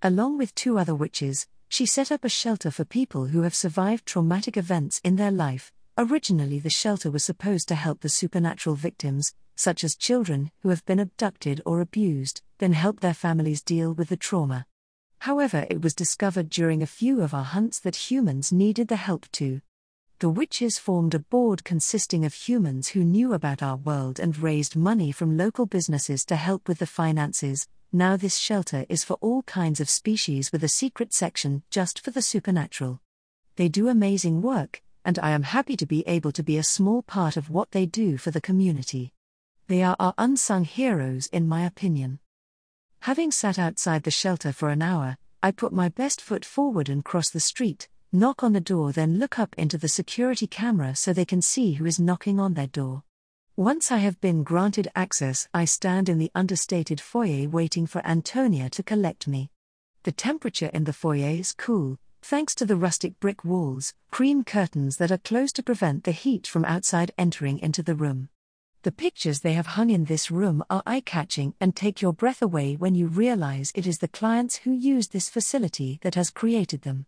Along 0.00 0.38
with 0.38 0.54
two 0.54 0.78
other 0.78 0.94
witches, 0.94 1.48
she 1.68 1.86
set 1.86 2.12
up 2.12 2.24
a 2.24 2.28
shelter 2.28 2.70
for 2.70 2.84
people 2.84 3.26
who 3.26 3.42
have 3.42 3.54
survived 3.54 4.06
traumatic 4.06 4.56
events 4.56 5.00
in 5.02 5.16
their 5.16 5.32
life. 5.32 5.72
Originally, 5.98 6.60
the 6.60 6.70
shelter 6.70 7.10
was 7.10 7.24
supposed 7.24 7.66
to 7.66 7.74
help 7.74 8.00
the 8.00 8.08
supernatural 8.08 8.76
victims, 8.76 9.34
such 9.56 9.82
as 9.82 9.96
children 9.96 10.52
who 10.60 10.68
have 10.68 10.84
been 10.84 11.00
abducted 11.00 11.60
or 11.66 11.80
abused, 11.80 12.42
then 12.58 12.74
help 12.74 13.00
their 13.00 13.12
families 13.12 13.60
deal 13.60 13.92
with 13.92 14.08
the 14.08 14.16
trauma. 14.16 14.66
However, 15.18 15.66
it 15.68 15.82
was 15.82 15.96
discovered 15.96 16.48
during 16.48 16.80
a 16.80 16.86
few 16.86 17.22
of 17.22 17.34
our 17.34 17.42
hunts 17.42 17.80
that 17.80 18.08
humans 18.08 18.52
needed 18.52 18.86
the 18.86 18.94
help 18.94 19.26
too. 19.32 19.62
The 20.18 20.30
witches 20.30 20.78
formed 20.78 21.12
a 21.12 21.18
board 21.18 21.62
consisting 21.62 22.24
of 22.24 22.32
humans 22.32 22.88
who 22.88 23.04
knew 23.04 23.34
about 23.34 23.62
our 23.62 23.76
world 23.76 24.18
and 24.18 24.38
raised 24.38 24.74
money 24.74 25.12
from 25.12 25.36
local 25.36 25.66
businesses 25.66 26.24
to 26.24 26.36
help 26.36 26.68
with 26.68 26.78
the 26.78 26.86
finances. 26.86 27.68
Now, 27.92 28.16
this 28.16 28.38
shelter 28.38 28.86
is 28.88 29.04
for 29.04 29.18
all 29.20 29.42
kinds 29.42 29.78
of 29.78 29.90
species 29.90 30.50
with 30.52 30.64
a 30.64 30.68
secret 30.68 31.12
section 31.12 31.64
just 31.68 32.00
for 32.00 32.12
the 32.12 32.22
supernatural. 32.22 33.02
They 33.56 33.68
do 33.68 33.88
amazing 33.88 34.40
work, 34.40 34.82
and 35.04 35.18
I 35.18 35.32
am 35.32 35.42
happy 35.42 35.76
to 35.76 35.86
be 35.86 36.02
able 36.06 36.32
to 36.32 36.42
be 36.42 36.56
a 36.56 36.62
small 36.62 37.02
part 37.02 37.36
of 37.36 37.50
what 37.50 37.72
they 37.72 37.84
do 37.84 38.16
for 38.16 38.30
the 38.30 38.40
community. 38.40 39.12
They 39.66 39.82
are 39.82 39.96
our 40.00 40.14
unsung 40.16 40.64
heroes, 40.64 41.26
in 41.26 41.46
my 41.46 41.66
opinion. 41.66 42.20
Having 43.00 43.32
sat 43.32 43.58
outside 43.58 44.04
the 44.04 44.10
shelter 44.10 44.52
for 44.52 44.70
an 44.70 44.80
hour, 44.80 45.18
I 45.42 45.50
put 45.50 45.74
my 45.74 45.90
best 45.90 46.22
foot 46.22 46.44
forward 46.44 46.88
and 46.88 47.04
crossed 47.04 47.34
the 47.34 47.40
street, 47.40 47.88
knock 48.12 48.42
on 48.42 48.52
the 48.52 48.60
door, 48.60 48.92
then 48.92 49.18
look 49.18 49.38
up 49.38 49.54
into 49.58 49.78
the 49.78 49.88
security 49.88 50.46
camera 50.46 50.94
so 50.94 51.12
they 51.12 51.24
can 51.24 51.42
see 51.42 51.74
who 51.74 51.86
is 51.86 52.00
knocking 52.00 52.40
on 52.40 52.54
their 52.54 52.66
door. 52.66 53.02
Once 53.56 53.90
I 53.90 53.98
have 53.98 54.20
been 54.20 54.42
granted 54.42 54.88
access, 54.94 55.48
I 55.54 55.64
stand 55.64 56.08
in 56.08 56.18
the 56.18 56.30
understated 56.34 57.00
foyer 57.00 57.48
waiting 57.48 57.86
for 57.86 58.06
Antonia 58.06 58.68
to 58.70 58.82
collect 58.82 59.26
me. 59.26 59.50
The 60.02 60.12
temperature 60.12 60.70
in 60.74 60.84
the 60.84 60.92
foyer 60.92 61.30
is 61.30 61.52
cool, 61.52 61.98
thanks 62.22 62.54
to 62.56 62.66
the 62.66 62.76
rustic 62.76 63.18
brick 63.18 63.44
walls, 63.44 63.94
cream 64.10 64.44
curtains 64.44 64.98
that 64.98 65.10
are 65.10 65.18
closed 65.18 65.56
to 65.56 65.62
prevent 65.62 66.04
the 66.04 66.12
heat 66.12 66.46
from 66.46 66.64
outside 66.64 67.12
entering 67.16 67.58
into 67.60 67.82
the 67.82 67.94
room. 67.94 68.28
The 68.82 68.92
pictures 68.92 69.40
they 69.40 69.54
have 69.54 69.66
hung 69.66 69.90
in 69.90 70.04
this 70.04 70.30
room 70.30 70.62
are 70.70 70.82
eye 70.86 71.00
catching 71.00 71.54
and 71.60 71.74
take 71.74 72.00
your 72.00 72.12
breath 72.12 72.42
away 72.42 72.76
when 72.76 72.94
you 72.94 73.08
realize 73.08 73.72
it 73.74 73.86
is 73.86 73.98
the 73.98 74.06
clients 74.06 74.58
who 74.58 74.70
use 74.70 75.08
this 75.08 75.28
facility 75.28 75.98
that 76.02 76.14
has 76.14 76.30
created 76.30 76.82
them. 76.82 77.06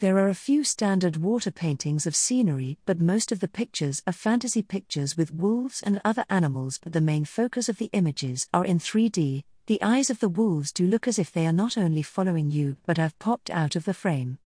There 0.00 0.18
are 0.18 0.28
a 0.28 0.34
few 0.34 0.64
standard 0.64 1.16
water 1.18 1.52
paintings 1.52 2.04
of 2.04 2.16
scenery, 2.16 2.78
but 2.84 3.00
most 3.00 3.30
of 3.30 3.38
the 3.38 3.48
pictures 3.48 4.02
are 4.08 4.12
fantasy 4.12 4.60
pictures 4.60 5.16
with 5.16 5.32
wolves 5.32 5.82
and 5.82 6.00
other 6.04 6.24
animals, 6.28 6.80
but 6.82 6.92
the 6.92 7.00
main 7.00 7.24
focus 7.24 7.68
of 7.68 7.78
the 7.78 7.90
images 7.92 8.48
are 8.52 8.64
in 8.64 8.80
3D. 8.80 9.44
The 9.66 9.82
eyes 9.82 10.10
of 10.10 10.18
the 10.18 10.28
wolves 10.28 10.72
do 10.72 10.86
look 10.86 11.06
as 11.06 11.18
if 11.18 11.30
they 11.30 11.46
are 11.46 11.52
not 11.52 11.78
only 11.78 12.02
following 12.02 12.50
you 12.50 12.76
but 12.84 12.98
have 12.98 13.18
popped 13.20 13.50
out 13.50 13.76
of 13.76 13.84
the 13.84 13.94
frame. 13.94 14.38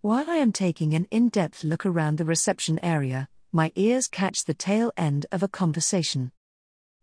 While 0.00 0.28
I 0.28 0.36
am 0.36 0.52
taking 0.52 0.94
an 0.94 1.06
in 1.10 1.28
depth 1.28 1.64
look 1.64 1.84
around 1.84 2.16
the 2.16 2.24
reception 2.24 2.80
area, 2.82 3.28
my 3.52 3.72
ears 3.76 4.08
catch 4.08 4.44
the 4.44 4.54
tail 4.54 4.90
end 4.96 5.26
of 5.30 5.42
a 5.42 5.48
conversation. 5.48 6.32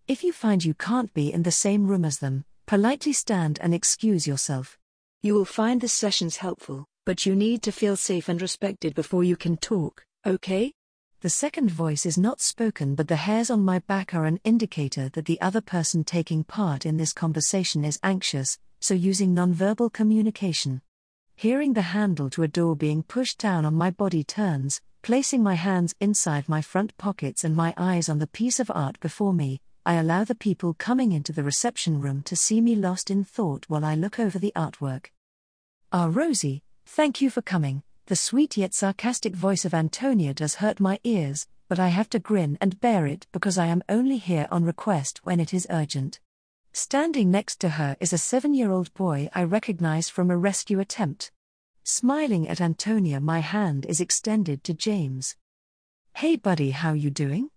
If 0.07 0.23
you 0.23 0.33
find 0.33 0.65
you 0.65 0.73
can't 0.73 1.13
be 1.13 1.31
in 1.31 1.43
the 1.43 1.51
same 1.51 1.87
room 1.87 2.03
as 2.03 2.17
them, 2.17 2.45
politely 2.65 3.13
stand 3.13 3.59
and 3.61 3.73
excuse 3.73 4.27
yourself. 4.27 4.77
You 5.21 5.35
will 5.35 5.45
find 5.45 5.79
the 5.79 5.87
sessions 5.87 6.37
helpful, 6.37 6.87
but 7.05 7.25
you 7.25 7.35
need 7.35 7.61
to 7.63 7.71
feel 7.71 7.95
safe 7.95 8.29
and 8.29 8.41
respected 8.41 8.95
before 8.95 9.23
you 9.23 9.35
can 9.35 9.57
talk, 9.57 10.05
okay? 10.25 10.73
The 11.21 11.29
second 11.29 11.71
voice 11.71 12.05
is 12.05 12.17
not 12.17 12.41
spoken, 12.41 12.95
but 12.95 13.07
the 13.07 13.15
hairs 13.15 13.49
on 13.49 13.65
my 13.65 13.79
back 13.79 14.13
are 14.13 14.25
an 14.25 14.39
indicator 14.43 15.09
that 15.09 15.25
the 15.25 15.39
other 15.41 15.61
person 15.61 16.03
taking 16.03 16.43
part 16.43 16.85
in 16.85 16.97
this 16.97 17.13
conversation 17.13 17.83
is 17.83 17.99
anxious, 18.03 18.57
so 18.79 18.93
using 18.93 19.35
nonverbal 19.35 19.93
communication. 19.93 20.81
Hearing 21.35 21.73
the 21.73 21.81
handle 21.81 22.29
to 22.31 22.43
a 22.43 22.47
door 22.47 22.75
being 22.75 23.03
pushed 23.03 23.37
down 23.37 23.65
on 23.65 23.75
my 23.75 23.91
body 23.91 24.23
turns, 24.23 24.81
Placing 25.03 25.41
my 25.41 25.55
hands 25.55 25.95
inside 25.99 26.47
my 26.47 26.61
front 26.61 26.95
pockets 26.99 27.43
and 27.43 27.55
my 27.55 27.73
eyes 27.75 28.07
on 28.07 28.19
the 28.19 28.27
piece 28.27 28.59
of 28.59 28.69
art 28.69 28.99
before 28.99 29.33
me, 29.33 29.59
I 29.83 29.95
allow 29.95 30.23
the 30.23 30.35
people 30.35 30.75
coming 30.75 31.11
into 31.11 31.33
the 31.33 31.43
reception 31.43 31.99
room 31.99 32.21
to 32.23 32.35
see 32.35 32.61
me 32.61 32.75
lost 32.75 33.09
in 33.09 33.23
thought 33.23 33.65
while 33.67 33.83
I 33.83 33.95
look 33.95 34.19
over 34.19 34.37
the 34.37 34.53
artwork. 34.55 35.07
Ah, 35.91 36.07
Rosie, 36.11 36.61
thank 36.91 37.21
you 37.21 37.29
for 37.29 37.41
coming. 37.41 37.81
The 38.07 38.17
sweet 38.17 38.57
yet 38.57 38.73
sarcastic 38.73 39.33
voice 39.33 39.63
of 39.63 39.73
Antonia 39.73 40.33
does 40.33 40.55
hurt 40.55 40.81
my 40.81 40.99
ears, 41.05 41.47
but 41.69 41.79
I 41.79 41.87
have 41.87 42.09
to 42.09 42.19
grin 42.19 42.57
and 42.59 42.81
bear 42.81 43.07
it 43.07 43.27
because 43.31 43.57
I 43.57 43.67
am 43.67 43.81
only 43.87 44.17
here 44.17 44.45
on 44.51 44.65
request 44.65 45.21
when 45.23 45.39
it 45.39 45.53
is 45.53 45.65
urgent. 45.69 46.19
Standing 46.73 47.31
next 47.31 47.61
to 47.61 47.69
her 47.69 47.95
is 48.01 48.11
a 48.11 48.17
seven 48.17 48.53
year 48.53 48.71
old 48.71 48.93
boy 48.93 49.29
I 49.33 49.43
recognize 49.43 50.09
from 50.09 50.29
a 50.29 50.35
rescue 50.35 50.81
attempt. 50.81 51.31
Smiling 51.85 52.49
at 52.49 52.59
Antonia, 52.59 53.21
my 53.21 53.39
hand 53.39 53.85
is 53.85 54.01
extended 54.01 54.61
to 54.65 54.73
James. 54.73 55.37
Hey 56.15 56.35
buddy, 56.35 56.71
how 56.71 56.91
you 56.91 57.09
doing? 57.09 57.51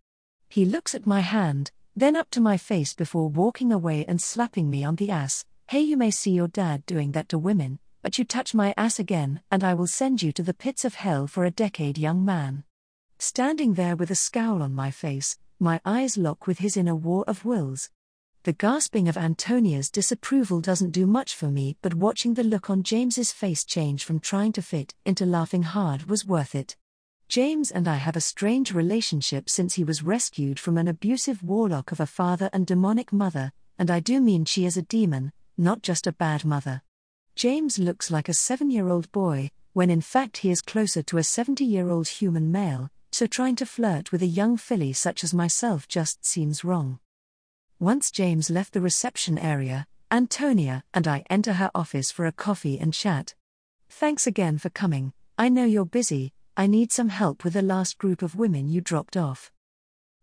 He 0.49 0.65
looks 0.65 0.95
at 0.95 1.09
my 1.09 1.21
hand, 1.21 1.73
then 1.97 2.15
up 2.15 2.31
to 2.31 2.41
my 2.41 2.57
face 2.57 2.95
before 2.95 3.29
walking 3.29 3.73
away 3.73 4.05
and 4.07 4.23
slapping 4.23 4.71
me 4.71 4.85
on 4.85 4.95
the 4.95 5.11
ass. 5.11 5.45
Hey, 5.67 5.81
you 5.81 5.97
may 5.97 6.13
see 6.13 6.31
your 6.31 6.47
dad 6.47 6.87
doing 6.87 7.13
that 7.13 7.29
to 7.31 7.39
women, 7.39 7.81
but 8.05 8.19
you 8.19 8.25
touch 8.25 8.53
my 8.53 8.75
ass 8.77 8.99
again, 8.99 9.41
and 9.51 9.65
I 9.65 9.73
will 9.73 9.87
send 9.87 10.23
you 10.23 10.31
to 10.33 10.43
the 10.43 10.53
pits 10.53 10.85
of 10.85 10.95
hell 10.95 11.27
for 11.27 11.47
a 11.47 11.51
decade, 11.51 11.97
young 11.97 12.23
man. 12.23 12.63
Standing 13.19 13.73
there 13.73 13.97
with 13.97 14.11
a 14.11 14.15
scowl 14.15 14.63
on 14.63 14.75
my 14.75 14.91
face, 14.91 15.39
my 15.59 15.81
eyes 15.87 16.19
lock 16.19 16.47
with 16.47 16.59
his 16.59 16.77
in 16.77 16.87
a 16.87 16.95
war 16.95 17.25
of 17.27 17.47
wills. 17.47 17.89
The 18.43 18.53
gasping 18.53 19.09
of 19.09 19.17
Antonia's 19.17 19.89
disapproval 19.91 20.61
doesn't 20.61 20.91
do 20.91 21.07
much 21.07 21.35
for 21.35 21.47
me, 21.47 21.79
but 21.81 21.95
watching 21.95 22.35
the 22.35 22.45
look 22.45 22.69
on 22.69 22.83
James's 22.83 23.33
face 23.33 23.65
change 23.65 24.05
from 24.05 24.21
trying 24.21 24.53
to 24.53 24.61
fit 24.61 24.93
into 25.07 25.25
laughing 25.25 25.63
hard 25.63 26.05
was 26.05 26.27
worth 26.27 26.55
it. 26.55 26.77
James 27.29 27.71
and 27.71 27.89
I 27.89 27.97
have 27.97 28.17
a 28.17 28.21
strange 28.21 28.75
relationship 28.75 29.49
since 29.49 29.77
he 29.77 29.83
was 29.83 30.03
rescued 30.03 30.61
from 30.61 30.77
an 30.77 30.89
abusive 30.89 31.43
warlock 31.43 31.91
of 31.91 32.01
a 32.01 32.07
father 32.07 32.51
and 32.53 32.67
demonic 32.67 33.15
mother, 33.15 33.51
and 33.79 33.91
I 33.91 34.01
do 34.01 34.21
mean 34.21 34.45
she 34.45 34.67
is 34.67 34.77
a 34.77 34.83
demon, 34.83 35.33
not 35.57 35.81
just 35.81 36.07
a 36.07 36.13
bad 36.13 36.45
mother. 36.45 36.83
James 37.37 37.81
looks 37.81 38.13
like 38.13 38.29
a 38.29 38.35
seven 38.35 38.71
year 38.71 38.89
old 38.89 39.11
boy, 39.11 39.51
when 39.73 39.91
in 39.91 40.01
fact 40.01 40.39
he 40.39 40.51
is 40.51 40.63
closer 40.63 41.03
to 41.03 41.19
a 41.19 41.25
70 41.25 41.65
year 41.65 41.91
old 41.91 42.07
human 42.07 42.53
male, 42.53 42.91
so 43.11 43.27
trying 43.27 43.57
to 43.57 43.67
flirt 43.67 44.13
with 44.13 44.23
a 44.23 44.27
young 44.27 44.57
filly 44.57 44.93
such 44.93 45.25
as 45.25 45.35
myself 45.35 45.89
just 45.89 46.25
seems 46.25 46.63
wrong. 46.63 47.01
Once 47.81 48.13
James 48.13 48.51
left 48.51 48.73
the 48.73 48.81
reception 48.81 49.37
area, 49.37 49.85
Antonia 50.13 50.85
and 50.95 51.09
I 51.09 51.25
enter 51.29 51.55
her 51.55 51.73
office 51.75 52.13
for 52.13 52.25
a 52.25 52.33
coffee 52.33 52.79
and 52.79 52.95
chat. 52.95 53.35
Thanks 53.89 54.29
again 54.29 54.59
for 54.59 54.71
coming. 54.71 55.13
I 55.37 55.49
know 55.49 55.65
you're 55.65 55.85
busy, 55.85 56.33
I 56.57 56.69
need 56.69 56.93
some 56.93 57.09
help 57.09 57.43
with 57.43 57.55
the 57.55 57.63
last 57.63 57.99
group 57.99 58.23
of 58.23 58.37
women 58.37 58.69
you 58.69 58.81
dropped 58.81 59.17
off. 59.17 59.51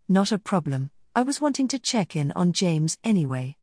Not 0.07 0.31
a 0.31 0.39
problem, 0.39 0.91
I 1.13 1.23
was 1.23 1.41
wanting 1.41 1.67
to 1.69 1.79
check 1.79 2.15
in 2.15 2.31
on 2.37 2.53
James 2.53 2.97
anyway. 3.03 3.57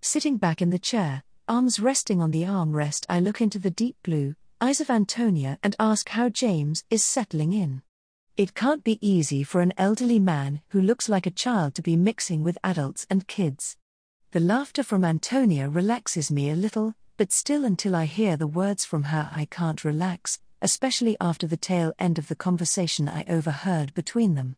Sitting 0.00 0.36
back 0.36 0.62
in 0.62 0.70
the 0.70 0.78
chair, 0.78 1.24
arms 1.48 1.80
resting 1.80 2.20
on 2.20 2.30
the 2.30 2.42
armrest, 2.42 3.04
I 3.08 3.20
look 3.20 3.40
into 3.40 3.58
the 3.58 3.70
deep 3.70 3.96
blue 4.02 4.34
eyes 4.60 4.80
of 4.80 4.90
Antonia 4.90 5.58
and 5.62 5.74
ask 5.80 6.08
how 6.10 6.28
James 6.28 6.84
is 6.88 7.02
settling 7.02 7.52
in. 7.52 7.82
It 8.36 8.54
can't 8.54 8.84
be 8.84 8.98
easy 9.06 9.42
for 9.42 9.60
an 9.60 9.72
elderly 9.76 10.20
man 10.20 10.62
who 10.68 10.80
looks 10.80 11.08
like 11.08 11.26
a 11.26 11.30
child 11.30 11.74
to 11.74 11.82
be 11.82 11.96
mixing 11.96 12.44
with 12.44 12.58
adults 12.62 13.06
and 13.10 13.26
kids. 13.26 13.76
The 14.30 14.40
laughter 14.40 14.82
from 14.82 15.04
Antonia 15.04 15.68
relaxes 15.68 16.30
me 16.30 16.48
a 16.48 16.54
little, 16.54 16.94
but 17.16 17.32
still, 17.32 17.64
until 17.64 17.96
I 17.96 18.04
hear 18.04 18.36
the 18.36 18.46
words 18.46 18.84
from 18.84 19.04
her, 19.04 19.30
I 19.34 19.46
can't 19.46 19.84
relax, 19.84 20.38
especially 20.62 21.16
after 21.20 21.46
the 21.46 21.56
tail 21.56 21.92
end 21.98 22.18
of 22.18 22.28
the 22.28 22.36
conversation 22.36 23.08
I 23.08 23.24
overheard 23.28 23.92
between 23.94 24.36
them. 24.36 24.56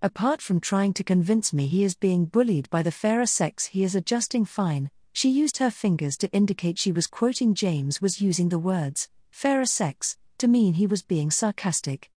Apart 0.00 0.40
from 0.40 0.58
trying 0.58 0.94
to 0.94 1.04
convince 1.04 1.52
me 1.52 1.66
he 1.66 1.84
is 1.84 1.94
being 1.94 2.24
bullied 2.24 2.70
by 2.70 2.82
the 2.82 2.90
fairer 2.90 3.26
sex 3.26 3.66
he 3.66 3.84
is 3.84 3.94
adjusting 3.94 4.44
fine, 4.44 4.90
she 5.18 5.30
used 5.30 5.56
her 5.56 5.68
fingers 5.68 6.16
to 6.16 6.30
indicate 6.30 6.78
she 6.78 6.92
was 6.92 7.08
quoting 7.08 7.52
James 7.52 8.00
was 8.00 8.20
using 8.20 8.50
the 8.50 8.58
words, 8.72 9.08
fairer 9.32 9.66
sex, 9.66 10.16
to 10.38 10.46
mean 10.46 10.74
he 10.74 10.86
was 10.86 11.02
being 11.02 11.28
sarcastic. 11.28 12.08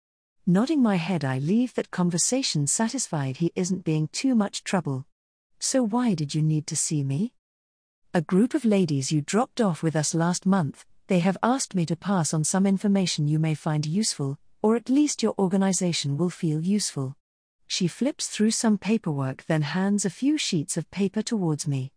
Nodding 0.46 0.80
my 0.80 0.94
head, 0.94 1.24
I 1.24 1.40
leave 1.40 1.74
that 1.74 1.90
conversation 1.90 2.68
satisfied 2.68 3.38
he 3.38 3.50
isn't 3.56 3.82
being 3.82 4.06
too 4.12 4.36
much 4.36 4.62
trouble. 4.62 5.04
So, 5.58 5.82
why 5.82 6.14
did 6.14 6.32
you 6.32 6.42
need 6.42 6.68
to 6.68 6.76
see 6.76 7.02
me? 7.02 7.32
A 8.14 8.20
group 8.20 8.54
of 8.54 8.64
ladies 8.64 9.10
you 9.10 9.20
dropped 9.20 9.60
off 9.60 9.82
with 9.82 9.96
us 9.96 10.14
last 10.14 10.46
month, 10.46 10.86
they 11.08 11.18
have 11.18 11.38
asked 11.42 11.74
me 11.74 11.84
to 11.86 11.96
pass 11.96 12.32
on 12.32 12.44
some 12.44 12.66
information 12.68 13.26
you 13.26 13.40
may 13.40 13.54
find 13.56 13.84
useful, 13.84 14.38
or 14.62 14.76
at 14.76 14.88
least 14.88 15.24
your 15.24 15.34
organization 15.40 16.16
will 16.16 16.30
feel 16.30 16.60
useful. 16.60 17.16
She 17.66 17.88
flips 17.88 18.28
through 18.28 18.52
some 18.52 18.78
paperwork, 18.78 19.44
then 19.46 19.62
hands 19.62 20.04
a 20.04 20.08
few 20.08 20.38
sheets 20.38 20.76
of 20.76 20.88
paper 20.92 21.20
towards 21.20 21.66
me. 21.66 21.90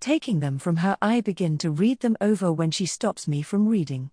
Taking 0.00 0.40
them 0.40 0.58
from 0.58 0.76
her, 0.76 0.96
I 1.02 1.20
begin 1.20 1.58
to 1.58 1.70
read 1.70 2.00
them 2.00 2.16
over 2.20 2.52
when 2.52 2.70
she 2.70 2.86
stops 2.86 3.26
me 3.26 3.42
from 3.42 3.66
reading. 3.66 4.10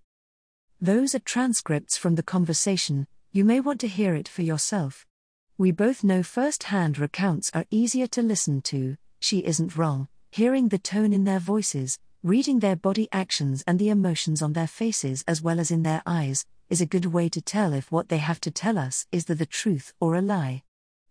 Those 0.82 1.14
are 1.14 1.20
transcripts 1.20 1.96
from 1.96 2.16
the 2.16 2.24
conversation, 2.24 3.08
you 3.32 3.46
may 3.46 3.60
want 3.60 3.80
to 3.82 3.88
hear 3.88 4.16
it 4.16 4.28
for 4.28 4.42
yourself. 4.42 5.06
We 5.58 5.72
both 5.72 6.04
know 6.04 6.24
first 6.24 6.64
hand 6.64 6.98
recounts 6.98 7.52
are 7.54 7.66
easier 7.70 8.08
to 8.08 8.22
listen 8.22 8.62
to, 8.64 8.98
she 9.20 9.46
isn't 9.46 9.78
wrong, 9.78 10.08
hearing 10.32 10.70
the 10.70 10.80
tone 10.80 11.14
in 11.14 11.24
their 11.24 11.40
voices, 11.40 12.00
reading 12.24 12.60
their 12.60 12.76
body 12.76 13.08
actions 13.12 13.64
and 13.68 13.78
the 13.78 13.90
emotions 13.90 14.42
on 14.42 14.54
their 14.54 14.68
faces 14.68 15.24
as 15.28 15.42
well 15.42 15.60
as 15.60 15.70
in 15.70 15.84
their 15.84 16.02
eyes, 16.06 16.46
is 16.70 16.82
a 16.82 16.86
good 16.86 17.06
way 17.06 17.30
to 17.30 17.42
tell 17.42 17.74
if 17.74 17.92
what 17.92 18.10
they 18.10 18.18
have 18.18 18.42
to 18.42 18.52
tell 18.52 18.78
us 18.80 19.06
is 19.12 19.26
the, 19.26 19.36
the 19.36 19.46
truth 19.46 19.94
or 20.00 20.16
a 20.16 20.22
lie. 20.22 20.64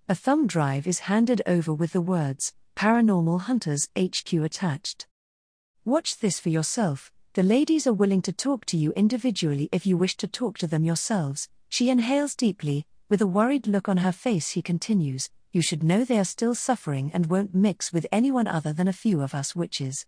A 0.08 0.14
thumb 0.14 0.46
drive 0.46 0.86
is 0.86 1.00
handed 1.00 1.40
over 1.46 1.72
with 1.72 1.92
the 1.92 2.00
words, 2.00 2.52
Paranormal 2.76 3.42
Hunters 3.42 3.88
HQ 3.96 4.32
attached. 4.32 5.06
Watch 5.84 6.18
this 6.18 6.40
for 6.40 6.48
yourself. 6.48 7.12
The 7.34 7.42
ladies 7.42 7.86
are 7.86 7.92
willing 7.92 8.20
to 8.22 8.32
talk 8.32 8.64
to 8.66 8.76
you 8.76 8.92
individually 8.92 9.68
if 9.70 9.86
you 9.86 9.96
wish 9.96 10.16
to 10.18 10.26
talk 10.26 10.58
to 10.58 10.66
them 10.66 10.84
yourselves, 10.84 11.48
she 11.68 11.88
inhales 11.88 12.34
deeply, 12.34 12.86
with 13.08 13.20
a 13.20 13.26
worried 13.26 13.66
look 13.66 13.88
on 13.88 13.98
her 13.98 14.12
face. 14.12 14.50
He 14.50 14.62
continues, 14.62 15.30
You 15.52 15.62
should 15.62 15.82
know 15.84 16.04
they 16.04 16.18
are 16.18 16.24
still 16.24 16.54
suffering 16.54 17.10
and 17.14 17.26
won't 17.26 17.54
mix 17.54 17.92
with 17.92 18.06
anyone 18.10 18.48
other 18.48 18.72
than 18.72 18.88
a 18.88 18.92
few 18.92 19.20
of 19.20 19.34
us 19.34 19.54
witches. 19.54 20.04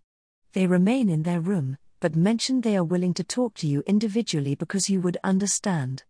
They 0.52 0.66
remain 0.66 1.08
in 1.08 1.22
their 1.22 1.40
room, 1.40 1.78
but 2.00 2.16
mention 2.16 2.60
they 2.60 2.76
are 2.76 2.84
willing 2.84 3.14
to 3.14 3.24
talk 3.24 3.54
to 3.54 3.66
you 3.66 3.84
individually 3.86 4.54
because 4.54 4.90
you 4.90 5.00
would 5.00 5.18
understand. 5.22 6.02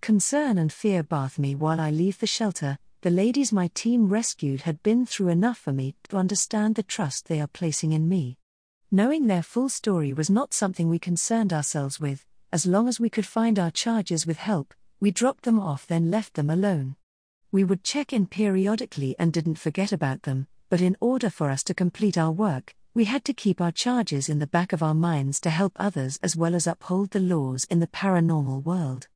Concern 0.00 0.58
and 0.58 0.72
fear 0.72 1.02
bath 1.02 1.38
me 1.38 1.54
while 1.54 1.80
I 1.80 1.90
leave 1.90 2.20
the 2.20 2.26
shelter. 2.26 2.78
The 3.04 3.10
ladies 3.10 3.52
my 3.52 3.68
team 3.74 4.08
rescued 4.08 4.62
had 4.62 4.82
been 4.82 5.04
through 5.04 5.28
enough 5.28 5.58
for 5.58 5.74
me 5.74 5.94
to 6.08 6.16
understand 6.16 6.74
the 6.74 6.82
trust 6.82 7.26
they 7.26 7.38
are 7.38 7.46
placing 7.46 7.92
in 7.92 8.08
me. 8.08 8.38
Knowing 8.90 9.26
their 9.26 9.42
full 9.42 9.68
story 9.68 10.14
was 10.14 10.30
not 10.30 10.54
something 10.54 10.88
we 10.88 10.98
concerned 10.98 11.52
ourselves 11.52 12.00
with, 12.00 12.24
as 12.50 12.64
long 12.64 12.88
as 12.88 12.98
we 12.98 13.10
could 13.10 13.26
find 13.26 13.58
our 13.58 13.70
charges 13.70 14.26
with 14.26 14.38
help, 14.38 14.72
we 15.00 15.10
dropped 15.10 15.44
them 15.44 15.60
off, 15.60 15.86
then 15.86 16.10
left 16.10 16.32
them 16.32 16.48
alone. 16.48 16.96
We 17.52 17.62
would 17.62 17.84
check 17.84 18.10
in 18.14 18.26
periodically 18.26 19.14
and 19.18 19.34
didn't 19.34 19.58
forget 19.58 19.92
about 19.92 20.22
them, 20.22 20.46
but 20.70 20.80
in 20.80 20.96
order 20.98 21.28
for 21.28 21.50
us 21.50 21.62
to 21.64 21.74
complete 21.74 22.16
our 22.16 22.32
work, 22.32 22.74
we 22.94 23.04
had 23.04 23.22
to 23.26 23.34
keep 23.34 23.60
our 23.60 23.70
charges 23.70 24.30
in 24.30 24.38
the 24.38 24.46
back 24.46 24.72
of 24.72 24.82
our 24.82 24.94
minds 24.94 25.40
to 25.40 25.50
help 25.50 25.74
others 25.76 26.18
as 26.22 26.36
well 26.36 26.54
as 26.54 26.66
uphold 26.66 27.10
the 27.10 27.20
laws 27.20 27.64
in 27.64 27.80
the 27.80 27.86
paranormal 27.86 28.64
world. 28.64 29.08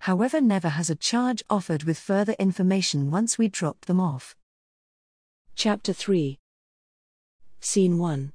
However, 0.00 0.40
never 0.40 0.70
has 0.70 0.88
a 0.88 0.94
charge 0.94 1.42
offered 1.50 1.82
with 1.82 1.98
further 1.98 2.34
information 2.38 3.10
once 3.10 3.36
we 3.36 3.48
dropped 3.48 3.86
them 3.86 4.00
off. 4.00 4.34
Chapter 5.54 5.92
3 5.92 6.38
Scene 7.60 7.98
1 7.98 8.32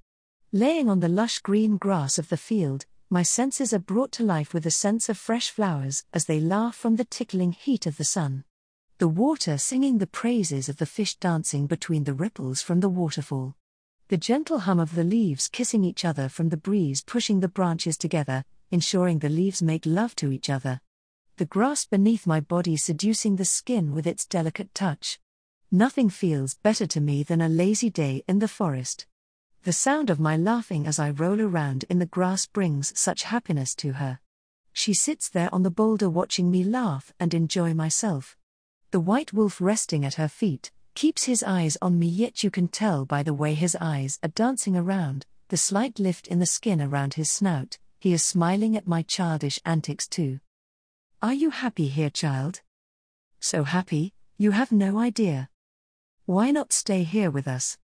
Laying 0.52 0.90
on 0.90 1.00
the 1.00 1.10
lush 1.10 1.40
green 1.40 1.78
grass 1.78 2.20
of 2.20 2.30
the 2.30 2.38
field, 2.38 2.86
my 3.10 3.24
senses 3.24 3.74
are 3.74 3.80
brought 3.80 4.12
to 4.12 4.24
life 4.24 4.54
with 4.54 4.68
a 4.68 4.72
sense 4.72 5.10
of 5.10 5.18
fresh 5.18 5.50
flowers 5.50 6.04
as 6.14 6.26
they 6.26 6.40
laugh 6.40 6.76
from 6.76 6.98
the 6.98 7.04
tickling 7.04 7.52
heat 7.52 7.88
of 7.88 7.98
the 7.98 8.04
sun. 8.04 8.44
The 9.00 9.08
water 9.08 9.58
singing 9.58 9.98
the 9.98 10.06
praises 10.06 10.70
of 10.70 10.78
the 10.78 10.86
fish 10.86 11.16
dancing 11.16 11.66
between 11.66 12.04
the 12.04 12.14
ripples 12.14 12.62
from 12.62 12.80
the 12.80 12.90
waterfall. 12.90 13.56
The 14.10 14.18
gentle 14.18 14.60
hum 14.60 14.80
of 14.80 14.94
the 14.94 15.04
leaves 15.04 15.48
kissing 15.48 15.84
each 15.84 16.06
other 16.06 16.30
from 16.30 16.50
the 16.50 16.58
breeze 16.58 17.04
pushing 17.04 17.40
the 17.40 17.48
branches 17.48 17.98
together, 17.98 18.46
ensuring 18.70 19.20
the 19.20 19.30
leaves 19.30 19.64
make 19.64 19.86
love 19.88 20.16
to 20.18 20.32
each 20.32 20.48
other. 20.50 20.80
The 21.38 21.46
grass 21.46 21.86
beneath 21.86 22.26
my 22.26 22.40
body 22.40 22.78
seducing 22.78 23.36
the 23.36 23.44
skin 23.44 23.94
with 23.94 24.08
its 24.08 24.26
delicate 24.26 24.74
touch. 24.74 25.20
Nothing 25.70 26.10
feels 26.10 26.54
better 26.54 26.88
to 26.88 27.02
me 27.02 27.24
than 27.24 27.42
a 27.42 27.50
lazy 27.50 27.90
day 27.90 28.24
in 28.26 28.40
the 28.40 28.48
forest. 28.48 29.06
The 29.64 29.74
sound 29.74 30.10
of 30.10 30.18
my 30.18 30.38
laughing 30.38 30.88
as 30.88 30.98
I 30.98 31.10
roll 31.10 31.42
around 31.42 31.84
in 31.90 32.00
the 32.00 32.06
grass 32.06 32.46
brings 32.46 32.98
such 32.98 33.24
happiness 33.24 33.76
to 33.76 33.94
her. 33.94 34.22
She 34.72 34.94
sits 34.94 35.28
there 35.28 35.54
on 35.54 35.64
the 35.64 35.70
boulder 35.70 36.10
watching 36.10 36.50
me 36.50 36.64
laugh 36.64 37.14
and 37.20 37.34
enjoy 37.34 37.74
myself. 37.74 38.38
The 38.92 39.02
white 39.02 39.34
wolf 39.34 39.60
resting 39.60 40.06
at 40.06 40.14
her 40.14 40.30
feet 40.30 40.72
keeps 40.94 41.26
his 41.26 41.44
eyes 41.44 41.78
on 41.82 42.00
me, 42.00 42.08
yet 42.08 42.46
you 42.46 42.50
can 42.50 42.70
tell 42.70 43.04
by 43.04 43.24
the 43.24 43.34
way 43.34 43.56
his 43.56 43.76
eyes 43.82 44.20
are 44.24 44.30
dancing 44.30 44.78
around, 44.78 45.26
the 45.50 45.58
slight 45.58 46.00
lift 46.00 46.28
in 46.28 46.40
the 46.40 46.46
skin 46.46 46.82
around 46.82 47.16
his 47.16 47.30
snout, 47.30 47.78
he 48.00 48.14
is 48.14 48.24
smiling 48.24 48.78
at 48.78 48.88
my 48.88 49.02
childish 49.02 49.60
antics 49.66 50.08
too. 50.08 50.40
Are 51.22 51.34
you 51.34 51.50
happy 51.50 51.88
here, 51.88 52.10
child? 52.10 52.62
So 53.40 53.64
happy, 53.64 54.14
you 54.38 54.52
have 54.52 54.72
no 54.72 55.00
idea. 55.00 55.50
Why 56.26 56.52
not 56.52 56.74
stay 56.74 57.04
here 57.04 57.32
with 57.32 57.48
us? 57.48 57.78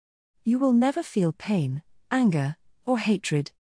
You 0.45 0.59
will 0.59 0.73
never 0.73 1.03
feel 1.03 1.33
pain, 1.33 1.83
anger, 2.11 2.57
or 2.87 2.99
hatred. 2.99 3.53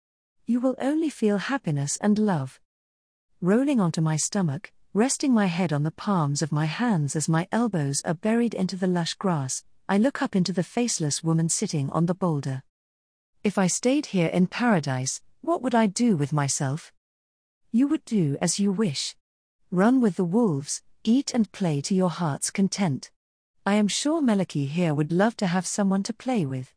You 0.45 0.59
will 0.59 0.75
only 0.79 1.09
feel 1.09 1.37
happiness 1.37 1.97
and 1.97 2.17
love. 2.17 2.59
Rolling 3.41 3.79
onto 3.79 4.01
my 4.01 4.15
stomach, 4.15 4.71
resting 4.93 5.33
my 5.33 5.47
head 5.47 5.73
on 5.73 5.83
the 5.83 5.91
palms 5.91 6.41
of 6.41 6.51
my 6.51 6.65
hands 6.65 7.15
as 7.15 7.27
my 7.27 7.47
elbows 7.51 8.01
are 8.05 8.13
buried 8.13 8.53
into 8.53 8.77
the 8.77 8.87
lush 8.87 9.15
grass, 9.15 9.63
I 9.89 9.97
look 9.97 10.21
up 10.21 10.35
into 10.35 10.53
the 10.53 10.63
faceless 10.63 11.23
woman 11.23 11.49
sitting 11.49 11.89
on 11.91 12.05
the 12.05 12.15
boulder. 12.15 12.63
If 13.43 13.57
I 13.57 13.67
stayed 13.67 14.07
here 14.07 14.27
in 14.27 14.47
paradise, 14.47 15.21
what 15.41 15.61
would 15.61 15.75
I 15.75 15.87
do 15.87 16.17
with 16.17 16.33
myself? 16.33 16.93
You 17.71 17.87
would 17.89 18.05
do 18.05 18.37
as 18.41 18.59
you 18.59 18.71
wish. 18.71 19.15
Run 19.71 19.99
with 19.99 20.15
the 20.15 20.23
wolves, 20.23 20.81
eat 21.03 21.33
and 21.33 21.51
play 21.51 21.81
to 21.81 21.93
your 21.93 22.09
heart's 22.09 22.51
content. 22.51 23.11
I 23.65 23.73
am 23.73 23.89
sure 23.89 24.21
Meliki 24.21 24.65
here 24.65 24.93
would 24.93 25.11
love 25.11 25.35
to 25.37 25.47
have 25.47 25.67
someone 25.67 26.03
to 26.03 26.13
play 26.13 26.45
with. 26.45 26.73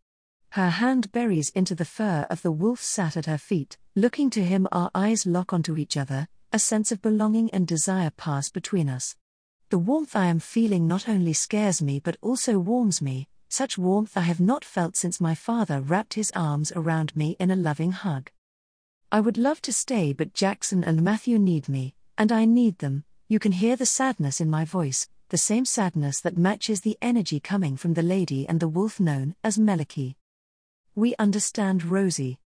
Her 0.50 0.70
hand 0.70 1.12
buries 1.12 1.50
into 1.50 1.76
the 1.76 1.84
fur 1.84 2.26
of 2.28 2.42
the 2.42 2.50
wolf 2.50 2.82
sat 2.82 3.16
at 3.16 3.26
her 3.26 3.38
feet, 3.38 3.78
looking 3.94 4.28
to 4.30 4.44
him, 4.44 4.66
our 4.72 4.90
eyes 4.92 5.24
lock 5.24 5.52
onto 5.52 5.76
each 5.76 5.96
other, 5.96 6.26
a 6.52 6.58
sense 6.58 6.90
of 6.90 7.00
belonging 7.00 7.48
and 7.52 7.64
desire 7.64 8.10
pass 8.10 8.50
between 8.50 8.88
us. 8.88 9.14
The 9.68 9.78
warmth 9.78 10.16
I 10.16 10.26
am 10.26 10.40
feeling 10.40 10.88
not 10.88 11.08
only 11.08 11.32
scares 11.32 11.80
me 11.80 12.00
but 12.00 12.16
also 12.20 12.58
warms 12.58 13.00
me, 13.00 13.28
such 13.48 13.78
warmth 13.78 14.16
I 14.16 14.22
have 14.22 14.40
not 14.40 14.64
felt 14.64 14.96
since 14.96 15.20
my 15.20 15.36
father 15.36 15.80
wrapped 15.80 16.14
his 16.14 16.32
arms 16.34 16.72
around 16.74 17.14
me 17.14 17.36
in 17.38 17.52
a 17.52 17.56
loving 17.56 17.92
hug. 17.92 18.32
I 19.12 19.20
would 19.20 19.38
love 19.38 19.62
to 19.62 19.72
stay, 19.72 20.12
but 20.12 20.34
Jackson 20.34 20.82
and 20.82 21.02
Matthew 21.02 21.38
need 21.38 21.68
me, 21.68 21.94
and 22.20 22.30
I 22.30 22.44
need 22.44 22.80
them. 22.80 23.04
You 23.28 23.38
can 23.38 23.52
hear 23.52 23.76
the 23.76 23.86
sadness 23.86 24.42
in 24.42 24.50
my 24.50 24.66
voice, 24.66 25.08
the 25.30 25.38
same 25.38 25.64
sadness 25.64 26.20
that 26.20 26.36
matches 26.36 26.82
the 26.82 26.98
energy 27.00 27.40
coming 27.40 27.78
from 27.78 27.94
the 27.94 28.02
lady 28.02 28.46
and 28.46 28.60
the 28.60 28.68
wolf 28.68 29.00
known 29.00 29.36
as 29.42 29.56
Meliki. 29.56 30.16
We 30.94 31.14
understand, 31.18 31.82
Rosie. 31.82 32.38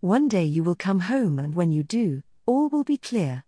One 0.00 0.26
day 0.26 0.42
you 0.42 0.64
will 0.64 0.74
come 0.74 0.98
home, 0.98 1.38
and 1.38 1.54
when 1.54 1.70
you 1.70 1.84
do, 1.84 2.24
all 2.44 2.68
will 2.70 2.82
be 2.82 2.96
clear. 2.96 3.44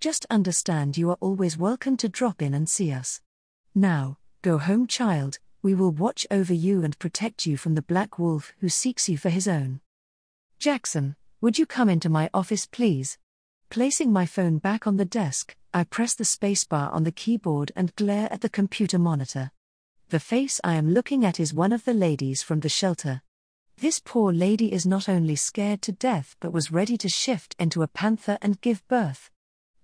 Just 0.00 0.26
understand 0.28 0.98
you 0.98 1.08
are 1.08 1.18
always 1.18 1.56
welcome 1.56 1.96
to 1.96 2.10
drop 2.10 2.42
in 2.42 2.52
and 2.52 2.68
see 2.68 2.92
us. 2.92 3.22
Now, 3.74 4.18
go 4.42 4.58
home, 4.58 4.86
child, 4.86 5.38
we 5.62 5.74
will 5.74 5.92
watch 5.92 6.26
over 6.30 6.52
you 6.52 6.84
and 6.84 6.98
protect 6.98 7.46
you 7.46 7.56
from 7.56 7.74
the 7.74 7.80
black 7.80 8.18
wolf 8.18 8.52
who 8.60 8.68
seeks 8.68 9.08
you 9.08 9.16
for 9.16 9.30
his 9.30 9.48
own. 9.48 9.80
Jackson, 10.58 11.16
would 11.40 11.58
you 11.58 11.64
come 11.64 11.88
into 11.88 12.10
my 12.10 12.28
office, 12.34 12.66
please? 12.66 13.16
Placing 13.72 14.12
my 14.12 14.26
phone 14.26 14.58
back 14.58 14.86
on 14.86 14.98
the 14.98 15.06
desk, 15.06 15.56
I 15.72 15.84
press 15.84 16.14
the 16.14 16.24
spacebar 16.24 16.92
on 16.92 17.04
the 17.04 17.10
keyboard 17.10 17.72
and 17.74 17.96
glare 17.96 18.30
at 18.30 18.42
the 18.42 18.50
computer 18.50 18.98
monitor. 18.98 19.50
The 20.10 20.20
face 20.20 20.60
I 20.62 20.74
am 20.74 20.90
looking 20.90 21.24
at 21.24 21.40
is 21.40 21.54
one 21.54 21.72
of 21.72 21.86
the 21.86 21.94
ladies 21.94 22.42
from 22.42 22.60
the 22.60 22.68
shelter. 22.68 23.22
This 23.78 23.98
poor 23.98 24.30
lady 24.30 24.74
is 24.74 24.84
not 24.84 25.08
only 25.08 25.36
scared 25.36 25.80
to 25.82 25.92
death 25.92 26.36
but 26.38 26.52
was 26.52 26.70
ready 26.70 26.98
to 26.98 27.08
shift 27.08 27.56
into 27.58 27.80
a 27.80 27.88
panther 27.88 28.36
and 28.42 28.60
give 28.60 28.86
birth. 28.88 29.30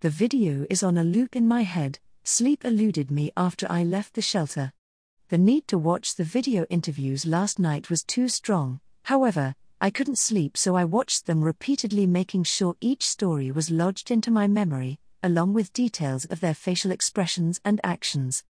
The 0.00 0.10
video 0.10 0.66
is 0.68 0.82
on 0.82 0.98
a 0.98 1.02
loop 1.02 1.34
in 1.34 1.48
my 1.48 1.62
head, 1.62 1.98
sleep 2.24 2.66
eluded 2.66 3.10
me 3.10 3.32
after 3.38 3.66
I 3.70 3.84
left 3.84 4.12
the 4.12 4.20
shelter. 4.20 4.74
The 5.30 5.38
need 5.38 5.66
to 5.68 5.78
watch 5.78 6.16
the 6.16 6.24
video 6.24 6.66
interviews 6.68 7.24
last 7.24 7.58
night 7.58 7.88
was 7.88 8.02
too 8.02 8.28
strong, 8.28 8.80
however, 9.04 9.54
I 9.80 9.90
couldn't 9.90 10.18
sleep 10.18 10.56
so 10.56 10.74
I 10.74 10.84
watched 10.84 11.26
them 11.26 11.40
repeatedly, 11.40 12.04
making 12.04 12.42
sure 12.42 12.76
each 12.80 13.08
story 13.08 13.52
was 13.52 13.70
lodged 13.70 14.10
into 14.10 14.28
my 14.28 14.48
memory, 14.48 14.98
along 15.22 15.54
with 15.54 15.72
details 15.72 16.24
of 16.24 16.40
their 16.40 16.54
facial 16.54 16.90
expressions 16.90 17.60
and 17.64 17.80
actions. 17.84 18.42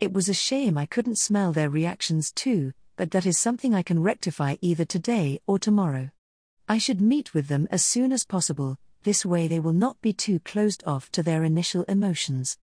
It 0.00 0.12
was 0.12 0.28
a 0.28 0.34
shame 0.34 0.76
I 0.76 0.86
couldn't 0.86 1.18
smell 1.18 1.52
their 1.52 1.70
reactions 1.70 2.32
too, 2.32 2.72
but 2.96 3.12
that 3.12 3.26
is 3.26 3.38
something 3.38 3.76
I 3.76 3.84
can 3.84 4.02
rectify 4.02 4.56
either 4.60 4.84
today 4.84 5.40
or 5.46 5.56
tomorrow. 5.56 6.10
I 6.68 6.78
should 6.78 7.00
meet 7.00 7.32
with 7.32 7.46
them 7.46 7.68
as 7.70 7.84
soon 7.84 8.10
as 8.10 8.24
possible, 8.24 8.76
this 9.04 9.24
way 9.24 9.46
they 9.46 9.60
will 9.60 9.72
not 9.72 10.00
be 10.00 10.12
too 10.12 10.40
closed 10.40 10.82
off 10.84 11.12
to 11.12 11.22
their 11.22 11.44
initial 11.44 11.84
emotions. 11.84 12.58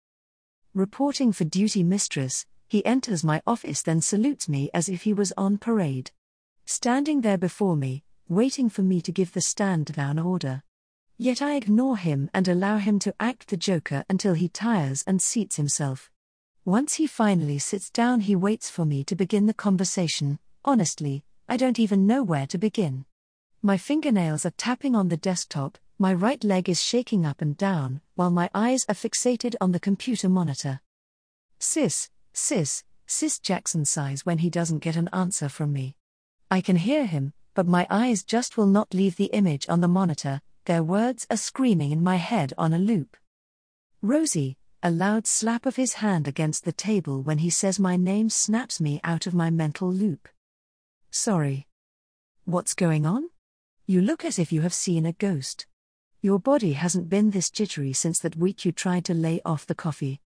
Reporting 0.73 1.31
for 1.31 1.45
duty, 1.45 1.83
mistress, 1.83 2.45
he 2.67 2.85
enters 2.85 3.23
my 3.23 3.41
office 3.47 3.81
then 3.81 4.01
salutes 4.01 4.49
me 4.49 4.69
as 4.73 4.89
if 4.89 5.03
he 5.03 5.13
was 5.13 5.31
on 5.37 5.57
parade. 5.57 6.11
Standing 6.65 7.21
there 7.21 7.37
before 7.37 7.77
me, 7.77 8.03
waiting 8.29 8.69
for 8.69 8.83
me 8.83 9.01
to 9.01 9.11
give 9.11 9.33
the 9.33 9.41
stand 9.41 9.87
down 9.87 10.19
order. 10.19 10.61
Yet 11.17 11.41
I 11.41 11.55
ignore 11.55 11.97
him 11.97 12.29
and 12.33 12.47
allow 12.47 12.77
him 12.77 12.99
to 12.99 13.15
act 13.19 13.47
the 13.47 13.57
joker 13.57 14.05
until 14.07 14.35
he 14.35 14.47
tires 14.47 15.03
and 15.07 15.21
seats 15.21 15.57
himself. 15.57 16.11
Once 16.63 16.93
he 16.95 17.07
finally 17.07 17.57
sits 17.57 17.89
down, 17.89 18.21
he 18.21 18.35
waits 18.35 18.69
for 18.69 18.85
me 18.85 19.03
to 19.03 19.15
begin 19.15 19.47
the 19.47 19.53
conversation. 19.53 20.37
Honestly, 20.63 21.23
I 21.47 21.57
don't 21.57 21.79
even 21.79 22.05
know 22.05 22.21
where 22.21 22.45
to 22.47 22.57
begin. 22.59 23.05
My 23.61 23.77
fingernails 23.77 24.45
are 24.45 24.51
tapping 24.51 24.95
on 24.95 25.09
the 25.09 25.17
desktop, 25.17 25.79
my 25.97 26.13
right 26.13 26.41
leg 26.43 26.69
is 26.69 26.81
shaking 26.81 27.25
up 27.25 27.41
and 27.41 27.57
down, 27.57 28.01
while 28.13 28.29
my 28.29 28.49
eyes 28.53 28.85
are 28.87 28.95
fixated 28.95 29.55
on 29.59 29.71
the 29.71 29.79
computer 29.79 30.29
monitor. 30.29 30.79
Sis, 31.57 32.09
sis, 32.31 32.83
sis 33.07 33.39
Jackson 33.39 33.83
sighs 33.83 34.25
when 34.25 34.37
he 34.37 34.49
doesn't 34.49 34.79
get 34.79 34.95
an 34.95 35.09
answer 35.11 35.49
from 35.49 35.73
me. 35.73 35.95
I 36.51 36.61
can 36.61 36.77
hear 36.77 37.05
him, 37.05 37.33
but 37.59 37.67
my 37.67 37.85
eyes 37.89 38.23
just 38.23 38.55
will 38.55 38.65
not 38.65 38.93
leave 38.93 39.17
the 39.17 39.33
image 39.33 39.67
on 39.67 39.81
the 39.81 39.87
monitor, 39.89 40.39
their 40.63 40.81
words 40.81 41.27
are 41.29 41.35
screaming 41.35 41.91
in 41.91 42.01
my 42.01 42.15
head 42.15 42.53
on 42.57 42.71
a 42.71 42.79
loop. 42.79 43.17
Rosie, 44.01 44.55
a 44.81 44.89
loud 44.89 45.27
slap 45.27 45.65
of 45.65 45.75
his 45.75 45.95
hand 45.95 46.25
against 46.25 46.63
the 46.63 46.71
table 46.71 47.21
when 47.21 47.39
he 47.39 47.49
says 47.49 47.77
my 47.77 47.97
name 47.97 48.29
snaps 48.29 48.79
me 48.79 49.01
out 49.03 49.27
of 49.27 49.33
my 49.33 49.49
mental 49.49 49.91
loop. 49.91 50.29
Sorry. 51.11 51.67
What's 52.45 52.73
going 52.73 53.05
on? 53.05 53.29
You 53.85 53.99
look 53.99 54.23
as 54.23 54.39
if 54.39 54.53
you 54.53 54.61
have 54.61 54.73
seen 54.73 55.05
a 55.05 55.11
ghost. 55.11 55.67
Your 56.21 56.39
body 56.39 56.71
hasn't 56.71 57.09
been 57.09 57.31
this 57.31 57.49
jittery 57.49 57.91
since 57.91 58.19
that 58.19 58.37
week 58.37 58.63
you 58.63 58.71
tried 58.71 59.03
to 59.03 59.13
lay 59.13 59.41
off 59.43 59.67
the 59.67 59.75
coffee. 59.75 60.21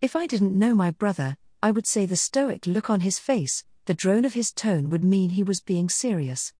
If 0.00 0.14
I 0.14 0.28
didn't 0.28 0.56
know 0.56 0.72
my 0.72 0.92
brother, 0.92 1.36
I 1.60 1.72
would 1.72 1.88
say 1.88 2.06
the 2.06 2.14
stoic 2.14 2.64
look 2.64 2.88
on 2.88 3.00
his 3.00 3.18
face, 3.18 3.64
the 3.86 3.94
drone 3.94 4.24
of 4.24 4.34
his 4.34 4.52
tone 4.52 4.88
would 4.90 5.02
mean 5.02 5.30
he 5.30 5.42
was 5.42 5.60
being 5.60 5.88
serious. 5.88 6.52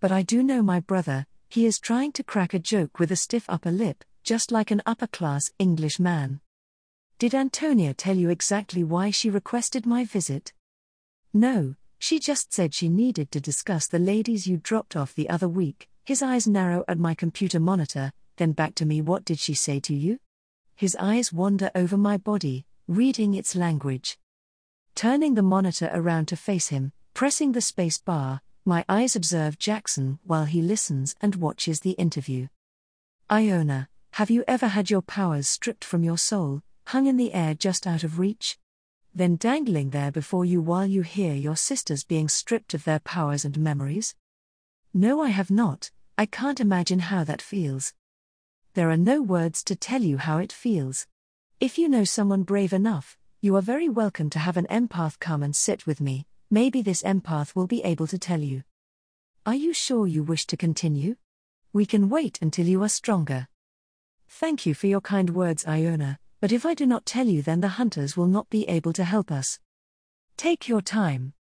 But 0.00 0.10
I 0.10 0.22
do 0.22 0.42
know 0.42 0.62
my 0.62 0.80
brother, 0.80 1.26
he 1.48 1.66
is 1.66 1.78
trying 1.78 2.12
to 2.12 2.24
crack 2.24 2.54
a 2.54 2.58
joke 2.58 2.98
with 2.98 3.12
a 3.12 3.16
stiff 3.16 3.44
upper 3.48 3.70
lip, 3.70 4.02
just 4.24 4.50
like 4.50 4.70
an 4.70 4.82
upper 4.86 5.06
class 5.06 5.50
English 5.58 6.00
man. 6.00 6.40
Did 7.18 7.34
Antonia 7.34 7.92
tell 7.92 8.16
you 8.16 8.30
exactly 8.30 8.82
why 8.82 9.10
she 9.10 9.28
requested 9.28 9.84
my 9.84 10.04
visit? 10.04 10.54
No, 11.34 11.74
she 11.98 12.18
just 12.18 12.50
said 12.50 12.72
she 12.72 12.88
needed 12.88 13.30
to 13.30 13.40
discuss 13.40 13.86
the 13.86 13.98
ladies 13.98 14.46
you 14.46 14.56
dropped 14.56 14.96
off 14.96 15.14
the 15.14 15.28
other 15.28 15.48
week. 15.48 15.90
His 16.06 16.22
eyes 16.22 16.46
narrow 16.46 16.82
at 16.88 16.98
my 16.98 17.14
computer 17.14 17.60
monitor, 17.60 18.12
then 18.36 18.52
back 18.52 18.74
to 18.76 18.86
me. 18.86 19.02
What 19.02 19.26
did 19.26 19.38
she 19.38 19.52
say 19.52 19.80
to 19.80 19.94
you? 19.94 20.18
His 20.74 20.96
eyes 20.98 21.30
wander 21.30 21.70
over 21.74 21.98
my 21.98 22.16
body, 22.16 22.64
reading 22.88 23.34
its 23.34 23.54
language. 23.54 24.18
Turning 24.94 25.34
the 25.34 25.42
monitor 25.42 25.90
around 25.92 26.26
to 26.28 26.36
face 26.36 26.68
him, 26.68 26.92
pressing 27.12 27.52
the 27.52 27.60
space 27.60 27.98
bar, 27.98 28.40
my 28.64 28.84
eyes 28.88 29.16
observe 29.16 29.58
Jackson 29.58 30.18
while 30.24 30.44
he 30.44 30.62
listens 30.62 31.14
and 31.20 31.36
watches 31.36 31.80
the 31.80 31.92
interview. 31.92 32.48
Iona, 33.30 33.88
have 34.12 34.30
you 34.30 34.44
ever 34.46 34.68
had 34.68 34.90
your 34.90 35.02
powers 35.02 35.48
stripped 35.48 35.84
from 35.84 36.04
your 36.04 36.18
soul, 36.18 36.62
hung 36.88 37.06
in 37.06 37.16
the 37.16 37.32
air 37.32 37.54
just 37.54 37.86
out 37.86 38.04
of 38.04 38.18
reach? 38.18 38.58
then 39.14 39.36
dangling 39.36 39.90
there 39.90 40.12
before 40.12 40.44
you 40.44 40.60
while 40.60 40.86
you 40.86 41.02
hear 41.02 41.34
your 41.34 41.56
sisters 41.56 42.04
being 42.04 42.28
stripped 42.28 42.74
of 42.74 42.84
their 42.84 43.00
powers 43.00 43.44
and 43.44 43.58
memories? 43.58 44.14
No, 44.94 45.20
I 45.20 45.30
have 45.30 45.50
not, 45.50 45.90
I 46.16 46.26
can't 46.26 46.60
imagine 46.60 47.00
how 47.00 47.24
that 47.24 47.42
feels. 47.42 47.92
There 48.74 48.90
are 48.90 48.96
no 48.96 49.20
words 49.20 49.64
to 49.64 49.74
tell 49.74 50.02
you 50.02 50.18
how 50.18 50.38
it 50.38 50.52
feels. 50.52 51.06
If 51.58 51.76
you 51.76 51.88
know 51.88 52.04
someone 52.04 52.44
brave 52.44 52.72
enough, 52.72 53.18
you 53.40 53.56
are 53.56 53.62
very 53.62 53.88
welcome 53.88 54.30
to 54.30 54.38
have 54.38 54.56
an 54.56 54.66
empath 54.70 55.18
come 55.18 55.42
and 55.42 55.56
sit 55.56 55.86
with 55.86 56.00
me, 56.00 56.26
maybe 56.50 56.82
this 56.82 57.02
empath 57.02 57.54
will 57.54 57.66
be 57.66 57.82
able 57.84 58.06
to 58.08 58.18
tell 58.18 58.40
you. 58.40 58.64
Are 59.46 59.54
you 59.54 59.72
sure 59.72 60.06
you 60.06 60.22
wish 60.22 60.46
to 60.46 60.56
continue? 60.56 61.16
We 61.72 61.86
can 61.86 62.08
wait 62.08 62.38
until 62.42 62.66
you 62.66 62.82
are 62.82 62.88
stronger. 62.88 63.48
Thank 64.28 64.66
you 64.66 64.74
for 64.74 64.86
your 64.86 65.00
kind 65.00 65.30
words, 65.30 65.66
Iona, 65.66 66.18
but 66.40 66.52
if 66.52 66.66
I 66.66 66.74
do 66.74 66.86
not 66.86 67.06
tell 67.06 67.26
you, 67.26 67.42
then 67.42 67.60
the 67.60 67.68
hunters 67.68 68.16
will 68.16 68.26
not 68.26 68.50
be 68.50 68.68
able 68.68 68.92
to 68.94 69.04
help 69.04 69.30
us. 69.30 69.60
Take 70.36 70.68
your 70.68 70.80
time. 70.80 71.34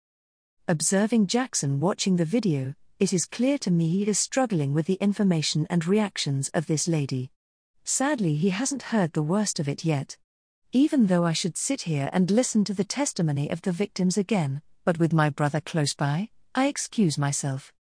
Observing 0.69 1.29
Jackson 1.29 1.81
watching 1.81 2.17
the 2.17 2.25
video, 2.25 2.75
it 2.99 3.13
is 3.13 3.27
clear 3.27 3.59
to 3.59 3.71
me 3.71 3.89
he 3.89 4.09
is 4.09 4.19
struggling 4.19 4.73
with 4.73 4.87
the 4.87 4.95
information 4.95 5.67
and 5.69 5.87
reactions 5.87 6.49
of 6.55 6.67
this 6.67 6.89
lady. 6.89 7.31
Sadly, 7.85 8.35
he 8.35 8.51
hasn't 8.51 8.91
heard 8.91 9.13
the 9.13 9.23
worst 9.23 9.61
of 9.61 9.69
it 9.69 9.85
yet. 9.85 10.17
Even 10.73 11.07
though 11.07 11.25
I 11.25 11.33
should 11.33 11.57
sit 11.57 11.83
here 11.83 12.11
and 12.13 12.31
listen 12.31 12.65
to 12.65 12.75
the 12.75 12.85
testimony 12.85 13.49
of 13.49 13.63
the 13.63 13.71
victims 13.71 14.19
again, 14.19 14.63
but 14.87 15.01
with 15.01 15.13
my 15.13 15.29
brother 15.29 15.61
close 15.61 15.95
by, 15.95 16.31
I 16.55 16.69
excuse 16.69 17.19
myself. 17.19 17.73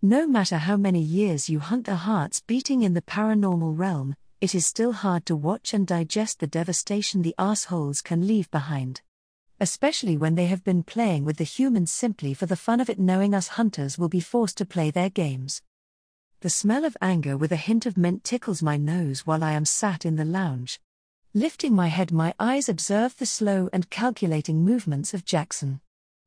No 0.00 0.28
matter 0.28 0.58
how 0.58 0.76
many 0.76 1.02
years 1.02 1.48
you 1.48 1.58
hunt 1.58 1.86
the 1.86 1.96
hearts 1.96 2.40
beating 2.40 2.82
in 2.82 2.94
the 2.94 3.02
paranormal 3.02 3.76
realm, 3.76 4.14
it 4.40 4.54
is 4.54 4.64
still 4.64 4.92
hard 4.92 5.26
to 5.26 5.34
watch 5.34 5.74
and 5.74 5.84
digest 5.84 6.38
the 6.38 6.46
devastation 6.46 7.22
the 7.22 7.34
assholes 7.36 8.00
can 8.00 8.28
leave 8.28 8.48
behind. 8.52 9.02
Especially 9.58 10.16
when 10.16 10.36
they 10.36 10.46
have 10.46 10.62
been 10.62 10.84
playing 10.84 11.24
with 11.24 11.38
the 11.38 11.44
humans 11.44 11.90
simply 11.90 12.32
for 12.32 12.46
the 12.46 12.54
fun 12.54 12.80
of 12.80 12.88
it, 12.88 12.98
knowing 12.98 13.34
us 13.34 13.48
hunters 13.58 13.98
will 13.98 14.08
be 14.08 14.20
forced 14.20 14.56
to 14.58 14.64
play 14.64 14.92
their 14.92 15.10
games. 15.10 15.62
The 16.42 16.50
smell 16.50 16.84
of 16.84 16.96
anger 17.00 17.36
with 17.36 17.50
a 17.50 17.56
hint 17.56 17.86
of 17.86 17.96
mint 17.96 18.22
tickles 18.22 18.62
my 18.62 18.76
nose 18.76 19.26
while 19.26 19.42
I 19.42 19.52
am 19.52 19.64
sat 19.64 20.06
in 20.06 20.14
the 20.14 20.24
lounge. 20.24 20.80
Lifting 21.34 21.74
my 21.74 21.88
head, 21.88 22.12
my 22.12 22.34
eyes 22.38 22.68
observe 22.68 23.16
the 23.16 23.26
slow 23.26 23.68
and 23.72 23.90
calculating 23.90 24.64
movements 24.64 25.12
of 25.12 25.24
Jackson. 25.24 25.80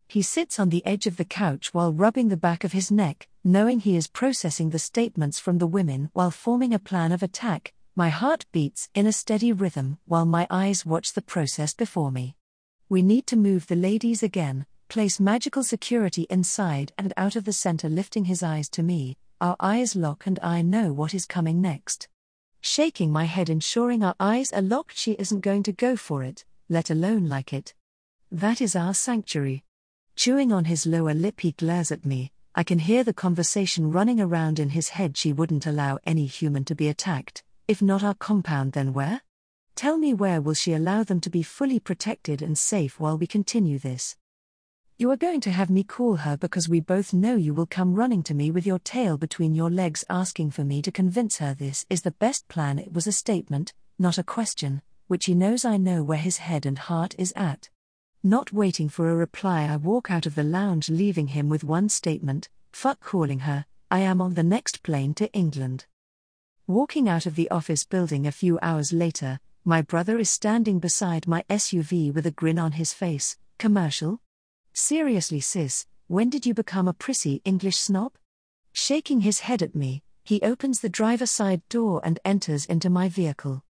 He 0.08 0.22
sits 0.22 0.60
on 0.60 0.70
the 0.70 0.86
edge 0.86 1.08
of 1.08 1.18
the 1.18 1.26
couch 1.26 1.74
while 1.74 1.92
rubbing 1.92 2.30
the 2.30 2.38
back 2.38 2.64
of 2.64 2.74
his 2.74 2.92
neck, 2.92 3.28
knowing 3.44 3.80
he 3.80 3.96
is 3.96 4.08
processing 4.08 4.70
the 4.70 4.80
statements 4.80 5.40
from 5.40 5.58
the 5.58 5.68
women 5.68 6.10
while 6.14 6.32
forming 6.32 6.74
a 6.74 6.80
plan 6.80 7.12
of 7.12 7.24
attack, 7.24 7.74
my 7.96 8.10
heart 8.10 8.46
beats 8.52 8.90
in 8.94 9.08
a 9.08 9.12
steady 9.12 9.52
rhythm 9.52 9.98
while 10.06 10.26
my 10.26 10.46
eyes 10.50 10.86
watch 10.86 11.14
the 11.14 11.22
process 11.22 11.74
before 11.74 12.12
me. 12.12 12.36
We 12.88 13.02
need 13.02 13.26
to 13.28 13.36
move 13.36 13.68
the 13.68 13.76
ladies 13.76 14.22
again, 14.22 14.66
place 14.90 15.20
magical 15.20 15.64
security 15.64 16.28
inside 16.30 16.94
and 16.98 17.14
out 17.18 17.36
of 17.36 17.46
the 17.46 17.54
center, 17.54 17.90
lifting 17.90 18.26
his 18.26 18.44
eyes 18.44 18.70
to 18.70 18.84
me. 18.84 19.18
Our 19.42 19.56
eyes 19.60 19.96
lock, 19.96 20.28
and 20.28 20.40
I 20.42 20.62
know 20.62 20.94
what 20.94 21.14
is 21.14 21.26
coming 21.26 21.62
next. 21.62 22.08
Shaking 22.62 23.12
my 23.12 23.26
head, 23.26 23.50
ensuring 23.50 24.04
our 24.04 24.16
eyes 24.20 24.54
are 24.54 24.62
locked, 24.62 24.98
she 24.98 25.14
isn't 25.14 25.42
going 25.42 25.64
to 25.64 25.72
go 25.72 25.96
for 25.96 26.24
it, 26.24 26.46
let 26.70 26.90
alone 26.90 27.28
like 27.28 27.52
it. 27.52 27.74
That 28.32 28.62
is 28.62 28.76
our 28.76 28.94
sanctuary. 28.94 29.65
Chewing 30.16 30.54
on 30.54 30.66
his 30.66 30.86
lower 30.86 31.14
lip, 31.14 31.42
he 31.42 31.52
glares 31.52 31.92
at 31.92 32.06
me. 32.06 32.32
I 32.56 32.64
can 32.64 32.80
hear 32.80 33.04
the 33.04 33.14
conversation 33.14 33.92
running 33.92 34.22
around 34.22 34.60
in 34.60 34.70
his 34.70 34.90
head. 34.90 35.18
She 35.18 35.34
wouldn't 35.34 35.66
allow 35.66 36.00
any 36.06 36.26
human 36.26 36.64
to 36.66 36.76
be 36.76 36.88
attacked. 36.88 37.44
If 37.68 37.82
not 37.82 38.02
our 38.02 38.14
compound, 38.14 38.72
then 38.72 38.94
where? 38.94 39.22
Tell 39.76 39.98
me 39.98 40.14
where 40.14 40.40
will 40.40 40.54
she 40.54 40.72
allow 40.72 41.04
them 41.04 41.20
to 41.20 41.30
be 41.30 41.44
fully 41.44 41.80
protected 41.80 42.42
and 42.42 42.58
safe 42.58 42.98
while 42.98 43.18
we 43.18 43.28
continue 43.28 43.78
this? 43.78 44.16
You 44.98 45.12
are 45.12 45.18
going 45.18 45.42
to 45.42 45.52
have 45.52 45.70
me 45.70 45.84
call 45.84 46.16
her 46.16 46.38
because 46.38 46.70
we 46.70 46.80
both 46.80 47.14
know 47.14 47.36
you 47.36 47.54
will 47.54 47.66
come 47.66 47.96
running 47.96 48.24
to 48.24 48.34
me 48.34 48.52
with 48.52 48.66
your 48.66 48.80
tail 48.80 49.18
between 49.18 49.54
your 49.54 49.70
legs 49.70 50.06
asking 50.10 50.52
for 50.52 50.64
me 50.64 50.82
to 50.84 50.94
convince 50.94 51.40
her 51.40 51.54
this 51.54 51.86
is 51.90 52.04
the 52.04 52.12
best 52.12 52.48
plan. 52.48 52.80
It 52.80 52.94
was 52.94 53.06
a 53.06 53.12
statement, 53.12 53.74
not 54.00 54.18
a 54.18 54.24
question, 54.24 54.82
which 55.08 55.26
he 55.26 55.36
knows 55.36 55.66
I 55.66 55.76
know 55.76 56.04
where 56.04 56.18
his 56.18 56.38
head 56.38 56.66
and 56.66 56.80
heart 56.80 57.16
is 57.18 57.34
at. 57.36 57.70
Not 58.26 58.52
waiting 58.52 58.90
for 58.90 59.12
a 59.12 59.16
reply, 59.16 59.66
I 59.66 59.76
walk 59.76 60.10
out 60.10 60.26
of 60.26 60.34
the 60.34 60.42
lounge, 60.42 60.90
leaving 60.90 61.28
him 61.28 61.48
with 61.48 61.64
one 61.64 61.90
statement 61.90 62.50
fuck 62.72 63.00
calling 63.00 63.42
her, 63.42 63.68
I 63.92 64.00
am 64.00 64.20
on 64.20 64.34
the 64.34 64.42
next 64.42 64.82
plane 64.82 65.14
to 65.14 65.32
England. 65.32 65.86
Walking 66.66 67.08
out 67.08 67.28
of 67.28 67.36
the 67.36 67.52
office 67.52 67.84
building 67.84 68.26
a 68.26 68.32
few 68.32 68.58
hours 68.64 68.92
later, 68.92 69.40
my 69.64 69.84
brother 69.84 70.18
is 70.18 70.32
standing 70.32 70.80
beside 70.80 71.28
my 71.28 71.46
SUV 71.52 72.12
with 72.12 72.26
a 72.26 72.32
grin 72.32 72.58
on 72.58 72.72
his 72.72 72.94
face. 72.94 73.38
Commercial? 73.60 74.20
Seriously, 74.74 75.40
sis, 75.40 75.86
when 76.08 76.32
did 76.32 76.48
you 76.48 76.56
become 76.56 76.88
a 76.88 76.94
prissy 76.94 77.44
English 77.46 77.78
snob? 77.78 78.14
Shaking 78.74 79.22
his 79.22 79.42
head 79.42 79.62
at 79.62 79.76
me, 79.76 80.02
he 80.24 80.42
opens 80.42 80.80
the 80.80 80.90
driver's 80.90 81.30
side 81.30 81.62
door 81.70 82.02
and 82.04 82.20
enters 82.26 82.66
into 82.66 82.90
my 82.90 83.08
vehicle. 83.08 83.64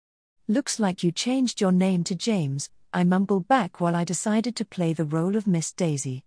Looks 0.47 0.79
like 0.79 1.03
you 1.03 1.11
changed 1.11 1.59
your 1.59 1.73
name 1.73 2.05
to 2.05 2.15
James, 2.15 2.69
I 2.95 3.03
mumble 3.03 3.41
back 3.41 3.81
while 3.81 3.93
I 3.93 4.05
decided 4.05 4.55
to 4.55 4.63
play 4.63 4.93
the 4.93 5.03
role 5.03 5.35
of 5.35 5.47
Miss 5.47 5.73
Daisy. 5.73 6.23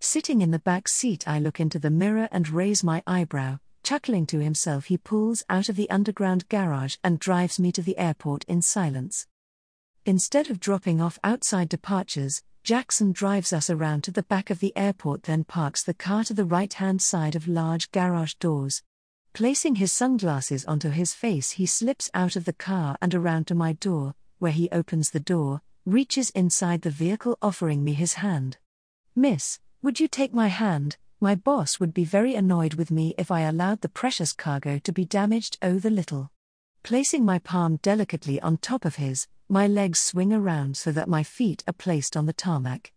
Sitting 0.00 0.40
in 0.40 0.50
the 0.50 0.58
back 0.58 0.88
seat, 0.88 1.28
I 1.28 1.38
look 1.38 1.60
into 1.60 1.78
the 1.78 1.90
mirror 1.90 2.28
and 2.32 2.48
raise 2.48 2.82
my 2.82 3.04
eyebrow. 3.06 3.60
Chuckling 3.84 4.26
to 4.26 4.40
himself, 4.40 4.86
he 4.86 4.98
pulls 4.98 5.44
out 5.48 5.68
of 5.68 5.76
the 5.76 5.88
underground 5.90 6.48
garage 6.48 6.96
and 7.04 7.20
drives 7.20 7.60
me 7.60 7.70
to 7.70 7.82
the 7.82 7.96
airport 7.96 8.42
in 8.48 8.62
silence. 8.62 9.28
Instead 10.06 10.50
of 10.50 10.58
dropping 10.58 11.00
off 11.00 11.20
outside 11.22 11.68
departures, 11.68 12.42
Jackson 12.64 13.12
drives 13.12 13.52
us 13.52 13.70
around 13.70 14.02
to 14.02 14.10
the 14.10 14.24
back 14.24 14.50
of 14.50 14.58
the 14.58 14.76
airport, 14.76 15.22
then 15.22 15.44
parks 15.44 15.84
the 15.84 15.94
car 15.94 16.24
to 16.24 16.34
the 16.34 16.44
right 16.44 16.74
hand 16.74 17.00
side 17.00 17.36
of 17.36 17.46
large 17.46 17.92
garage 17.92 18.34
doors. 18.40 18.82
Placing 19.34 19.76
his 19.76 19.92
sunglasses 19.92 20.64
onto 20.64 20.90
his 20.90 21.14
face, 21.14 21.52
he 21.52 21.64
slips 21.64 22.10
out 22.12 22.34
of 22.34 22.44
the 22.44 22.52
car 22.52 22.96
and 23.00 23.14
around 23.14 23.46
to 23.46 23.54
my 23.54 23.74
door, 23.74 24.16
where 24.40 24.50
he 24.50 24.68
opens 24.72 25.12
the 25.12 25.20
door, 25.20 25.62
reaches 25.88 26.30
inside 26.30 26.82
the 26.82 26.90
vehicle, 26.90 27.38
offering 27.40 27.82
me 27.82 27.94
his 27.94 28.14
hand. 28.14 28.58
Miss, 29.16 29.58
would 29.82 29.98
you 29.98 30.06
take 30.06 30.34
my 30.34 30.48
hand? 30.48 30.96
My 31.20 31.34
boss 31.34 31.80
would 31.80 31.94
be 31.94 32.04
very 32.04 32.34
annoyed 32.34 32.74
with 32.74 32.90
me 32.90 33.14
if 33.16 33.30
I 33.30 33.40
allowed 33.40 33.80
the 33.80 33.88
precious 33.88 34.32
cargo 34.32 34.78
to 34.78 34.92
be 34.92 35.04
damaged. 35.04 35.58
Oh, 35.62 35.78
the 35.78 35.90
little. 35.90 36.30
Placing 36.82 37.24
my 37.24 37.38
palm 37.38 37.76
delicately 37.82 38.40
on 38.40 38.58
top 38.58 38.84
of 38.84 38.96
his, 38.96 39.26
my 39.48 39.66
legs 39.66 39.98
swing 39.98 40.32
around 40.32 40.76
so 40.76 40.92
that 40.92 41.08
my 41.08 41.22
feet 41.22 41.64
are 41.66 41.72
placed 41.72 42.16
on 42.16 42.26
the 42.26 42.32
tarmac. 42.32 42.92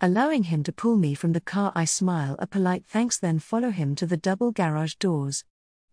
Allowing 0.00 0.42
him 0.44 0.64
to 0.64 0.72
pull 0.72 0.96
me 0.96 1.14
from 1.14 1.32
the 1.32 1.40
car, 1.40 1.70
I 1.76 1.84
smile 1.84 2.34
a 2.40 2.46
polite 2.46 2.84
thanks, 2.84 3.18
then 3.18 3.38
follow 3.38 3.70
him 3.70 3.94
to 3.94 4.06
the 4.06 4.16
double 4.16 4.50
garage 4.50 4.96
doors. 4.96 5.44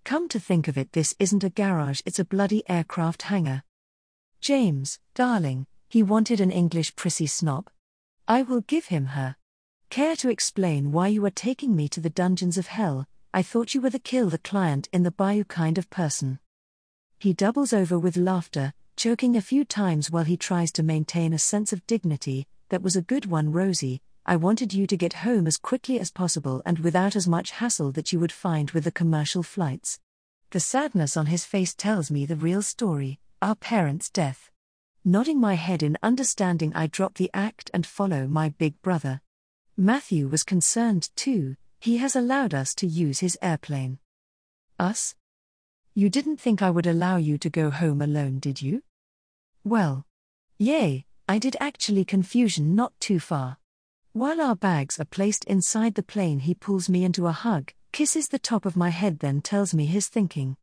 Come 0.03 0.27
to 0.29 0.39
think 0.39 0.67
of 0.67 0.77
it, 0.79 0.93
this 0.93 1.15
isn't 1.19 1.43
a 1.43 1.49
garage, 1.51 2.01
it's 2.05 2.17
a 2.17 2.25
bloody 2.25 2.67
aircraft 2.67 3.23
hangar. 3.23 3.63
James, 4.41 4.99
darling, 5.13 5.67
he 5.89 6.03
wanted 6.03 6.39
an 6.39 6.51
English 6.51 6.95
prissy 6.95 7.25
snob. 7.25 7.69
I 8.27 8.43
will 8.43 8.61
give 8.61 8.85
him 8.85 9.07
her. 9.07 9.35
Care 9.89 10.15
to 10.17 10.29
explain 10.29 10.91
why 10.91 11.07
you 11.07 11.25
are 11.25 11.31
taking 11.31 11.75
me 11.75 11.87
to 11.89 11.99
the 11.99 12.11
dungeons 12.11 12.59
of 12.59 12.67
hell? 12.67 13.07
I 13.33 13.41
thought 13.41 13.73
you 13.73 13.81
were 13.81 13.89
the 13.89 13.97
kill 13.97 14.29
the 14.29 14.37
client 14.37 14.87
in 14.93 15.01
the 15.01 15.09
bayou 15.11 15.45
kind 15.45 15.79
of 15.79 15.89
person. 15.89 16.39
He 17.17 17.33
doubles 17.33 17.73
over 17.73 17.97
with 17.97 18.17
laughter, 18.17 18.73
choking 18.95 19.35
a 19.35 19.41
few 19.41 19.65
times 19.65 20.11
while 20.11 20.25
he 20.25 20.37
tries 20.37 20.71
to 20.73 20.83
maintain 20.83 21.33
a 21.33 21.39
sense 21.39 21.73
of 21.73 21.85
dignity. 21.87 22.45
That 22.69 22.83
was 22.83 22.95
a 22.95 23.01
good 23.01 23.25
one, 23.25 23.51
Rosie. 23.51 24.01
I 24.27 24.35
wanted 24.35 24.73
you 24.73 24.85
to 24.85 24.95
get 24.95 25.25
home 25.25 25.47
as 25.47 25.57
quickly 25.57 25.99
as 25.99 26.11
possible 26.11 26.61
and 26.67 26.77
without 26.79 27.15
as 27.15 27.27
much 27.27 27.49
hassle 27.49 27.91
that 27.93 28.13
you 28.13 28.19
would 28.19 28.31
find 28.31 28.69
with 28.71 28.83
the 28.83 28.91
commercial 28.91 29.41
flights. 29.41 29.99
The 30.51 30.59
sadness 30.59 31.17
on 31.17 31.25
his 31.25 31.45
face 31.45 31.73
tells 31.73 32.11
me 32.11 32.27
the 32.27 32.35
real 32.35 32.61
story 32.61 33.19
our 33.41 33.55
parents' 33.55 34.09
death. 34.09 34.51
Nodding 35.09 35.39
my 35.39 35.55
head 35.55 35.81
in 35.81 35.97
understanding, 36.03 36.71
I 36.75 36.85
drop 36.85 37.15
the 37.15 37.31
act 37.33 37.71
and 37.73 37.83
follow 37.83 38.27
my 38.27 38.49
big 38.49 38.79
brother. 38.83 39.21
Matthew 39.75 40.27
was 40.27 40.43
concerned 40.43 41.09
too, 41.15 41.55
he 41.79 41.97
has 41.97 42.15
allowed 42.15 42.53
us 42.53 42.75
to 42.75 42.85
use 42.85 43.17
his 43.17 43.35
airplane. 43.41 43.97
Us? 44.77 45.15
You 45.95 46.11
didn't 46.11 46.37
think 46.37 46.61
I 46.61 46.69
would 46.69 46.85
allow 46.85 47.17
you 47.17 47.39
to 47.39 47.49
go 47.49 47.71
home 47.71 48.03
alone, 48.03 48.37
did 48.37 48.61
you? 48.61 48.83
Well. 49.63 50.05
Yay, 50.59 51.07
I 51.27 51.39
did 51.39 51.57
actually, 51.59 52.05
confusion 52.05 52.75
not 52.75 52.93
too 52.99 53.19
far. 53.19 53.57
While 54.13 54.39
our 54.39 54.55
bags 54.55 54.99
are 54.99 55.05
placed 55.05 55.43
inside 55.45 55.95
the 55.95 56.03
plane, 56.03 56.41
he 56.41 56.53
pulls 56.53 56.87
me 56.87 57.03
into 57.03 57.25
a 57.25 57.31
hug, 57.31 57.73
kisses 57.91 58.27
the 58.27 58.37
top 58.37 58.63
of 58.63 58.77
my 58.77 58.89
head, 58.89 59.21
then 59.21 59.41
tells 59.41 59.73
me 59.73 59.87
his 59.87 60.07
thinking. 60.07 60.55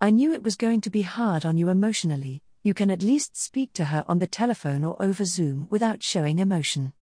I 0.00 0.10
knew 0.10 0.32
it 0.32 0.44
was 0.44 0.54
going 0.54 0.80
to 0.82 0.90
be 0.90 1.02
hard 1.02 1.44
on 1.44 1.58
you 1.58 1.70
emotionally, 1.70 2.40
you 2.64 2.72
can 2.72 2.90
at 2.90 3.02
least 3.02 3.36
speak 3.36 3.74
to 3.74 3.84
her 3.84 4.02
on 4.08 4.18
the 4.18 4.26
telephone 4.26 4.84
or 4.84 5.00
over 5.00 5.22
Zoom 5.26 5.68
without 5.68 6.02
showing 6.02 6.38
emotion. 6.38 6.94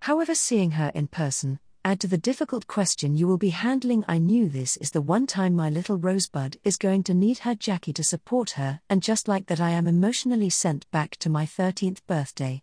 However, 0.00 0.34
seeing 0.34 0.72
her 0.72 0.92
in 0.94 1.08
person, 1.08 1.58
add 1.86 2.00
to 2.00 2.06
the 2.06 2.18
difficult 2.18 2.66
question 2.66 3.16
you 3.16 3.26
will 3.26 3.38
be 3.38 3.48
handling. 3.48 4.04
I 4.06 4.18
knew 4.18 4.50
this 4.50 4.76
is 4.76 4.90
the 4.90 5.00
one 5.00 5.26
time 5.26 5.54
my 5.54 5.70
little 5.70 5.96
rosebud 5.96 6.58
is 6.64 6.76
going 6.76 7.02
to 7.04 7.14
need 7.14 7.38
her 7.38 7.54
Jackie 7.54 7.94
to 7.94 8.04
support 8.04 8.50
her, 8.50 8.80
and 8.90 9.02
just 9.02 9.26
like 9.26 9.46
that, 9.46 9.58
I 9.58 9.70
am 9.70 9.86
emotionally 9.86 10.50
sent 10.50 10.88
back 10.90 11.16
to 11.16 11.30
my 11.30 11.46
13th 11.46 12.04
birthday. 12.06 12.62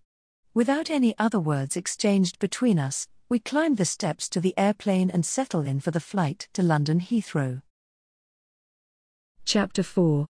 Without 0.54 0.92
any 0.92 1.18
other 1.18 1.40
words 1.40 1.76
exchanged 1.76 2.38
between 2.38 2.78
us, 2.78 3.08
we 3.30 3.40
climb 3.40 3.76
the 3.76 3.86
steps 3.86 4.30
to 4.30 4.40
the 4.40 4.54
airplane 4.60 5.10
and 5.10 5.26
settle 5.26 5.62
in 5.62 5.80
for 5.80 5.90
the 5.90 6.00
flight 6.00 6.50
to 6.54 6.62
London 6.62 7.00
Heathrow. 7.00 7.64
Chapter 9.44 9.82
4 9.82 10.28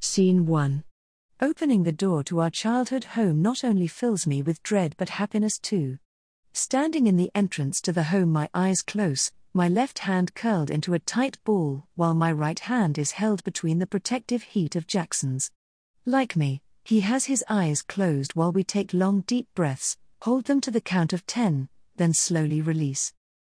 Scene 0.00 0.44
1 0.46 0.84
Opening 1.40 1.84
the 1.84 1.92
door 1.92 2.24
to 2.24 2.40
our 2.40 2.50
childhood 2.50 3.04
home 3.04 3.40
not 3.40 3.62
only 3.62 3.86
fills 3.86 4.26
me 4.26 4.42
with 4.42 4.60
dread 4.64 4.96
but 4.98 5.10
happiness 5.10 5.56
too. 5.56 5.98
Standing 6.52 7.06
in 7.06 7.16
the 7.16 7.30
entrance 7.32 7.80
to 7.82 7.92
the 7.92 8.02
home, 8.04 8.32
my 8.32 8.48
eyes 8.54 8.82
close, 8.82 9.30
my 9.54 9.68
left 9.68 10.00
hand 10.00 10.34
curled 10.34 10.68
into 10.68 10.94
a 10.94 10.98
tight 10.98 11.38
ball, 11.44 11.86
while 11.94 12.14
my 12.14 12.32
right 12.32 12.58
hand 12.58 12.98
is 12.98 13.12
held 13.12 13.44
between 13.44 13.78
the 13.78 13.86
protective 13.86 14.42
heat 14.42 14.74
of 14.74 14.88
Jackson's. 14.88 15.52
Like 16.04 16.34
me, 16.34 16.60
he 16.84 17.00
has 17.00 17.26
his 17.26 17.44
eyes 17.48 17.82
closed 17.82 18.34
while 18.34 18.50
we 18.50 18.64
take 18.64 18.92
long, 18.92 19.20
deep 19.20 19.46
breaths, 19.54 19.96
hold 20.22 20.46
them 20.46 20.60
to 20.62 20.72
the 20.72 20.80
count 20.80 21.12
of 21.12 21.24
10, 21.24 21.68
then 21.94 22.14
slowly 22.14 22.60
release. 22.60 23.12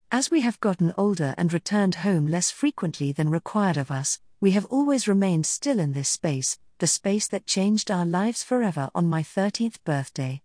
As 0.09 0.31
we 0.31 0.39
have 0.39 0.61
gotten 0.61 0.93
older 0.97 1.35
and 1.37 1.51
returned 1.51 1.95
home 1.95 2.27
less 2.27 2.49
frequently 2.49 3.11
than 3.11 3.29
required 3.29 3.75
of 3.75 3.91
us, 3.91 4.19
we 4.39 4.51
have 4.51 4.65
always 4.65 5.07
remained 5.07 5.45
still 5.45 5.79
in 5.79 5.91
this 5.93 6.09
space, 6.09 6.57
the 6.79 6.87
space 6.87 7.27
that 7.27 7.45
changed 7.45 7.89
our 7.89 8.05
lives 8.05 8.43
forever 8.43 8.89
on 8.93 9.07
my 9.07 9.21
13th 9.21 9.75
birthday. 9.83 10.41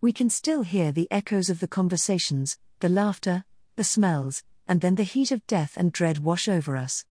We 0.00 0.12
can 0.12 0.30
still 0.30 0.62
hear 0.62 0.92
the 0.92 1.08
echoes 1.10 1.50
of 1.50 1.60
the 1.60 1.68
conversations, 1.68 2.58
the 2.80 2.88
laughter, 2.88 3.44
the 3.76 3.84
smells, 3.84 4.42
and 4.66 4.80
then 4.80 4.94
the 4.94 5.02
heat 5.02 5.30
of 5.30 5.46
death 5.46 5.74
and 5.76 5.92
dread 5.92 6.18
wash 6.18 6.48
over 6.48 6.76
us. 6.76 7.04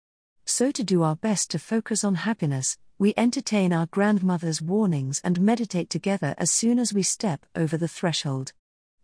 So, 0.44 0.70
to 0.70 0.84
do 0.84 1.02
our 1.02 1.16
best 1.16 1.50
to 1.50 1.58
focus 1.58 2.04
on 2.04 2.16
happiness, 2.16 2.78
we 2.98 3.12
entertain 3.16 3.72
our 3.72 3.86
grandmother's 3.86 4.62
warnings 4.62 5.20
and 5.24 5.40
meditate 5.40 5.90
together 5.90 6.34
as 6.38 6.50
soon 6.50 6.78
as 6.78 6.94
we 6.94 7.02
step 7.02 7.44
over 7.54 7.76
the 7.76 7.88
threshold. 7.88 8.52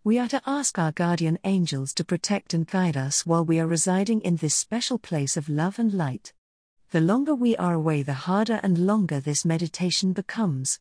We 0.04 0.18
are 0.18 0.28
to 0.28 0.42
ask 0.46 0.78
our 0.78 0.92
guardian 0.92 1.38
angels 1.44 1.92
to 1.94 2.04
protect 2.04 2.54
and 2.54 2.66
guide 2.66 2.96
us 2.96 3.26
while 3.26 3.44
we 3.44 3.60
are 3.60 3.66
residing 3.66 4.20
in 4.22 4.36
this 4.36 4.54
special 4.54 4.98
place 4.98 5.36
of 5.36 5.48
love 5.48 5.78
and 5.78 5.92
light. 5.92 6.32
The 6.92 7.00
longer 7.00 7.34
we 7.34 7.56
are 7.56 7.72
away, 7.72 8.02
the 8.02 8.12
harder 8.12 8.60
and 8.62 8.86
longer 8.86 9.18
this 9.18 9.46
meditation 9.46 10.12
becomes. 10.12 10.78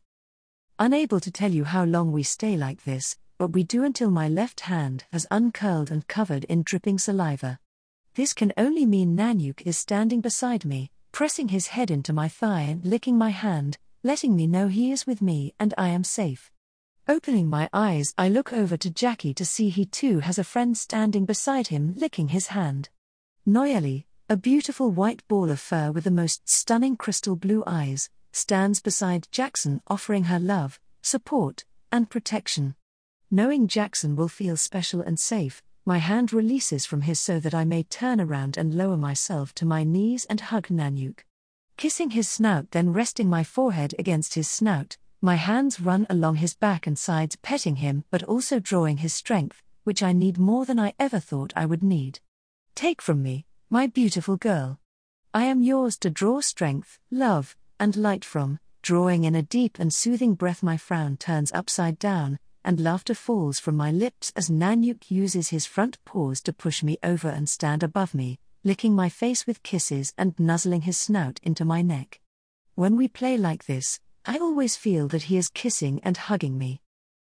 Unable 0.78 1.20
to 1.20 1.30
tell 1.30 1.50
you 1.50 1.64
how 1.64 1.84
long 1.84 2.12
we 2.12 2.22
stay 2.22 2.54
like 2.54 2.84
this, 2.84 3.16
but 3.38 3.54
we 3.54 3.64
do 3.64 3.82
until 3.82 4.10
my 4.10 4.28
left 4.28 4.60
hand 4.60 5.04
has 5.10 5.26
uncurled 5.30 5.90
and 5.90 6.06
covered 6.06 6.44
in 6.44 6.64
dripping 6.64 6.98
saliva. 6.98 7.58
This 8.12 8.34
can 8.34 8.52
only 8.58 8.84
mean 8.84 9.16
Nanyuk 9.16 9.62
is 9.62 9.78
standing 9.78 10.20
beside 10.20 10.66
me, 10.66 10.90
pressing 11.12 11.48
his 11.48 11.68
head 11.68 11.90
into 11.90 12.12
my 12.12 12.28
thigh 12.28 12.68
and 12.68 12.84
licking 12.84 13.16
my 13.16 13.30
hand, 13.30 13.78
letting 14.02 14.36
me 14.36 14.46
know 14.46 14.68
he 14.68 14.92
is 14.92 15.06
with 15.06 15.22
me 15.22 15.54
and 15.58 15.72
I 15.78 15.88
am 15.88 16.04
safe. 16.04 16.52
Opening 17.08 17.48
my 17.48 17.70
eyes, 17.72 18.12
I 18.18 18.28
look 18.28 18.52
over 18.52 18.76
to 18.76 18.90
Jackie 18.90 19.32
to 19.32 19.46
see 19.46 19.70
he 19.70 19.86
too 19.86 20.18
has 20.18 20.38
a 20.38 20.44
friend 20.44 20.76
standing 20.76 21.24
beside 21.24 21.68
him 21.68 21.94
licking 21.96 22.28
his 22.28 22.48
hand. 22.48 22.90
Noyeli, 23.48 24.04
a 24.32 24.36
beautiful 24.38 24.90
white 24.90 25.22
ball 25.28 25.50
of 25.50 25.60
fur 25.60 25.92
with 25.92 26.04
the 26.04 26.10
most 26.10 26.48
stunning 26.48 26.96
crystal 26.96 27.36
blue 27.36 27.62
eyes, 27.66 28.08
stands 28.32 28.80
beside 28.80 29.28
Jackson 29.30 29.82
offering 29.88 30.24
her 30.24 30.38
love, 30.38 30.80
support, 31.02 31.66
and 31.92 32.08
protection. 32.08 32.74
Knowing 33.30 33.68
Jackson 33.68 34.16
will 34.16 34.28
feel 34.28 34.56
special 34.56 35.02
and 35.02 35.20
safe, 35.20 35.62
my 35.84 35.98
hand 35.98 36.32
releases 36.32 36.86
from 36.86 37.02
his 37.02 37.20
so 37.20 37.38
that 37.40 37.52
I 37.52 37.66
may 37.66 37.82
turn 37.82 38.22
around 38.22 38.56
and 38.56 38.74
lower 38.74 38.96
myself 38.96 39.54
to 39.56 39.66
my 39.66 39.84
knees 39.84 40.24
and 40.30 40.40
hug 40.40 40.68
Nanyuk. 40.68 41.26
Kissing 41.76 42.12
his 42.12 42.26
snout, 42.26 42.70
then 42.70 42.94
resting 42.94 43.28
my 43.28 43.44
forehead 43.44 43.94
against 43.98 44.32
his 44.32 44.48
snout, 44.48 44.96
my 45.20 45.34
hands 45.34 45.78
run 45.78 46.06
along 46.08 46.36
his 46.36 46.54
back 46.54 46.86
and 46.86 46.98
sides, 46.98 47.36
petting 47.42 47.76
him 47.76 48.04
but 48.10 48.22
also 48.22 48.58
drawing 48.58 48.96
his 48.96 49.12
strength, 49.12 49.62
which 49.84 50.02
I 50.02 50.14
need 50.14 50.38
more 50.38 50.64
than 50.64 50.80
I 50.80 50.94
ever 50.98 51.20
thought 51.20 51.52
I 51.54 51.66
would 51.66 51.82
need. 51.82 52.20
Take 52.74 53.02
from 53.02 53.22
me, 53.22 53.44
my 53.72 53.86
beautiful 53.86 54.36
girl. 54.36 54.78
I 55.32 55.44
am 55.44 55.62
yours 55.62 55.96
to 56.00 56.10
draw 56.10 56.40
strength, 56.40 56.98
love, 57.10 57.56
and 57.80 57.96
light 57.96 58.22
from, 58.22 58.58
drawing 58.82 59.24
in 59.24 59.34
a 59.34 59.40
deep 59.40 59.78
and 59.78 59.90
soothing 59.94 60.34
breath. 60.34 60.62
My 60.62 60.76
frown 60.76 61.16
turns 61.16 61.50
upside 61.52 61.98
down, 61.98 62.38
and 62.66 62.78
laughter 62.78 63.14
falls 63.14 63.58
from 63.58 63.74
my 63.74 63.90
lips 63.90 64.30
as 64.36 64.50
Nanyuk 64.50 65.10
uses 65.10 65.48
his 65.48 65.64
front 65.64 65.96
paws 66.04 66.42
to 66.42 66.52
push 66.52 66.82
me 66.82 66.98
over 67.02 67.30
and 67.30 67.48
stand 67.48 67.82
above 67.82 68.14
me, 68.14 68.38
licking 68.62 68.94
my 68.94 69.08
face 69.08 69.46
with 69.46 69.62
kisses 69.62 70.12
and 70.18 70.38
nuzzling 70.38 70.82
his 70.82 70.98
snout 70.98 71.40
into 71.42 71.64
my 71.64 71.80
neck. 71.80 72.20
When 72.74 72.94
we 72.94 73.08
play 73.08 73.38
like 73.38 73.64
this, 73.64 74.00
I 74.26 74.36
always 74.36 74.76
feel 74.76 75.08
that 75.08 75.22
he 75.24 75.38
is 75.38 75.48
kissing 75.48 75.98
and 76.04 76.18
hugging 76.18 76.58
me. 76.58 76.82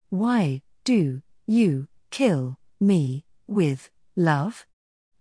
Why 0.10 0.64
do 0.84 1.22
you 1.46 1.88
kill 2.10 2.58
me 2.80 3.24
with 3.46 3.92
love? 4.16 4.66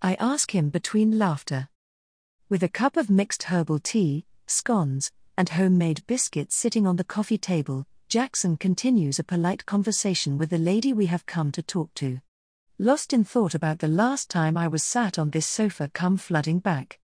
I 0.01 0.15
ask 0.21 0.55
him 0.55 0.71
between 0.71 1.19
laughter. 1.19 1.69
With 2.49 2.63
a 2.63 2.69
cup 2.69 2.97
of 2.97 3.11
mixed 3.11 3.45
herbal 3.45 3.81
tea, 3.81 4.27
scones, 4.47 5.11
and 5.37 5.49
homemade 5.49 6.07
biscuits 6.07 6.55
sitting 6.55 6.87
on 6.87 6.97
the 6.97 7.05
coffee 7.05 7.39
table, 7.39 7.85
Jackson 8.09 8.57
continues 8.57 9.19
a 9.19 9.25
polite 9.25 9.67
conversation 9.67 10.39
with 10.39 10.51
the 10.51 10.59
lady 10.59 10.93
we 10.93 11.07
have 11.07 11.27
come 11.27 11.51
to 11.53 11.63
talk 11.63 11.93
to. 11.95 12.21
Lost 12.79 13.13
in 13.13 13.25
thought 13.25 13.55
about 13.55 13.81
the 13.81 13.89
last 13.89 14.31
time 14.31 14.57
I 14.57 14.69
was 14.69 14.85
sat 14.85 15.19
on 15.19 15.31
this 15.31 15.47
sofa, 15.47 15.91
come 15.93 16.17
flooding 16.17 16.61
back. 16.61 17.01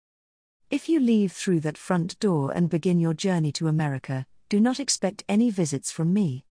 If 0.70 0.88
you 0.88 1.00
leave 1.00 1.32
through 1.32 1.60
that 1.60 1.78
front 1.78 2.18
door 2.20 2.52
and 2.52 2.68
begin 2.68 3.00
your 3.00 3.14
journey 3.14 3.52
to 3.52 3.68
America, 3.68 4.26
do 4.50 4.60
not 4.60 4.78
expect 4.78 5.24
any 5.30 5.50
visits 5.50 5.90
from 5.90 6.12
me. 6.12 6.44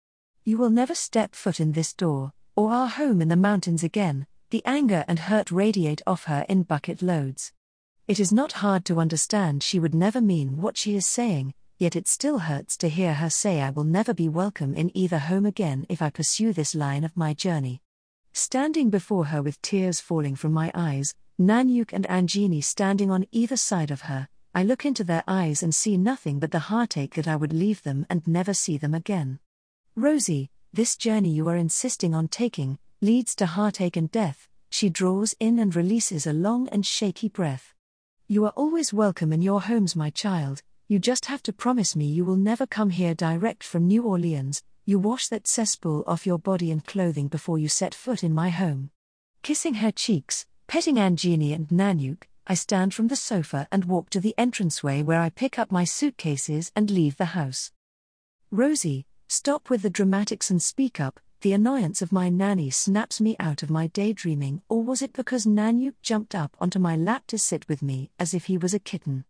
You 0.45 0.57
will 0.57 0.70
never 0.70 0.95
step 0.95 1.34
foot 1.34 1.59
in 1.59 1.72
this 1.72 1.93
door, 1.93 2.32
or 2.55 2.70
our 2.70 2.86
home 2.89 3.20
in 3.20 3.28
the 3.28 3.36
mountains 3.36 3.82
again, 3.82 4.26
the 4.51 4.62
anger 4.64 5.05
and 5.07 5.18
hurt 5.18 5.51
radiate 5.51 6.01
off 6.07 6.24
her 6.24 6.46
in 6.49 6.62
bucket 6.62 7.03
loads. 7.03 7.53
It 8.07 8.18
is 8.18 8.32
not 8.32 8.53
hard 8.53 8.86
to 8.86 9.01
understand 9.01 9.62
she 9.62 9.78
would 9.78 9.94
never 9.94 10.20
mean 10.20 10.57
what 10.57 10.78
she 10.78 10.96
is 10.96 11.07
saying, 11.07 11.53
yet 11.76 11.94
it 11.94 12.09
still 12.09 12.38
hurts 12.38 12.76
to 12.78 12.88
hear 12.88 13.14
her 13.14 13.28
say 13.28 13.61
I 13.61 13.70
will 13.70 13.84
never 13.84 14.14
be 14.14 14.28
welcome 14.28 14.74
in 14.74 14.96
either 14.96 15.18
home 15.18 15.44
again 15.44 15.84
if 15.90 16.01
I 16.01 16.09
pursue 16.09 16.55
this 16.55 16.74
line 16.74 17.05
of 17.05 17.16
my 17.16 17.34
journey. 17.34 17.82
Standing 18.32 18.88
before 18.88 19.26
her 19.26 19.42
with 19.42 19.61
tears 19.61 20.01
falling 20.01 20.34
from 20.34 20.53
my 20.53 20.70
eyes, 20.74 21.14
Nanyuk 21.38 21.92
and 21.92 22.07
Anjini 22.09 22.64
standing 22.64 23.11
on 23.11 23.26
either 23.30 23.57
side 23.57 23.90
of 23.90 24.03
her, 24.03 24.28
I 24.55 24.62
look 24.62 24.86
into 24.86 25.05
their 25.05 25.24
eyes 25.28 25.62
and 25.62 25.74
see 25.74 25.99
nothing 25.99 26.38
but 26.40 26.51
the 26.51 26.59
heartache 26.59 27.14
that 27.14 27.28
I 27.28 27.36
would 27.36 27.53
leave 27.53 27.82
them 27.82 28.07
and 28.09 28.26
never 28.26 28.55
see 28.55 28.78
them 28.78 28.94
again. 28.94 29.38
Rosie, 29.94 30.51
this 30.72 30.96
journey 30.96 31.30
you 31.30 31.49
are 31.49 31.57
insisting 31.57 32.14
on 32.14 32.28
taking 32.28 32.78
leads 33.01 33.34
to 33.36 33.46
heartache 33.46 33.96
and 33.96 34.11
death, 34.11 34.49
she 34.70 34.88
draws 34.88 35.34
in 35.38 35.59
and 35.59 35.76
releases 35.76 36.26
a 36.26 36.32
long 36.32 36.68
and 36.68 36.84
shaky 36.84 37.28
breath. 37.28 37.74
You 38.26 38.44
are 38.44 38.53
always 38.57 38.92
welcome 38.92 39.32
in 39.32 39.40
your 39.40 39.62
homes, 39.62 39.94
my 39.94 40.11
child, 40.11 40.62
you 40.88 40.99
just 40.99 41.26
have 41.26 41.42
to 41.44 41.53
promise 41.53 41.94
me 41.94 42.07
you 42.07 42.24
will 42.24 42.36
never 42.36 42.66
come 42.66 42.90
here 42.90 43.14
direct 43.14 43.62
from 43.62 43.86
New 43.86 44.03
Orleans, 44.03 44.62
you 44.84 44.99
wash 44.99 45.28
that 45.28 45.46
cesspool 45.46 46.03
off 46.07 46.26
your 46.26 46.38
body 46.38 46.70
and 46.70 46.84
clothing 46.84 47.28
before 47.28 47.59
you 47.59 47.68
set 47.68 47.94
foot 47.94 48.24
in 48.24 48.34
my 48.34 48.49
home. 48.49 48.90
Kissing 49.42 49.74
her 49.74 49.92
cheeks, 49.92 50.46
petting 50.66 50.96
Anjini 50.96 51.55
and 51.55 51.68
Nanyuk, 51.68 52.24
I 52.46 52.55
stand 52.55 52.94
from 52.94 53.09
the 53.09 53.16
sofa 53.16 53.68
and 53.70 53.84
walk 53.84 54.11
to 54.11 54.20
the 54.20 54.34
entranceway 54.38 55.03
where 55.03 55.20
I 55.20 55.28
pick 55.28 55.59
up 55.59 55.70
my 55.70 55.84
suitcases 55.84 56.72
and 56.74 56.90
leave 56.90 57.16
the 57.16 57.26
house. 57.26 57.70
Rosie, 58.51 59.07
stop 59.28 59.70
with 59.70 59.82
the 59.82 59.90
dramatics 59.90 60.51
and 60.51 60.62
speak 60.62 60.99
up, 60.99 61.20
the 61.41 61.53
annoyance 61.53 62.03
of 62.03 62.11
my 62.11 62.28
nanny 62.28 62.68
snaps 62.68 63.20
me 63.20 63.36
out 63.39 63.62
of 63.62 63.70
my 63.70 63.86
daydreaming, 63.86 64.61
or 64.68 64.82
was 64.82 65.03
it 65.03 65.12
because 65.12 65.47
Nanyuk 65.47 65.95
jumped 66.03 66.34
up 66.34 66.57
onto 66.61 66.78
my 66.78 66.97
lap 66.97 67.24
to 67.28 67.39
sit 67.39 67.68
with 67.68 67.80
me 67.80 68.11
as 68.18 68.34
if 68.34 68.47
he 68.47 68.59
was 68.59 68.74
a 68.74 68.80
kitten? 68.80 69.24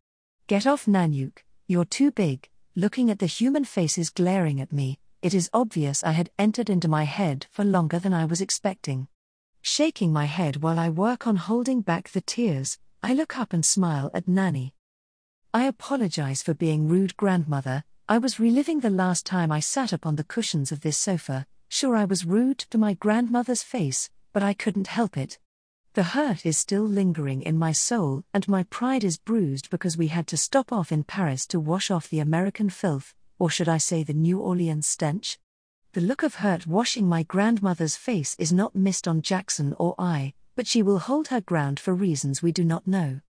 Get 0.46 0.66
off 0.66 0.86
Nanyuk, 0.86 1.44
you're 1.66 1.84
too 1.84 2.10
big. 2.10 2.48
Looking 2.74 3.10
at 3.10 3.18
the 3.18 3.26
human 3.26 3.64
faces 3.64 4.08
glaring 4.08 4.60
at 4.60 4.72
me, 4.72 4.98
it 5.20 5.34
is 5.34 5.50
obvious 5.52 6.02
I 6.02 6.12
had 6.12 6.30
entered 6.38 6.70
into 6.70 6.88
my 6.88 7.02
head 7.02 7.46
for 7.50 7.64
longer 7.64 7.98
than 7.98 8.14
I 8.14 8.24
was 8.24 8.40
expecting. 8.40 9.08
Shaking 9.60 10.12
my 10.12 10.24
head 10.24 10.62
while 10.62 10.78
I 10.78 10.88
work 10.88 11.26
on 11.26 11.36
holding 11.36 11.82
back 11.82 12.10
the 12.10 12.20
tears, 12.22 12.78
I 13.02 13.12
look 13.12 13.38
up 13.38 13.52
and 13.52 13.66
smile 13.66 14.10
at 14.14 14.28
Nanny. 14.28 14.74
I 15.52 15.64
apologize 15.64 16.42
for 16.42 16.54
being 16.54 16.88
rude, 16.88 17.16
grandmother. 17.16 17.84
I 18.08 18.16
was 18.16 18.40
reliving 18.40 18.80
the 18.80 18.90
last 18.90 19.26
time 19.26 19.52
I 19.52 19.60
sat 19.60 19.92
upon 19.92 20.16
the 20.16 20.24
cushions 20.24 20.72
of 20.72 20.80
this 20.80 20.96
sofa. 20.96 21.46
Sure, 21.68 21.94
I 21.94 22.04
was 22.04 22.24
rude 22.24 22.58
to 22.58 22.78
my 22.78 22.94
grandmother's 22.94 23.62
face, 23.62 24.10
but 24.32 24.42
I 24.42 24.54
couldn't 24.54 24.86
help 24.86 25.16
it. 25.16 25.38
The 25.94 26.02
hurt 26.02 26.46
is 26.46 26.56
still 26.56 26.84
lingering 26.84 27.42
in 27.42 27.58
my 27.58 27.72
soul, 27.72 28.24
and 28.32 28.46
my 28.48 28.62
pride 28.64 29.04
is 29.04 29.18
bruised 29.18 29.68
because 29.68 29.96
we 29.96 30.08
had 30.08 30.26
to 30.28 30.36
stop 30.36 30.72
off 30.72 30.92
in 30.92 31.04
Paris 31.04 31.46
to 31.48 31.60
wash 31.60 31.90
off 31.90 32.08
the 32.08 32.20
American 32.20 32.70
filth, 32.70 33.14
or 33.38 33.50
should 33.50 33.68
I 33.68 33.78
say 33.78 34.02
the 34.02 34.14
New 34.14 34.38
Orleans 34.38 34.86
stench? 34.86 35.38
The 35.92 36.00
look 36.00 36.22
of 36.22 36.36
hurt 36.36 36.66
washing 36.66 37.08
my 37.08 37.22
grandmother's 37.22 37.96
face 37.96 38.36
is 38.38 38.52
not 38.52 38.76
missed 38.76 39.08
on 39.08 39.22
Jackson 39.22 39.74
or 39.78 39.94
I, 39.98 40.34
but 40.54 40.66
she 40.66 40.82
will 40.82 40.98
hold 40.98 41.28
her 41.28 41.40
ground 41.40 41.80
for 41.80 41.94
reasons 41.94 42.42
we 42.42 42.52
do 42.52 42.64
not 42.64 42.86
know. 42.86 43.20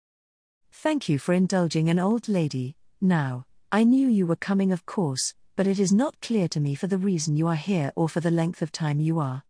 Thank 0.70 1.08
you 1.08 1.18
for 1.18 1.32
indulging 1.32 1.88
an 1.88 1.98
old 1.98 2.28
lady. 2.28 2.76
Now, 3.00 3.46
I 3.70 3.84
knew 3.84 4.08
you 4.08 4.26
were 4.26 4.36
coming, 4.36 4.72
of 4.72 4.86
course, 4.86 5.34
but 5.58 5.66
it 5.66 5.80
is 5.80 5.92
not 5.92 6.20
clear 6.20 6.46
to 6.46 6.60
me 6.60 6.76
for 6.76 6.86
the 6.86 6.96
reason 6.96 7.36
you 7.36 7.48
are 7.48 7.56
here 7.56 7.90
or 7.96 8.08
for 8.08 8.20
the 8.20 8.30
length 8.30 8.62
of 8.62 8.70
time 8.70 9.00
you 9.00 9.18
are. 9.18 9.42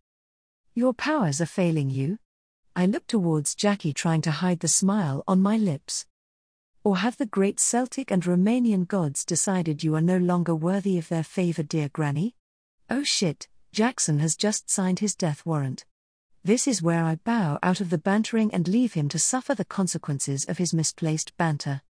Your 0.73 0.91
powers 0.91 1.39
are 1.39 1.45
failing 1.45 1.91
you? 1.91 2.17
I 2.75 2.87
look 2.87 3.05
towards 3.05 3.53
Jackie, 3.53 3.93
trying 3.93 4.21
to 4.21 4.31
hide 4.31 4.61
the 4.61 4.67
smile 4.67 5.23
on 5.27 5.39
my 5.39 5.55
lips. 5.55 6.07
Or 6.83 6.97
have 6.97 7.17
the 7.17 7.27
great 7.27 7.59
Celtic 7.59 8.09
and 8.09 8.23
Romanian 8.23 8.87
gods 8.87 9.23
decided 9.23 9.83
you 9.83 9.93
are 9.93 10.01
no 10.01 10.17
longer 10.17 10.55
worthy 10.55 10.97
of 10.97 11.09
their 11.09 11.21
favor, 11.21 11.61
dear 11.61 11.89
Granny? 11.89 12.33
Oh 12.89 13.03
shit, 13.03 13.47
Jackson 13.71 14.17
has 14.17 14.35
just 14.35 14.67
signed 14.67 14.97
his 14.97 15.13
death 15.13 15.45
warrant. 15.45 15.85
This 16.43 16.67
is 16.67 16.81
where 16.81 17.03
I 17.03 17.17
bow 17.17 17.59
out 17.61 17.81
of 17.81 17.91
the 17.91 17.99
bantering 17.99 18.51
and 18.51 18.67
leave 18.67 18.93
him 18.93 19.09
to 19.09 19.19
suffer 19.19 19.53
the 19.53 19.63
consequences 19.63 20.43
of 20.45 20.57
his 20.57 20.73
misplaced 20.73 21.37
banter. 21.37 21.83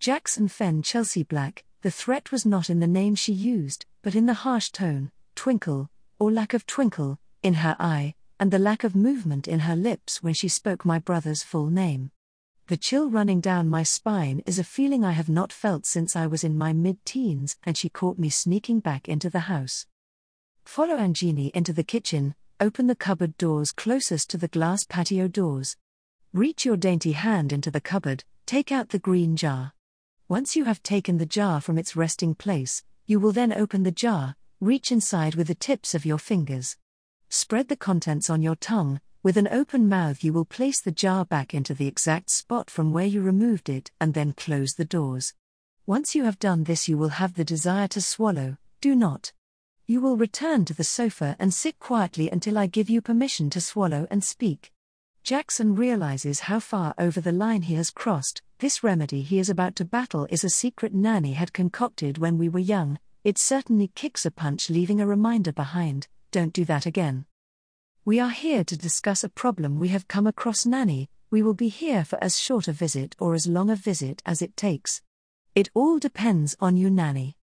Jackson 0.00 0.46
Fenn 0.46 0.80
Chelsea 0.80 1.24
Black, 1.24 1.64
the 1.82 1.90
threat 1.90 2.30
was 2.30 2.46
not 2.46 2.70
in 2.70 2.78
the 2.78 2.86
name 2.86 3.16
she 3.16 3.32
used, 3.32 3.84
but 4.00 4.14
in 4.14 4.26
the 4.26 4.34
harsh 4.34 4.70
tone, 4.70 5.10
twinkle, 5.34 5.90
or 6.20 6.30
lack 6.30 6.54
of 6.54 6.66
twinkle, 6.66 7.18
in 7.42 7.54
her 7.54 7.74
eye, 7.80 8.14
and 8.38 8.52
the 8.52 8.60
lack 8.60 8.84
of 8.84 8.94
movement 8.94 9.48
in 9.48 9.60
her 9.60 9.74
lips 9.74 10.22
when 10.22 10.34
she 10.34 10.46
spoke 10.46 10.84
my 10.84 11.00
brother's 11.00 11.42
full 11.42 11.66
name. 11.66 12.12
The 12.68 12.76
chill 12.76 13.10
running 13.10 13.40
down 13.40 13.68
my 13.68 13.82
spine 13.82 14.40
is 14.46 14.60
a 14.60 14.64
feeling 14.64 15.04
I 15.04 15.12
have 15.12 15.28
not 15.28 15.52
felt 15.52 15.84
since 15.84 16.14
I 16.14 16.28
was 16.28 16.44
in 16.44 16.56
my 16.56 16.72
mid 16.72 17.04
teens 17.04 17.56
and 17.64 17.76
she 17.76 17.88
caught 17.88 18.20
me 18.20 18.30
sneaking 18.30 18.78
back 18.78 19.08
into 19.08 19.28
the 19.28 19.50
house. 19.50 19.86
Follow 20.64 20.96
Anjini 20.96 21.50
into 21.50 21.72
the 21.72 21.82
kitchen, 21.82 22.36
open 22.60 22.86
the 22.86 22.94
cupboard 22.94 23.36
doors 23.36 23.72
closest 23.72 24.30
to 24.30 24.36
the 24.36 24.48
glass 24.48 24.84
patio 24.84 25.26
doors. 25.26 25.76
Reach 26.32 26.64
your 26.64 26.76
dainty 26.76 27.12
hand 27.12 27.52
into 27.52 27.70
the 27.72 27.80
cupboard, 27.80 28.22
take 28.46 28.70
out 28.70 28.90
the 28.90 29.00
green 29.00 29.34
jar. 29.34 29.72
Once 30.30 30.54
you 30.54 30.64
have 30.64 30.82
taken 30.82 31.16
the 31.16 31.24
jar 31.24 31.58
from 31.58 31.78
its 31.78 31.96
resting 31.96 32.34
place, 32.34 32.82
you 33.06 33.18
will 33.18 33.32
then 33.32 33.50
open 33.50 33.82
the 33.82 33.90
jar, 33.90 34.36
reach 34.60 34.92
inside 34.92 35.34
with 35.34 35.46
the 35.46 35.54
tips 35.54 35.94
of 35.94 36.04
your 36.04 36.18
fingers. 36.18 36.76
Spread 37.30 37.68
the 37.68 37.76
contents 37.76 38.28
on 38.28 38.42
your 38.42 38.54
tongue, 38.54 39.00
with 39.22 39.38
an 39.38 39.48
open 39.48 39.88
mouth, 39.88 40.22
you 40.22 40.34
will 40.34 40.44
place 40.44 40.82
the 40.82 40.92
jar 40.92 41.24
back 41.24 41.54
into 41.54 41.72
the 41.72 41.86
exact 41.86 42.28
spot 42.28 42.68
from 42.68 42.92
where 42.92 43.06
you 43.06 43.22
removed 43.22 43.70
it 43.70 43.90
and 43.98 44.12
then 44.12 44.34
close 44.34 44.74
the 44.74 44.84
doors. 44.84 45.32
Once 45.86 46.14
you 46.14 46.24
have 46.24 46.38
done 46.38 46.64
this, 46.64 46.88
you 46.88 46.98
will 46.98 47.08
have 47.08 47.32
the 47.32 47.44
desire 47.44 47.88
to 47.88 48.02
swallow, 48.02 48.58
do 48.82 48.94
not. 48.94 49.32
You 49.86 50.02
will 50.02 50.18
return 50.18 50.66
to 50.66 50.74
the 50.74 50.84
sofa 50.84 51.36
and 51.38 51.54
sit 51.54 51.78
quietly 51.78 52.28
until 52.30 52.58
I 52.58 52.66
give 52.66 52.90
you 52.90 53.00
permission 53.00 53.48
to 53.48 53.62
swallow 53.62 54.06
and 54.10 54.22
speak. 54.22 54.72
Jackson 55.28 55.74
realizes 55.74 56.40
how 56.40 56.58
far 56.58 56.94
over 56.96 57.20
the 57.20 57.32
line 57.32 57.60
he 57.60 57.74
has 57.74 57.90
crossed. 57.90 58.40
This 58.60 58.82
remedy 58.82 59.20
he 59.20 59.38
is 59.38 59.50
about 59.50 59.76
to 59.76 59.84
battle 59.84 60.26
is 60.30 60.42
a 60.42 60.48
secret 60.48 60.94
Nanny 60.94 61.34
had 61.34 61.52
concocted 61.52 62.16
when 62.16 62.38
we 62.38 62.48
were 62.48 62.58
young. 62.58 62.98
It 63.24 63.36
certainly 63.36 63.88
kicks 63.88 64.24
a 64.24 64.30
punch, 64.30 64.70
leaving 64.70 65.02
a 65.02 65.06
reminder 65.06 65.52
behind 65.52 66.08
don't 66.30 66.54
do 66.54 66.64
that 66.64 66.86
again. 66.86 67.26
We 68.06 68.18
are 68.18 68.30
here 68.30 68.64
to 68.64 68.74
discuss 68.78 69.22
a 69.22 69.28
problem 69.28 69.78
we 69.78 69.88
have 69.88 70.08
come 70.08 70.26
across, 70.26 70.64
Nanny. 70.64 71.10
We 71.30 71.42
will 71.42 71.52
be 71.52 71.68
here 71.68 72.06
for 72.06 72.18
as 72.24 72.40
short 72.40 72.66
a 72.66 72.72
visit 72.72 73.14
or 73.18 73.34
as 73.34 73.46
long 73.46 73.68
a 73.68 73.76
visit 73.76 74.22
as 74.24 74.40
it 74.40 74.56
takes. 74.56 75.02
It 75.54 75.68
all 75.74 75.98
depends 75.98 76.56
on 76.58 76.78
you, 76.78 76.88
Nanny. 76.88 77.36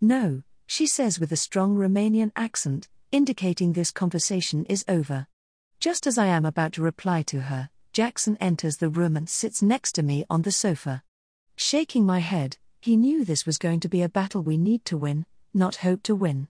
No, 0.00 0.42
she 0.66 0.88
says 0.88 1.20
with 1.20 1.30
a 1.30 1.36
strong 1.36 1.76
Romanian 1.76 2.32
accent, 2.34 2.88
indicating 3.12 3.72
this 3.72 3.92
conversation 3.92 4.64
is 4.64 4.84
over. 4.88 5.28
Just 5.84 6.06
as 6.06 6.16
I 6.16 6.28
am 6.28 6.46
about 6.46 6.72
to 6.72 6.82
reply 6.82 7.20
to 7.24 7.42
her, 7.42 7.68
Jackson 7.92 8.38
enters 8.40 8.78
the 8.78 8.88
room 8.88 9.18
and 9.18 9.28
sits 9.28 9.60
next 9.60 9.92
to 9.96 10.02
me 10.02 10.24
on 10.30 10.40
the 10.40 10.50
sofa. 10.50 11.02
Shaking 11.56 12.06
my 12.06 12.20
head, 12.20 12.56
he 12.80 12.96
knew 12.96 13.22
this 13.22 13.44
was 13.44 13.58
going 13.58 13.80
to 13.80 13.88
be 13.90 14.00
a 14.00 14.08
battle 14.08 14.42
we 14.42 14.56
need 14.56 14.86
to 14.86 14.96
win, 14.96 15.26
not 15.52 15.84
hope 15.84 16.02
to 16.04 16.14
win. 16.14 16.48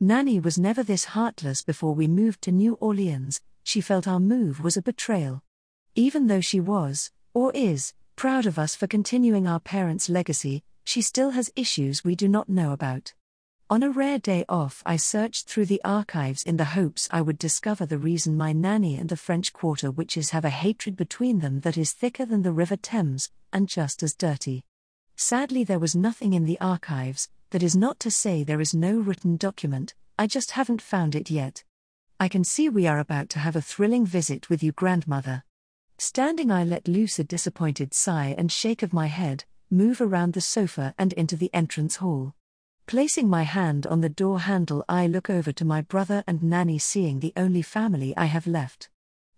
Nanny 0.00 0.40
was 0.40 0.56
never 0.56 0.82
this 0.82 1.04
heartless 1.04 1.62
before 1.62 1.94
we 1.94 2.08
moved 2.08 2.40
to 2.40 2.50
New 2.50 2.78
Orleans, 2.80 3.42
she 3.62 3.82
felt 3.82 4.08
our 4.08 4.18
move 4.18 4.64
was 4.64 4.78
a 4.78 4.80
betrayal. 4.80 5.42
Even 5.94 6.26
though 6.26 6.40
she 6.40 6.58
was, 6.58 7.10
or 7.34 7.52
is, 7.52 7.92
proud 8.16 8.46
of 8.46 8.58
us 8.58 8.74
for 8.74 8.86
continuing 8.86 9.46
our 9.46 9.60
parents' 9.60 10.08
legacy, 10.08 10.64
she 10.82 11.02
still 11.02 11.32
has 11.32 11.52
issues 11.56 12.04
we 12.04 12.16
do 12.16 12.26
not 12.26 12.48
know 12.48 12.72
about. 12.72 13.12
On 13.68 13.82
a 13.82 13.90
rare 13.90 14.20
day 14.20 14.44
off, 14.48 14.80
I 14.86 14.94
searched 14.94 15.48
through 15.48 15.66
the 15.66 15.80
archives 15.84 16.44
in 16.44 16.56
the 16.56 16.76
hopes 16.76 17.08
I 17.10 17.20
would 17.20 17.36
discover 17.36 17.84
the 17.84 17.98
reason 17.98 18.36
my 18.36 18.52
nanny 18.52 18.94
and 18.94 19.08
the 19.08 19.16
French 19.16 19.52
Quarter 19.52 19.90
witches 19.90 20.30
have 20.30 20.44
a 20.44 20.50
hatred 20.50 20.96
between 20.96 21.40
them 21.40 21.62
that 21.62 21.76
is 21.76 21.90
thicker 21.90 22.24
than 22.24 22.42
the 22.42 22.52
River 22.52 22.76
Thames, 22.76 23.28
and 23.52 23.68
just 23.68 24.04
as 24.04 24.14
dirty. 24.14 24.64
Sadly, 25.16 25.64
there 25.64 25.80
was 25.80 25.96
nothing 25.96 26.32
in 26.32 26.44
the 26.44 26.60
archives, 26.60 27.28
that 27.50 27.64
is 27.64 27.74
not 27.74 27.98
to 27.98 28.10
say 28.10 28.44
there 28.44 28.60
is 28.60 28.72
no 28.72 29.00
written 29.00 29.36
document, 29.36 29.94
I 30.16 30.28
just 30.28 30.52
haven't 30.52 30.80
found 30.80 31.16
it 31.16 31.28
yet. 31.28 31.64
I 32.20 32.28
can 32.28 32.44
see 32.44 32.68
we 32.68 32.86
are 32.86 33.00
about 33.00 33.28
to 33.30 33.40
have 33.40 33.56
a 33.56 33.60
thrilling 33.60 34.06
visit 34.06 34.48
with 34.48 34.62
you, 34.62 34.70
grandmother. 34.70 35.42
Standing, 35.98 36.52
I 36.52 36.62
let 36.62 36.86
loose 36.86 37.18
a 37.18 37.24
disappointed 37.24 37.94
sigh 37.94 38.32
and 38.38 38.52
shake 38.52 38.84
of 38.84 38.92
my 38.92 39.08
head, 39.08 39.42
move 39.72 40.00
around 40.00 40.34
the 40.34 40.40
sofa 40.40 40.94
and 40.96 41.12
into 41.14 41.34
the 41.34 41.52
entrance 41.52 41.96
hall. 41.96 42.35
Placing 42.86 43.28
my 43.28 43.42
hand 43.42 43.84
on 43.88 44.00
the 44.00 44.08
door 44.08 44.38
handle, 44.38 44.84
I 44.88 45.08
look 45.08 45.28
over 45.28 45.50
to 45.50 45.64
my 45.64 45.80
brother 45.80 46.22
and 46.24 46.40
Nanny, 46.40 46.78
seeing 46.78 47.18
the 47.18 47.32
only 47.36 47.60
family 47.60 48.16
I 48.16 48.26
have 48.26 48.46
left. 48.46 48.90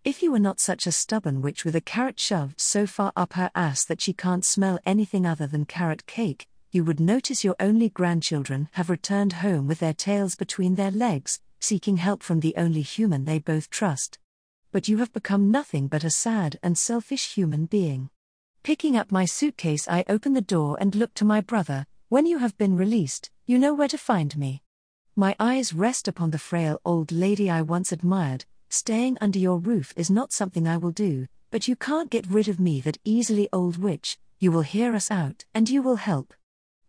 If 0.04 0.22
you 0.22 0.30
were 0.30 0.38
not 0.38 0.60
such 0.60 0.86
a 0.86 0.92
stubborn 0.92 1.40
witch 1.40 1.64
with 1.64 1.74
a 1.74 1.80
carrot 1.80 2.20
shoved 2.20 2.60
so 2.60 2.86
far 2.86 3.10
up 3.16 3.32
her 3.32 3.50
ass 3.54 3.86
that 3.86 4.02
she 4.02 4.12
can't 4.12 4.44
smell 4.44 4.78
anything 4.84 5.24
other 5.24 5.46
than 5.46 5.64
carrot 5.64 6.04
cake, 6.04 6.46
you 6.72 6.84
would 6.84 7.00
notice 7.00 7.42
your 7.42 7.56
only 7.58 7.88
grandchildren 7.88 8.68
have 8.72 8.90
returned 8.90 9.32
home 9.34 9.66
with 9.66 9.78
their 9.78 9.94
tails 9.94 10.36
between 10.36 10.74
their 10.74 10.90
legs, 10.90 11.40
seeking 11.58 11.96
help 11.96 12.22
from 12.22 12.40
the 12.40 12.54
only 12.58 12.82
human 12.82 13.24
they 13.24 13.38
both 13.38 13.70
trust. 13.70 14.18
But 14.72 14.88
you 14.88 14.98
have 14.98 15.14
become 15.14 15.50
nothing 15.50 15.88
but 15.88 16.04
a 16.04 16.10
sad 16.10 16.58
and 16.62 16.76
selfish 16.76 17.32
human 17.32 17.64
being. 17.64 18.10
Picking 18.62 18.94
up 18.94 19.10
my 19.10 19.24
suitcase, 19.24 19.88
I 19.88 20.04
open 20.06 20.34
the 20.34 20.42
door 20.42 20.76
and 20.78 20.94
look 20.94 21.14
to 21.14 21.24
my 21.24 21.40
brother. 21.40 21.86
When 22.10 22.26
you 22.26 22.38
have 22.38 22.56
been 22.58 22.76
released, 22.76 23.30
you 23.48 23.58
know 23.58 23.72
where 23.72 23.88
to 23.88 23.96
find 23.96 24.36
me. 24.36 24.62
My 25.16 25.34
eyes 25.40 25.72
rest 25.72 26.06
upon 26.06 26.32
the 26.32 26.38
frail 26.38 26.82
old 26.84 27.10
lady 27.10 27.48
I 27.48 27.62
once 27.62 27.92
admired. 27.92 28.44
Staying 28.68 29.16
under 29.22 29.38
your 29.38 29.56
roof 29.56 29.94
is 29.96 30.10
not 30.10 30.34
something 30.34 30.68
I 30.68 30.76
will 30.76 30.90
do, 30.90 31.26
but 31.50 31.66
you 31.66 31.74
can't 31.74 32.10
get 32.10 32.26
rid 32.26 32.48
of 32.48 32.60
me 32.60 32.82
that 32.82 32.98
easily, 33.04 33.48
old 33.50 33.78
witch. 33.78 34.18
You 34.38 34.52
will 34.52 34.60
hear 34.60 34.94
us 34.94 35.10
out, 35.10 35.46
and 35.54 35.70
you 35.70 35.80
will 35.80 35.96
help. 35.96 36.34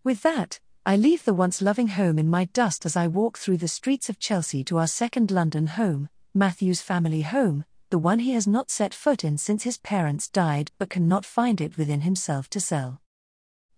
With 0.03 0.21
that, 0.23 0.59
I 0.85 0.97
leave 0.97 1.23
the 1.23 1.33
once 1.33 1.61
loving 1.61 1.87
home 1.87 2.19
in 2.19 2.27
my 2.27 2.43
dust 2.43 2.85
as 2.85 2.97
I 2.97 3.07
walk 3.07 3.37
through 3.37 3.57
the 3.59 3.69
streets 3.69 4.09
of 4.09 4.19
Chelsea 4.19 4.65
to 4.65 4.79
our 4.79 4.87
second 4.87 5.31
London 5.31 5.67
home, 5.67 6.09
Matthew's 6.33 6.81
family 6.81 7.21
home, 7.21 7.63
the 7.89 7.97
one 7.97 8.19
he 8.19 8.33
has 8.33 8.47
not 8.47 8.69
set 8.69 8.93
foot 8.93 9.23
in 9.23 9.37
since 9.37 9.63
his 9.63 9.77
parents 9.77 10.27
died 10.27 10.71
but 10.77 10.89
cannot 10.89 11.23
find 11.25 11.61
it 11.61 11.77
within 11.77 12.01
himself 12.01 12.49
to 12.49 12.59
sell. 12.59 12.99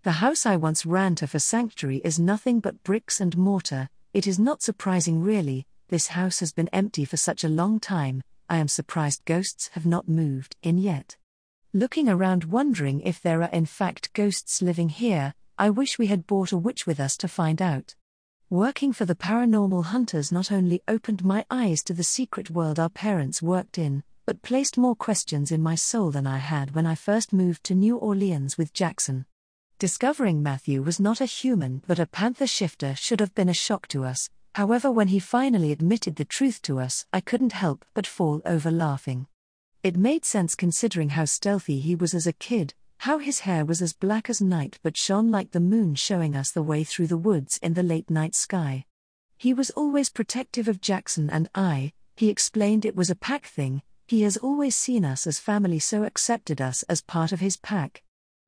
The 0.03 0.13
house 0.13 0.47
I 0.47 0.55
once 0.55 0.83
ran 0.83 1.13
to 1.15 1.27
for 1.27 1.37
sanctuary 1.37 2.01
is 2.03 2.17
nothing 2.17 2.59
but 2.59 2.83
bricks 2.83 3.21
and 3.21 3.37
mortar. 3.37 3.87
It 4.15 4.25
is 4.25 4.39
not 4.39 4.63
surprising, 4.63 5.21
really, 5.21 5.67
this 5.89 6.07
house 6.07 6.39
has 6.39 6.51
been 6.51 6.69
empty 6.69 7.05
for 7.05 7.17
such 7.17 7.43
a 7.43 7.49
long 7.49 7.79
time. 7.79 8.23
I 8.49 8.57
am 8.57 8.67
surprised 8.67 9.25
ghosts 9.25 9.69
have 9.73 9.85
not 9.85 10.09
moved 10.09 10.55
in 10.63 10.79
yet. 10.79 11.17
Looking 11.71 12.09
around, 12.09 12.45
wondering 12.45 13.01
if 13.01 13.21
there 13.21 13.43
are 13.43 13.49
in 13.49 13.67
fact 13.67 14.11
ghosts 14.13 14.59
living 14.59 14.89
here, 14.89 15.35
I 15.59 15.69
wish 15.69 15.99
we 15.99 16.07
had 16.07 16.25
brought 16.25 16.51
a 16.51 16.57
witch 16.57 16.87
with 16.87 16.99
us 16.99 17.15
to 17.17 17.27
find 17.27 17.61
out. 17.61 17.93
Working 18.49 18.93
for 18.93 19.05
the 19.05 19.13
paranormal 19.13 19.85
hunters 19.85 20.31
not 20.31 20.51
only 20.51 20.81
opened 20.87 21.23
my 21.23 21.45
eyes 21.51 21.83
to 21.83 21.93
the 21.93 22.03
secret 22.03 22.49
world 22.49 22.79
our 22.79 22.89
parents 22.89 23.43
worked 23.43 23.77
in, 23.77 24.01
but 24.25 24.41
placed 24.41 24.79
more 24.79 24.95
questions 24.95 25.51
in 25.51 25.61
my 25.61 25.75
soul 25.75 26.09
than 26.09 26.25
I 26.25 26.39
had 26.39 26.73
when 26.73 26.87
I 26.87 26.95
first 26.95 27.31
moved 27.31 27.63
to 27.65 27.75
New 27.75 27.97
Orleans 27.97 28.57
with 28.57 28.73
Jackson. 28.73 29.25
Discovering 29.81 30.43
Matthew 30.43 30.83
was 30.83 30.99
not 30.99 31.21
a 31.21 31.25
human 31.25 31.81
but 31.87 31.97
a 31.97 32.05
panther 32.05 32.45
shifter 32.45 32.93
should 32.95 33.19
have 33.19 33.33
been 33.33 33.49
a 33.49 33.53
shock 33.55 33.87
to 33.87 34.05
us. 34.05 34.29
However, 34.53 34.91
when 34.91 35.07
he 35.07 35.17
finally 35.17 35.71
admitted 35.71 36.17
the 36.17 36.23
truth 36.23 36.61
to 36.61 36.79
us, 36.79 37.07
I 37.11 37.19
couldn't 37.19 37.53
help 37.53 37.83
but 37.95 38.05
fall 38.05 38.43
over 38.45 38.69
laughing. 38.69 39.25
It 39.81 39.97
made 39.97 40.23
sense 40.23 40.53
considering 40.53 41.09
how 41.09 41.25
stealthy 41.25 41.79
he 41.79 41.95
was 41.95 42.13
as 42.13 42.27
a 42.27 42.33
kid, 42.33 42.75
how 42.99 43.17
his 43.17 43.39
hair 43.39 43.65
was 43.65 43.81
as 43.81 43.93
black 43.93 44.29
as 44.29 44.39
night 44.39 44.77
but 44.83 44.97
shone 44.97 45.31
like 45.31 45.49
the 45.49 45.59
moon, 45.59 45.95
showing 45.95 46.35
us 46.35 46.51
the 46.51 46.61
way 46.61 46.83
through 46.83 47.07
the 47.07 47.17
woods 47.17 47.57
in 47.63 47.73
the 47.73 47.81
late 47.81 48.11
night 48.11 48.35
sky. 48.35 48.85
He 49.39 49.51
was 49.51 49.71
always 49.71 50.11
protective 50.11 50.67
of 50.67 50.79
Jackson 50.79 51.27
and 51.27 51.49
I, 51.55 51.93
he 52.15 52.29
explained 52.29 52.85
it 52.85 52.95
was 52.95 53.09
a 53.09 53.15
pack 53.15 53.47
thing, 53.47 53.81
he 54.07 54.21
has 54.21 54.37
always 54.37 54.75
seen 54.75 55.03
us 55.03 55.25
as 55.25 55.39
family, 55.39 55.79
so 55.79 56.03
accepted 56.03 56.61
us 56.61 56.83
as 56.83 57.01
part 57.01 57.31
of 57.31 57.39
his 57.39 57.57
pack. 57.57 58.03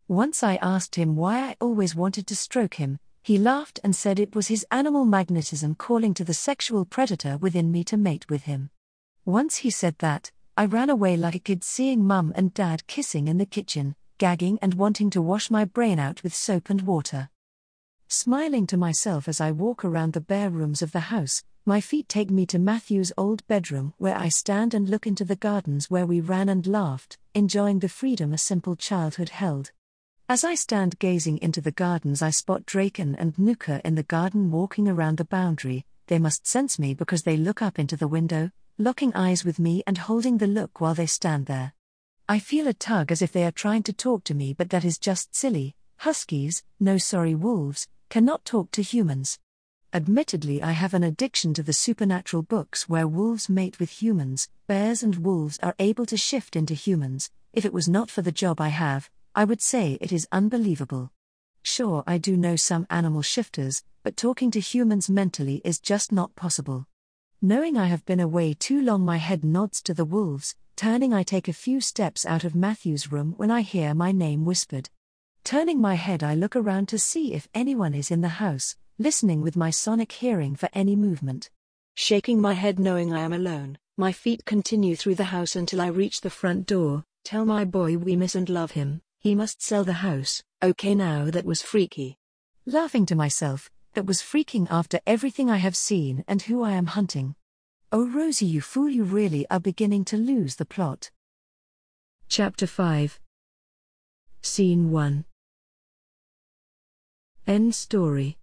Once 0.10 0.43
I 0.43 0.58
asked 0.58 0.95
him 0.95 1.16
why 1.16 1.39
I 1.39 1.56
always 1.62 1.95
wanted 1.95 2.28
to 2.28 2.36
stroke 2.36 2.74
him, 2.74 2.99
he 3.22 3.38
laughed 3.38 3.80
and 3.86 3.95
said 3.95 4.20
it 4.20 4.36
was 4.36 4.47
his 4.47 4.66
animal 4.70 5.06
magnetism 5.06 5.76
calling 5.76 6.14
to 6.16 6.26
the 6.26 6.34
sexual 6.34 6.84
predator 6.84 7.38
within 7.38 7.72
me 7.72 7.86
to 7.86 7.95
mate 7.95 8.30
with 8.30 8.43
him. 8.43 8.70
Once 9.24 9.58
he 9.58 9.70
said 9.70 9.95
that, 9.99 10.30
I 10.58 10.66
ran 10.66 10.89
away 10.89 11.16
like 11.16 11.36
a 11.36 11.39
kid 11.39 11.64
seeing 11.64 12.06
mum 12.06 12.34
and 12.36 12.54
dad 12.54 12.86
kissing 12.86 13.30
in 13.30 13.38
the 13.38 13.45
kitchen, 13.45 13.95
gagging 14.18 14.60
and 14.62 14.74
wanting 14.74 15.10
to 15.12 15.22
wash 15.22 15.49
my 15.49 15.64
brain 15.64 15.99
out 15.99 16.22
with 16.22 16.36
soap 16.36 16.70
and 16.70 16.82
water. 16.82 17.30
Smiling 18.10 18.68
to 18.68 18.78
myself 18.78 19.30
as 19.30 19.39
I 19.39 19.51
walk 19.51 19.86
around 19.86 20.12
the 20.12 20.22
bare 20.22 20.49
rooms 20.49 20.82
of 20.82 20.91
the 20.91 20.99
house, 20.99 21.43
my 21.66 21.80
feet 21.80 22.10
take 22.10 22.30
me 22.30 22.45
to 22.47 22.60
Matthew's 22.60 23.14
old 23.18 23.47
bedroom 23.47 23.93
where 23.97 24.18
I 24.18 24.28
stand 24.28 24.74
and 24.74 24.89
look 24.89 25.08
into 25.08 25.24
the 25.24 25.38
gardens 25.38 25.89
where 25.89 26.06
we 26.06 26.20
ran 26.20 26.49
and 26.49 26.68
laughed, 26.68 27.18
enjoying 27.34 27.80
the 27.80 27.88
freedom 27.88 28.34
a 28.34 28.38
simple 28.38 28.76
childhood 28.76 29.30
held. 29.30 29.72
As 30.34 30.44
I 30.44 30.56
stand 30.56 30.98
gazing 30.98 31.38
into 31.44 31.62
the 31.62 31.72
gardens, 31.72 32.24
I 32.24 32.32
spot 32.32 32.66
Draken 32.66 33.14
and 33.18 33.38
Nuka 33.38 33.80
in 33.86 33.94
the 33.94 34.02
garden 34.02 34.50
walking 34.50 34.88
around 34.88 35.18
the 35.18 35.26
boundary. 35.26 35.86
They 36.08 36.18
must 36.18 36.48
sense 36.48 36.80
me 36.80 36.96
because 36.96 37.22
they 37.22 37.38
look 37.38 37.62
up 37.62 37.78
into 37.78 37.96
the 37.96 38.08
window, 38.08 38.50
locking 38.80 39.14
eyes 39.14 39.46
with 39.46 39.60
me 39.60 39.84
and 39.86 39.96
holding 39.96 40.40
the 40.40 40.48
look 40.48 40.82
while 40.82 40.96
they 40.96 41.06
stand 41.06 41.46
there. 41.46 41.74
I 42.28 42.40
feel 42.40 42.68
a 42.68 42.74
tug 42.74 43.12
as 43.12 43.22
if 43.22 43.32
they 43.32 43.44
are 43.44 43.52
trying 43.52 43.84
to 43.84 43.94
talk 43.94 44.24
to 44.24 44.34
me, 44.34 44.56
but 44.56 44.72
that 44.72 44.84
is 44.84 44.98
just 44.98 45.36
silly. 45.36 45.76
Huskies, 45.98 46.64
no 46.80 46.98
sorry 46.98 47.36
wolves, 47.36 47.88
cannot 48.10 48.44
talk 48.44 48.72
to 48.72 48.82
humans. 48.82 49.38
Admittedly, 49.94 50.64
I 50.64 50.72
have 50.72 50.96
an 50.96 51.04
addiction 51.04 51.54
to 51.54 51.62
the 51.62 51.74
supernatural 51.74 52.42
books 52.42 52.90
where 52.90 53.08
wolves 53.08 53.50
mate 53.50 53.80
with 53.80 54.02
humans, 54.02 54.50
bears 54.66 55.04
and 55.04 55.18
wolves 55.18 55.60
are 55.62 55.76
able 55.78 56.08
to 56.08 56.18
shift 56.18 56.56
into 56.56 56.74
humans. 56.74 57.30
If 57.54 57.66
it 57.66 57.74
was 57.74 57.88
not 57.88 58.10
for 58.10 58.24
the 58.24 58.32
job 58.32 58.60
I 58.60 58.70
have, 58.70 59.12
I 59.36 59.46
would 59.46 59.62
say 59.62 59.98
it 60.00 60.12
is 60.12 60.28
unbelievable. 60.32 61.12
Sure, 61.64 62.04
I 62.06 62.20
do 62.20 62.38
know 62.38 62.56
some 62.56 62.86
animal 62.92 63.24
shifters, 63.24 63.84
but 64.04 64.16
talking 64.16 64.52
to 64.52 64.60
humans 64.60 65.10
mentally 65.10 65.60
is 65.66 65.80
just 65.80 66.12
not 66.12 66.36
possible. 66.36 66.86
Knowing 67.42 67.76
I 67.76 67.88
have 67.88 68.06
been 68.06 68.20
away 68.20 68.54
too 68.54 68.80
long, 68.80 69.04
my 69.04 69.18
head 69.18 69.44
nods 69.44 69.82
to 69.84 69.94
the 69.94 70.06
wolves. 70.06 70.56
Turning, 70.76 71.14
I 71.14 71.24
take 71.24 71.48
a 71.48 71.54
few 71.54 71.82
steps 71.82 72.26
out 72.28 72.44
of 72.44 72.54
Matthew's 72.54 73.12
room 73.12 73.34
when 73.38 73.50
I 73.50 73.62
hear 73.62 73.96
my 73.96 74.12
name 74.12 74.46
whispered. 74.46 74.90
Turning 75.44 75.82
my 75.82 75.96
head, 75.96 76.22
I 76.22 76.36
look 76.36 76.56
around 76.56 76.88
to 76.90 77.00
see 77.00 77.34
if 77.34 77.48
anyone 77.56 77.96
is 77.96 78.12
in 78.12 78.22
the 78.22 78.38
house, 78.40 78.76
listening 79.00 79.42
with 79.42 79.56
my 79.56 79.72
sonic 79.72 80.12
hearing 80.12 80.56
for 80.56 80.70
any 80.74 80.96
movement. 80.96 81.50
Shaking 81.96 82.40
my 82.40 82.54
head, 82.54 82.80
knowing 82.80 83.12
I 83.12 83.22
am 83.22 83.34
alone, 83.34 83.80
my 83.98 84.12
feet 84.12 84.46
continue 84.46 84.96
through 84.96 85.16
the 85.16 85.26
house 85.26 85.56
until 85.56 85.82
I 85.82 85.88
reach 85.88 86.22
the 86.22 86.30
front 86.30 86.68
door. 86.68 87.04
Tell 87.24 87.46
my 87.46 87.66
boy 87.66 87.98
we 87.98 88.16
miss 88.16 88.36
and 88.36 88.50
love 88.50 88.72
him, 88.72 89.02
he 89.24 89.36
must 89.36 89.62
sell 89.62 89.86
the 89.86 90.04
house. 90.04 90.44
Okay, 90.62 90.94
now 90.94 91.32
that 91.32 91.46
was 91.46 91.62
freaky. 91.62 92.18
Laughing 92.66 93.06
to 93.06 93.16
myself, 93.16 93.70
that 93.94 94.06
was 94.06 94.22
freaking 94.22 94.68
after 94.70 95.00
everything 95.08 95.50
I 95.50 95.58
have 95.58 95.78
seen 95.78 96.26
and 96.28 96.42
who 96.42 96.62
I 96.62 96.72
am 96.72 96.88
hunting. 96.88 97.36
Oh, 97.90 98.06
Rosie, 98.06 98.46
you 98.46 98.60
fool, 98.60 98.90
you 98.90 99.06
really 99.06 99.46
are 99.50 99.62
beginning 99.62 100.04
to 100.06 100.18
lose 100.18 100.58
the 100.58 100.66
plot. 100.66 101.10
Chapter 102.28 102.68
5 102.68 103.22
Scene 104.42 104.92
1 104.92 105.24
End 107.48 107.74
story 107.74 108.38